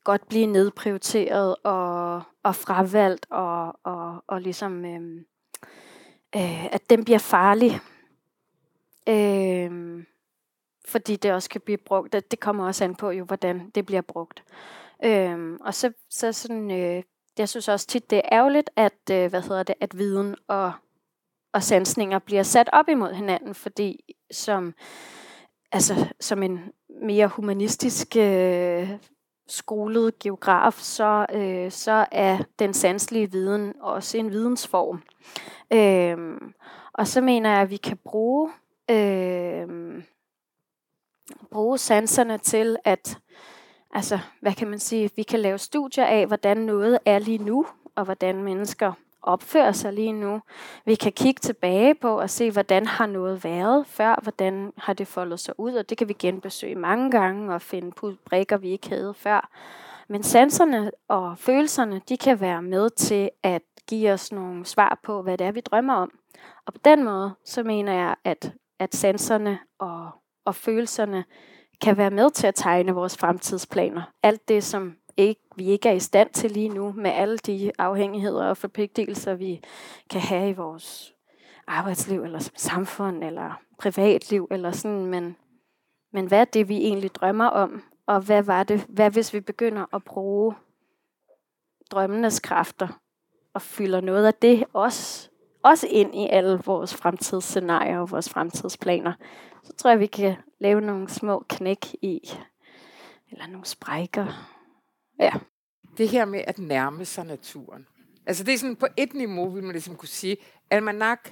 godt 0.04 0.28
blive 0.28 0.46
nedprioriteret 0.46 1.56
og, 1.64 2.22
og 2.44 2.56
fravalgt 2.56 3.26
og, 3.30 3.80
og, 3.84 4.24
og 4.28 4.42
ligesom 4.42 4.86
øh, 4.86 5.22
øh, 6.36 6.66
at 6.66 6.90
den 6.90 7.04
bliver 7.04 7.20
farlig. 7.20 7.80
Øh, 9.10 10.04
fordi 10.88 11.16
det 11.16 11.34
også 11.34 11.50
kan 11.50 11.62
blive 11.62 11.78
brugt. 11.78 12.14
Det 12.32 12.40
kommer 12.40 12.66
også 12.66 12.84
an 12.84 12.96
på, 12.96 13.10
jo, 13.10 13.26
hvordan 13.26 13.70
det 13.76 13.86
bliver 13.86 14.02
brugt. 14.02 14.44
Øh, 14.48 14.81
Øhm, 15.04 15.58
og 15.62 15.74
så, 15.74 15.92
så 16.10 16.32
sådan, 16.32 16.72
øh, 16.72 17.04
jeg 17.38 17.50
synes 17.50 17.68
også 17.68 17.88
tit, 17.88 18.10
det 18.10 18.18
er 18.18 18.30
ærgerligt, 18.32 18.70
at, 18.76 19.00
øh, 19.12 19.30
hvad 19.30 19.42
hedder 19.42 19.64
det, 19.64 19.76
at 19.80 19.98
viden 19.98 20.36
og, 20.48 20.72
og 21.54 21.64
sansninger 21.64 22.20
bliver 22.20 22.44
sat 22.44 22.70
op 22.74 22.90
imod 22.90 23.14
hinanden, 23.14 23.56
fordi 23.56 24.16
som, 24.32 24.74
altså, 25.72 26.14
som 26.20 26.44
en 26.44 26.60
mere 27.02 27.28
humanistisk 27.28 28.16
øh, 28.18 28.90
skolet 29.48 30.20
geograf, 30.20 30.74
så, 30.74 31.26
øh, 31.34 31.72
så 31.72 32.06
er 32.12 32.38
den 32.60 32.74
sanselige 32.74 33.32
viden 33.32 33.74
også 33.82 34.18
en 34.18 34.32
vidensform. 34.32 35.04
Øhm, 35.74 36.54
og 36.94 37.08
så 37.08 37.22
mener 37.22 37.50
jeg, 37.50 37.62
at 37.62 37.70
vi 37.70 37.78
kan 37.78 37.98
bruge, 37.98 38.52
øh, 38.92 39.68
bruge 41.52 41.78
sanserne 41.78 42.38
til 42.38 42.78
at, 42.84 43.20
altså, 43.94 44.20
hvad 44.42 44.54
kan 44.54 44.70
man 44.70 44.80
sige, 44.80 45.10
vi 45.16 45.24
kan 45.24 45.40
lave 45.40 45.58
studier 45.58 46.06
af, 46.06 46.28
hvordan 46.28 46.58
noget 46.58 47.00
er 47.06 47.20
lige 47.20 47.38
nu, 47.38 47.66
og 47.96 48.06
hvordan 48.06 48.44
mennesker 48.44 48.94
opfører 49.22 49.72
sig 49.72 49.94
lige 49.94 50.14
nu. 50.14 50.42
Vi 50.86 50.96
kan 50.96 51.12
kigge 51.12 51.40
tilbage 51.40 51.96
på 51.96 52.20
og 52.20 52.30
se, 52.30 52.52
hvordan 52.52 52.86
har 52.86 53.06
noget 53.06 53.44
været 53.44 53.88
før, 53.88 54.20
hvordan 54.22 54.74
har 54.78 54.94
det 54.94 55.08
foldet 55.08 55.40
sig 55.40 55.60
ud, 55.60 55.74
og 55.74 55.90
det 55.90 55.98
kan 55.98 56.08
vi 56.08 56.14
genbesøge 56.14 56.76
mange 56.76 57.12
gange 57.12 57.54
og 57.54 57.62
finde 57.62 57.92
på 57.92 58.14
brækker, 58.26 58.58
vi 58.58 58.70
ikke 58.70 58.90
havde 58.90 59.14
før. 59.14 59.50
Men 60.08 60.24
sanserne 60.24 60.92
og 61.08 61.38
følelserne, 61.38 62.02
de 62.10 62.18
kan 62.18 62.42
være 62.42 62.62
med 62.62 62.90
til 62.90 63.30
at 63.44 63.62
give 63.90 64.12
os 64.12 64.32
nogle 64.32 64.66
svar 64.66 65.00
på, 65.04 65.22
hvad 65.22 65.38
det 65.38 65.48
er, 65.48 65.52
vi 65.52 65.62
drømmer 65.62 65.94
om. 65.94 66.12
Og 66.66 66.74
på 66.74 66.80
den 66.86 67.04
måde, 67.04 67.32
så 67.46 67.64
mener 67.64 67.94
jeg, 67.94 68.16
at, 68.24 68.54
at 68.80 68.96
sanserne 68.96 69.60
og, 69.80 70.10
og 70.46 70.56
følelserne 70.56 71.24
kan 71.82 71.98
være 71.98 72.12
med 72.12 72.32
til 72.32 72.48
at 72.48 72.56
tegne 72.56 72.92
vores 72.92 73.18
fremtidsplaner. 73.18 74.02
Alt 74.24 74.48
det, 74.48 74.64
som 74.64 74.96
ikke, 75.18 75.42
vi 75.56 75.66
ikke 75.66 75.90
er 75.90 75.94
i 75.94 76.00
stand 76.00 76.30
til 76.30 76.52
lige 76.52 76.70
nu, 76.70 76.92
med 76.92 77.12
alle 77.12 77.38
de 77.38 77.72
afhængigheder 77.78 78.46
og 78.46 78.58
forpligtelser, 78.58 79.34
vi 79.34 79.62
kan 80.10 80.22
have 80.22 80.50
i 80.50 80.54
vores 80.54 81.14
arbejdsliv, 81.68 82.24
eller 82.24 82.40
som 82.40 82.54
samfund, 82.56 83.24
eller 83.24 83.62
privatliv, 83.80 84.48
eller 84.52 84.72
sådan, 84.72 85.06
men, 85.06 85.36
men 86.14 86.26
hvad 86.26 86.40
er 86.42 86.46
det, 86.46 86.70
vi 86.70 86.78
egentlig 86.78 87.16
drømmer 87.16 87.46
om? 87.46 87.84
Og 88.06 88.22
hvad 88.22 88.44
var 88.44 88.64
det, 88.64 88.86
hvad 88.90 89.12
hvis 89.12 89.34
vi 89.34 89.40
begynder 89.40 89.86
at 89.96 90.04
bruge 90.04 90.56
drømmenes 91.92 92.40
kræfter 92.40 92.88
og 93.54 93.62
fylder 93.62 94.02
noget 94.02 94.26
af 94.26 94.34
det 94.34 94.64
også, 94.74 95.30
også 95.64 95.88
ind 95.90 96.16
i 96.16 96.28
alle 96.28 96.62
vores 96.66 96.96
fremtidsscenarier 96.96 98.00
og 98.00 98.12
vores 98.12 98.30
fremtidsplaner, 98.30 99.14
så 99.64 99.74
tror 99.74 99.90
jeg, 99.90 100.00
vi 100.00 100.08
kan 100.08 100.36
lave 100.60 100.82
nogle 100.82 101.10
små 101.10 101.46
knæk 101.50 101.86
i, 102.02 102.32
eller 103.32 103.48
nogle 103.48 103.66
sprækker. 103.66 104.58
Ja. 105.20 105.32
Det 105.98 106.10
her 106.10 106.26
med 106.26 106.44
at 106.48 106.60
nærme 106.60 107.06
sig 107.06 107.26
naturen. 107.26 107.88
Altså 108.26 108.44
det 108.44 108.54
er 108.54 108.58
sådan, 108.58 108.76
på 108.76 108.88
et 108.98 109.14
niveau 109.14 109.50
vil 109.50 109.64
man 109.64 109.72
ligesom 109.72 109.96
kunne 109.96 110.08
sige, 110.08 110.38
at 110.70 110.78
almanak 110.78 111.30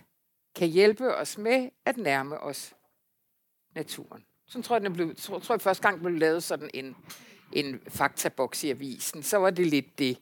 kan 0.56 0.68
hjælpe 0.68 1.16
os 1.16 1.38
med 1.38 1.70
at 1.86 1.98
nærme 1.98 2.40
os 2.40 2.74
naturen. 3.76 4.26
Så 4.48 4.62
tror 4.62 4.76
jeg, 4.76 4.84
den 4.84 4.94
blev, 4.94 5.16
tror, 5.16 5.40
tror 5.40 5.56
jeg 5.56 5.62
første 5.62 5.88
gang 5.88 6.00
blev 6.00 6.14
lavet 6.14 6.44
sådan 6.44 6.70
en, 6.74 6.96
en 7.54 7.82
faktaboks 7.88 8.64
i 8.64 8.70
avisen. 8.70 9.24
Så 9.24 9.38
var 9.38 9.50
det 9.50 9.68
lidt 9.68 10.00
det. 10.00 10.18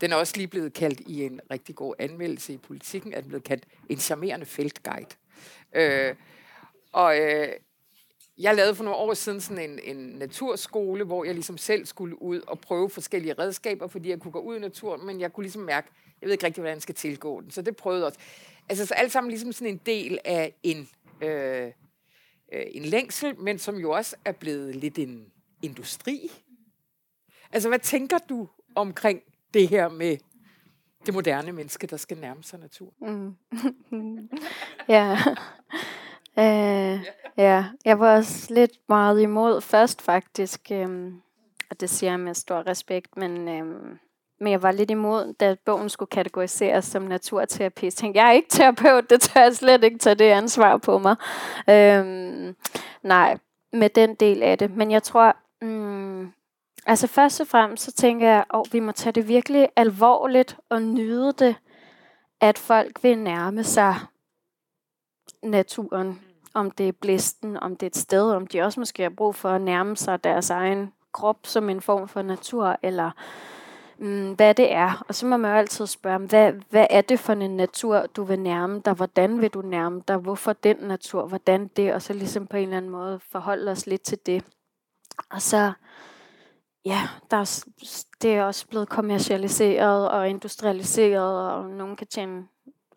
Den 0.00 0.12
er 0.12 0.16
også 0.16 0.36
lige 0.36 0.48
blevet 0.48 0.72
kaldt 0.72 1.00
i 1.00 1.24
en 1.24 1.40
rigtig 1.50 1.74
god 1.74 1.94
anmeldelse 1.98 2.52
i 2.52 2.56
politikken, 2.56 3.14
at 3.14 3.22
den 3.22 3.28
blev 3.28 3.40
kaldt 3.40 3.66
en 3.88 3.98
charmerende 3.98 4.46
feltguide. 4.46 5.06
Øh, 5.72 6.14
og 6.92 7.18
øh, 7.18 7.48
jeg 8.38 8.54
lavede 8.54 8.74
for 8.74 8.84
nogle 8.84 8.98
år 8.98 9.14
siden 9.14 9.40
sådan 9.40 9.70
en, 9.70 9.96
en 9.96 9.96
naturskole, 9.96 11.04
hvor 11.04 11.24
jeg 11.24 11.34
ligesom 11.34 11.58
selv 11.58 11.86
skulle 11.86 12.22
ud 12.22 12.40
og 12.40 12.60
prøve 12.60 12.90
forskellige 12.90 13.34
redskaber, 13.38 13.86
fordi 13.86 14.08
jeg 14.08 14.20
kunne 14.20 14.32
gå 14.32 14.40
ud 14.40 14.56
i 14.56 14.60
naturen, 14.60 15.06
men 15.06 15.20
jeg 15.20 15.32
kunne 15.32 15.44
ligesom 15.44 15.62
mærke, 15.62 15.88
jeg 16.20 16.26
ved 16.26 16.32
ikke 16.32 16.46
rigtig, 16.46 16.60
hvordan 16.60 16.74
jeg 16.74 16.82
skal 16.82 16.94
tilgå 16.94 17.40
den. 17.40 17.50
Så 17.50 17.62
det 17.62 17.76
prøvede 17.76 18.06
også. 18.06 18.18
Altså 18.68 18.86
så 18.86 18.94
alt 18.94 19.12
sammen 19.12 19.30
ligesom 19.30 19.52
sådan 19.52 19.72
en 19.72 19.80
del 19.86 20.18
af 20.24 20.54
en, 20.62 20.88
øh, 21.22 21.66
øh, 22.52 22.64
en 22.70 22.84
længsel, 22.84 23.38
men 23.38 23.58
som 23.58 23.76
jo 23.76 23.90
også 23.90 24.16
er 24.24 24.32
blevet 24.32 24.76
lidt 24.76 24.98
en 24.98 25.26
industri. 25.62 26.30
Altså 27.52 27.68
hvad 27.68 27.78
tænker 27.78 28.18
du 28.18 28.48
omkring 28.74 29.20
det 29.54 29.68
her 29.68 29.88
med 29.88 30.16
det 31.06 31.14
moderne 31.14 31.52
menneske, 31.52 31.86
der 31.86 31.96
skal 31.96 32.18
nærme 32.18 32.42
sig 32.42 32.60
natur. 32.60 32.92
Mm. 33.00 33.34
ja. 34.88 35.18
Øh, 36.38 37.04
ja, 37.36 37.64
jeg 37.84 38.00
var 38.00 38.16
også 38.16 38.54
lidt 38.54 38.72
meget 38.88 39.20
imod 39.20 39.60
først 39.60 40.02
faktisk, 40.02 40.72
øh, 40.72 41.12
og 41.70 41.80
det 41.80 41.90
siger 41.90 42.10
jeg 42.10 42.20
med 42.20 42.34
stor 42.34 42.66
respekt, 42.66 43.16
men, 43.16 43.48
øh, 43.48 43.64
men 44.40 44.52
jeg 44.52 44.62
var 44.62 44.72
lidt 44.72 44.90
imod, 44.90 45.34
da 45.34 45.56
bogen 45.64 45.88
skulle 45.88 46.10
kategoriseres 46.10 46.84
som 46.84 47.02
naturterapi. 47.02 47.86
Jeg 47.86 47.92
tænkte, 47.92 48.20
jeg 48.20 48.28
er 48.28 48.32
ikke 48.32 48.48
terapeut, 48.48 49.10
det 49.10 49.20
tør 49.20 49.40
jeg 49.40 49.56
slet 49.56 49.84
ikke 49.84 49.98
tage 49.98 50.14
det 50.14 50.24
ansvar 50.24 50.76
på 50.76 50.98
mig. 50.98 51.16
Øh, 51.68 52.04
nej, 53.02 53.38
med 53.72 53.88
den 53.88 54.14
del 54.14 54.42
af 54.42 54.58
det. 54.58 54.76
Men 54.76 54.90
jeg 54.90 55.02
tror, 55.02 55.36
mm, 55.62 56.32
Altså 56.86 57.06
først 57.06 57.40
og 57.40 57.46
fremmest, 57.46 57.84
så 57.84 57.92
tænker 57.92 58.28
jeg, 58.28 58.44
at 58.54 58.60
vi 58.72 58.80
må 58.80 58.92
tage 58.92 59.12
det 59.12 59.28
virkelig 59.28 59.68
alvorligt 59.76 60.56
og 60.68 60.82
nyde 60.82 61.32
det, 61.32 61.56
at 62.40 62.58
folk 62.58 63.02
vil 63.02 63.18
nærme 63.18 63.64
sig 63.64 63.94
naturen. 65.42 66.20
Om 66.54 66.70
det 66.70 66.88
er 66.88 66.92
blæsten, 66.92 67.56
om 67.56 67.76
det 67.76 67.82
er 67.82 67.90
et 67.90 67.96
sted, 67.96 68.32
om 68.32 68.46
de 68.46 68.60
også 68.60 68.80
måske 68.80 69.02
har 69.02 69.10
brug 69.10 69.34
for 69.34 69.48
at 69.48 69.60
nærme 69.60 69.96
sig 69.96 70.24
deres 70.24 70.50
egen 70.50 70.92
krop 71.12 71.38
som 71.42 71.68
en 71.68 71.80
form 71.80 72.08
for 72.08 72.22
natur, 72.22 72.76
eller 72.82 73.10
mm, 73.98 74.32
hvad 74.32 74.54
det 74.54 74.72
er. 74.72 75.04
Og 75.08 75.14
så 75.14 75.26
må 75.26 75.36
man 75.36 75.50
jo 75.50 75.56
altid 75.56 75.86
spørge, 75.86 76.18
hvad, 76.18 76.52
hvad 76.70 76.86
er 76.90 77.00
det 77.00 77.20
for 77.20 77.32
en 77.32 77.56
natur, 77.56 78.06
du 78.16 78.24
vil 78.24 78.40
nærme 78.40 78.82
dig? 78.84 78.92
Hvordan 78.92 79.40
vil 79.40 79.50
du 79.50 79.62
nærme 79.62 80.02
dig? 80.08 80.16
Hvorfor 80.16 80.52
den 80.52 80.76
natur? 80.76 81.26
Hvordan 81.26 81.68
det? 81.68 81.94
Og 81.94 82.02
så 82.02 82.12
ligesom 82.12 82.46
på 82.46 82.56
en 82.56 82.62
eller 82.62 82.76
anden 82.76 82.90
måde 82.90 83.20
forholde 83.30 83.70
os 83.70 83.86
lidt 83.86 84.02
til 84.02 84.18
det. 84.26 84.44
Og 85.30 85.42
så 85.42 85.72
ja, 86.84 87.00
der 87.30 87.36
er, 87.36 87.64
det 88.22 88.34
er 88.34 88.44
også 88.44 88.66
blevet 88.68 88.88
kommercialiseret 88.88 90.10
og 90.10 90.28
industrialiseret, 90.28 91.50
og 91.50 91.70
nogen 91.70 91.96
kan 91.96 92.06
tjene 92.06 92.46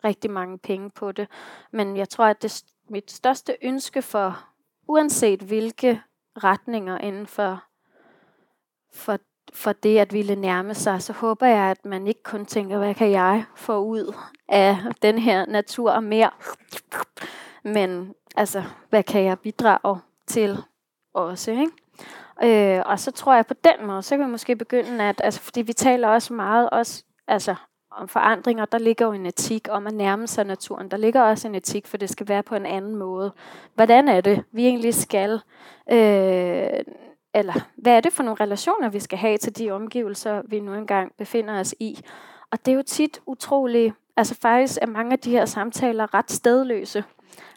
rigtig 0.04 0.30
mange 0.30 0.58
penge 0.58 0.90
på 0.90 1.12
det. 1.12 1.28
Men 1.70 1.96
jeg 1.96 2.08
tror, 2.08 2.24
at 2.24 2.42
det 2.42 2.64
mit 2.88 3.10
største 3.10 3.56
ønske 3.62 4.02
for, 4.02 4.44
uanset 4.88 5.40
hvilke 5.40 6.02
retninger 6.36 6.98
inden 6.98 7.26
for, 7.26 7.64
for, 8.92 9.18
for 9.52 9.72
det 9.72 9.98
at 9.98 10.12
ville 10.12 10.36
nærme 10.36 10.74
sig, 10.74 11.02
så 11.02 11.12
håber 11.12 11.46
jeg, 11.46 11.70
at 11.70 11.84
man 11.84 12.06
ikke 12.06 12.22
kun 12.22 12.46
tænker, 12.46 12.78
hvad 12.78 12.94
kan 12.94 13.10
jeg 13.10 13.44
få 13.56 13.78
ud 13.78 14.14
af 14.48 14.78
den 15.02 15.18
her 15.18 15.46
natur 15.46 16.00
mere, 16.00 16.30
men 17.62 18.14
altså, 18.36 18.62
hvad 18.90 19.02
kan 19.02 19.24
jeg 19.24 19.38
bidrage 19.38 20.00
til 20.26 20.62
også, 21.14 21.50
ikke? 21.50 21.72
Øh, 22.42 22.82
og 22.86 23.00
så 23.00 23.10
tror 23.10 23.34
jeg 23.34 23.46
på 23.46 23.54
den 23.54 23.86
måde, 23.86 24.02
så 24.02 24.16
kan 24.16 24.26
vi 24.26 24.30
måske 24.30 24.56
begynde 24.56 25.04
at, 25.04 25.20
altså 25.24 25.40
fordi 25.40 25.62
vi 25.62 25.72
taler 25.72 26.08
også 26.08 26.32
meget 26.32 26.70
også, 26.70 27.04
altså 27.26 27.54
om 27.96 28.08
forandringer, 28.08 28.64
der 28.64 28.78
ligger 28.78 29.06
jo 29.06 29.12
en 29.12 29.26
etik 29.26 29.68
om 29.70 29.86
at 29.86 29.94
nærme 29.94 30.26
sig 30.26 30.44
naturen. 30.44 30.90
Der 30.90 30.96
ligger 30.96 31.22
også 31.22 31.48
en 31.48 31.54
etik, 31.54 31.86
for 31.86 31.96
det 31.96 32.10
skal 32.10 32.28
være 32.28 32.42
på 32.42 32.54
en 32.54 32.66
anden 32.66 32.96
måde. 32.96 33.32
Hvordan 33.74 34.08
er 34.08 34.20
det, 34.20 34.44
vi 34.52 34.66
egentlig 34.66 34.94
skal, 34.94 35.32
øh, 35.90 36.84
eller 37.34 37.66
hvad 37.76 37.96
er 37.96 38.00
det 38.00 38.12
for 38.12 38.22
nogle 38.22 38.40
relationer, 38.40 38.88
vi 38.88 39.00
skal 39.00 39.18
have 39.18 39.38
til 39.38 39.58
de 39.58 39.70
omgivelser, 39.70 40.42
vi 40.44 40.60
nu 40.60 40.74
engang 40.74 41.12
befinder 41.18 41.60
os 41.60 41.74
i? 41.80 42.04
Og 42.50 42.66
det 42.66 42.72
er 42.72 42.76
jo 42.76 42.82
tit 42.82 43.20
utroligt, 43.26 43.94
altså 44.16 44.34
faktisk 44.34 44.78
er 44.82 44.86
mange 44.86 45.12
af 45.12 45.18
de 45.18 45.30
her 45.30 45.44
samtaler 45.44 46.14
ret 46.14 46.30
stedløse. 46.30 47.04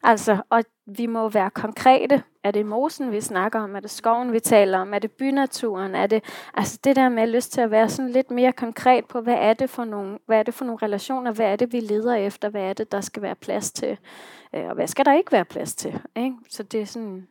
Altså, 0.03 0.41
og 0.49 0.63
vi 0.86 1.05
må 1.05 1.30
være 1.30 1.49
konkrete. 1.49 2.23
Er 2.43 2.51
det 2.51 2.65
mosen, 2.65 3.11
vi 3.11 3.21
snakker 3.21 3.59
om? 3.59 3.75
Er 3.75 3.80
det 3.80 3.91
skoven, 3.91 4.34
vi 4.34 4.39
taler 4.39 4.80
om? 4.80 4.93
Er 4.93 4.99
det 4.99 5.11
bynaturen? 5.11 5.95
Er 5.95 6.07
det, 6.07 6.23
altså 6.53 6.80
det 6.84 6.95
der 6.95 7.09
med 7.09 7.23
at 7.23 7.30
lyst 7.30 7.51
til 7.51 7.61
at 7.61 7.71
være 7.71 7.89
sådan 7.89 8.11
lidt 8.11 8.32
mere 8.32 8.51
konkret 8.51 9.05
på, 9.05 9.21
hvad 9.21 9.38
er 9.39 9.53
det 9.53 9.69
for 9.69 9.84
nogle, 9.84 10.19
hvad 10.25 10.39
er 10.39 10.43
det 10.43 10.53
for 10.53 10.65
nogle 10.65 10.80
relationer? 10.82 11.32
Hvad 11.32 11.45
er 11.45 11.55
det, 11.55 11.73
vi 11.73 11.80
leder 11.80 12.15
efter? 12.15 12.49
Hvad 12.49 12.61
er 12.61 12.73
det, 12.73 12.91
der 12.91 13.01
skal 13.01 13.21
være 13.21 13.36
plads 13.36 13.71
til? 13.71 13.97
Øh, 14.55 14.65
og 14.65 14.73
hvad 14.73 14.88
skal 14.88 15.05
der 15.05 15.13
ikke 15.13 15.32
være 15.32 15.45
plads 15.45 15.75
til? 15.75 16.01
Ikke? 16.15 16.36
Så 16.49 16.63
det 16.63 16.82
er 16.82 16.86
sådan, 16.86 17.28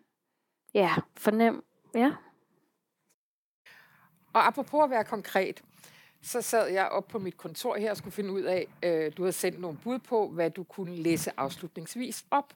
ja, 0.75 0.95
fornem, 1.17 1.65
ja. 1.95 2.13
Og 4.33 4.47
apropos 4.47 4.85
at 4.85 4.91
være 4.91 5.05
konkret, 5.05 5.63
så 6.23 6.43
sad 6.43 6.69
jeg 6.69 6.89
op 6.89 7.09
på 7.09 7.19
mit 7.19 7.37
kontor 7.37 7.77
her 7.77 7.91
og 7.91 7.97
skulle 7.97 8.15
finde 8.15 8.33
ud 8.33 8.43
af, 8.43 8.67
øh, 8.83 9.13
du 9.17 9.23
havde 9.23 9.33
sendt 9.33 9.61
nogle 9.61 9.79
bud 9.85 9.99
på, 9.99 10.29
hvad 10.29 10.51
du 10.51 10.65
kunne 10.65 10.97
læse 10.97 11.31
afslutningsvis 11.37 12.25
op. 12.31 12.55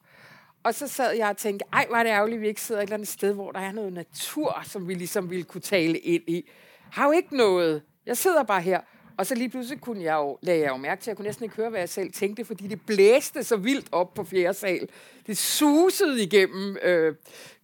Og 0.62 0.74
så 0.74 0.88
sad 0.88 1.12
jeg 1.12 1.28
og 1.28 1.36
tænkte, 1.36 1.64
ej, 1.72 1.86
hvor 1.88 1.96
er 1.96 2.02
det 2.02 2.10
ærgerligt, 2.10 2.36
at 2.36 2.42
vi 2.42 2.48
ikke 2.48 2.60
sidder 2.60 2.80
et 2.80 2.82
eller 2.82 2.94
andet 2.94 3.08
sted, 3.08 3.32
hvor 3.34 3.52
der 3.52 3.60
er 3.60 3.72
noget 3.72 3.92
natur, 3.92 4.62
som 4.64 4.88
vi 4.88 4.94
ligesom 4.94 5.30
ville 5.30 5.44
kunne 5.44 5.60
tale 5.60 5.98
ind 5.98 6.22
i. 6.26 6.50
Har 6.90 7.06
jo 7.06 7.12
ikke 7.12 7.36
noget. 7.36 7.82
Jeg 8.06 8.16
sidder 8.16 8.42
bare 8.42 8.62
her. 8.62 8.80
Og 9.16 9.26
så 9.26 9.34
lige 9.34 9.48
pludselig 9.48 9.80
kunne 9.80 10.02
jeg 10.02 10.14
jo, 10.14 10.38
lagde 10.42 10.60
jeg 10.60 10.68
jo 10.68 10.76
mærke 10.76 11.02
til, 11.02 11.04
at 11.04 11.12
jeg 11.12 11.16
kunne 11.16 11.26
næsten 11.26 11.44
ikke 11.44 11.56
høre, 11.56 11.70
hvad 11.70 11.80
jeg 11.80 11.88
selv 11.88 12.12
tænkte, 12.12 12.44
fordi 12.44 12.66
det 12.66 12.80
blæste 12.86 13.44
så 13.44 13.56
vildt 13.56 13.88
op 13.92 14.14
på 14.14 14.24
fjerde 14.24 14.54
sal. 14.54 14.88
Det 15.26 15.38
susede 15.38 16.22
igennem 16.22 16.76
øh, 16.82 17.14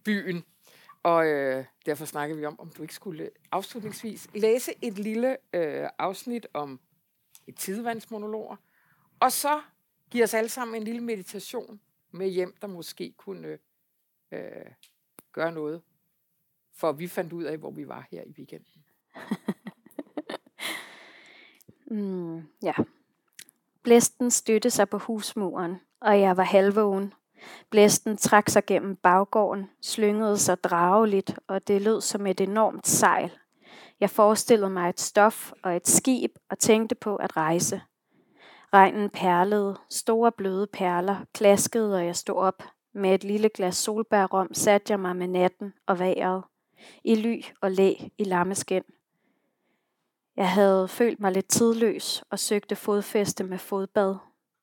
byen. 0.03 0.43
Og 1.07 1.27
øh, 1.27 1.65
derfor 1.85 2.05
snakkede 2.05 2.39
vi 2.39 2.45
om, 2.45 2.59
om 2.59 2.69
du 2.69 2.81
ikke 2.81 2.93
skulle 2.93 3.29
afslutningsvis 3.51 4.27
læse 4.35 4.73
et 4.81 4.99
lille 4.99 5.37
øh, 5.53 5.89
afsnit 5.97 6.47
om 6.53 6.79
et 7.47 7.55
tidevandsmonologer, 7.55 8.55
og 9.19 9.31
så 9.31 9.61
give 10.09 10.23
os 10.23 10.33
alle 10.33 10.49
sammen 10.49 10.75
en 10.75 10.83
lille 10.83 11.01
meditation 11.01 11.79
med 12.11 12.27
hjem, 12.27 12.55
der 12.61 12.67
måske 12.67 13.13
kunne 13.17 13.57
øh, 14.31 14.65
gøre 15.31 15.51
noget, 15.51 15.81
for 16.73 16.91
vi 16.91 17.07
fandt 17.07 17.33
ud 17.33 17.43
af, 17.43 17.57
hvor 17.57 17.71
vi 17.71 17.87
var 17.87 18.07
her 18.11 18.23
i 18.23 18.31
weekenden. 18.31 18.83
mm, 21.97 22.37
ja. 22.63 22.73
Blæsten 23.83 24.31
støttede 24.31 24.71
sig 24.71 24.89
på 24.89 24.97
husmuren, 24.97 25.75
og 25.99 26.19
jeg 26.19 26.37
var 26.37 26.43
halvvågen. 26.43 27.13
Blæsten 27.69 28.17
trak 28.17 28.49
sig 28.49 28.65
gennem 28.65 28.95
baggården, 28.95 29.69
slyngede 29.81 30.37
sig 30.37 30.63
drageligt, 30.63 31.39
og 31.47 31.67
det 31.67 31.81
lød 31.81 32.01
som 32.01 32.27
et 32.27 32.41
enormt 32.41 32.87
sejl. 32.87 33.31
Jeg 33.99 34.09
forestillede 34.09 34.69
mig 34.69 34.89
et 34.89 34.99
stof 34.99 35.51
og 35.63 35.75
et 35.75 35.87
skib 35.87 36.31
og 36.49 36.59
tænkte 36.59 36.95
på 36.95 37.15
at 37.15 37.37
rejse. 37.37 37.81
Regnen 38.73 39.09
perlede, 39.09 39.75
store 39.89 40.31
bløde 40.31 40.67
perler 40.67 41.17
klaskede, 41.33 41.95
og 41.95 42.05
jeg 42.05 42.15
stod 42.15 42.35
op. 42.35 42.63
Med 42.93 43.13
et 43.13 43.23
lille 43.23 43.49
glas 43.49 43.75
solbærrom 43.75 44.53
satte 44.53 44.91
jeg 44.91 44.99
mig 44.99 45.15
med 45.15 45.27
natten 45.27 45.73
og 45.87 45.99
vejret. 45.99 46.43
I 47.03 47.15
ly 47.15 47.41
og 47.61 47.71
læ 47.71 47.93
i 48.17 48.23
lammeskin. 48.23 48.83
Jeg 50.35 50.51
havde 50.51 50.87
følt 50.87 51.19
mig 51.19 51.31
lidt 51.31 51.47
tidløs 51.47 52.23
og 52.29 52.39
søgte 52.39 52.75
fodfæste 52.75 53.43
med 53.43 53.57
fodbad. 53.57 54.15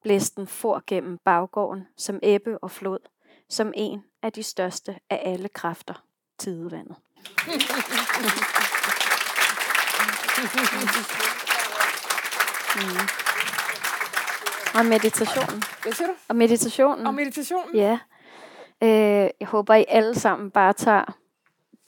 Blæsten 0.05 0.46
for 0.46 0.82
gennem 0.86 1.18
baggården 1.24 1.86
som 1.96 2.18
ebbe 2.22 2.59
og 2.59 2.70
flod, 2.70 2.98
som 3.48 3.72
en 3.76 4.05
af 4.22 4.32
de 4.32 4.42
største 4.42 4.98
af 5.11 5.22
alle 5.24 5.48
kræfter, 5.48 6.05
tidevandet. 6.38 6.96
mm. 12.76 13.09
Og 14.78 14.86
meditationen. 14.86 15.62
Hvad 15.82 15.92
siger 15.92 16.09
du? 16.09 16.14
Og 16.28 16.36
meditationen. 16.36 17.07
Og 17.07 17.14
meditationen? 17.14 17.76
Ja. 17.76 17.98
Øh, 18.82 19.30
jeg 19.40 19.48
håber, 19.48 19.74
I 19.74 19.84
alle 19.88 20.14
sammen 20.14 20.50
bare 20.50 20.72
tager 20.72 21.16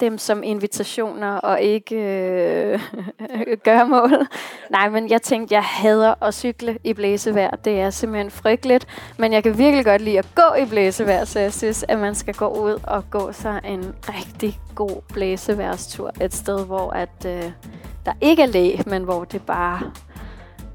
dem 0.00 0.18
som 0.18 0.42
invitationer 0.42 1.36
og 1.36 1.60
ikke 1.60 1.96
øh, 1.96 2.80
gør 3.64 3.84
mål. 3.84 4.26
Nej, 4.70 4.88
men 4.88 5.10
jeg 5.10 5.22
tænkte, 5.22 5.54
jeg 5.54 5.62
hader 5.62 6.24
at 6.24 6.34
cykle 6.34 6.78
i 6.84 6.92
blæsevejr. 6.92 7.56
Det 7.56 7.80
er 7.80 7.90
simpelthen 7.90 8.30
frygteligt. 8.30 8.86
Men 9.18 9.32
jeg 9.32 9.42
kan 9.42 9.58
virkelig 9.58 9.84
godt 9.84 10.02
lide 10.02 10.18
at 10.18 10.28
gå 10.34 10.54
i 10.62 10.66
blæsevejr, 10.66 11.24
så 11.24 11.40
jeg 11.40 11.52
synes, 11.52 11.84
at 11.88 11.98
man 11.98 12.14
skal 12.14 12.34
gå 12.34 12.48
ud 12.48 12.80
og 12.82 13.10
gå 13.10 13.32
sig 13.32 13.60
en 13.64 13.94
rigtig 14.08 14.60
god 14.74 15.02
blæseværstur. 15.12 16.12
Et 16.20 16.34
sted, 16.34 16.66
hvor 16.66 16.90
at, 16.90 17.26
øh, 17.26 17.50
der 18.06 18.12
ikke 18.20 18.42
er 18.42 18.46
læ, 18.46 18.76
men 18.86 19.02
hvor 19.02 19.24
det 19.24 19.42
bare 19.46 19.92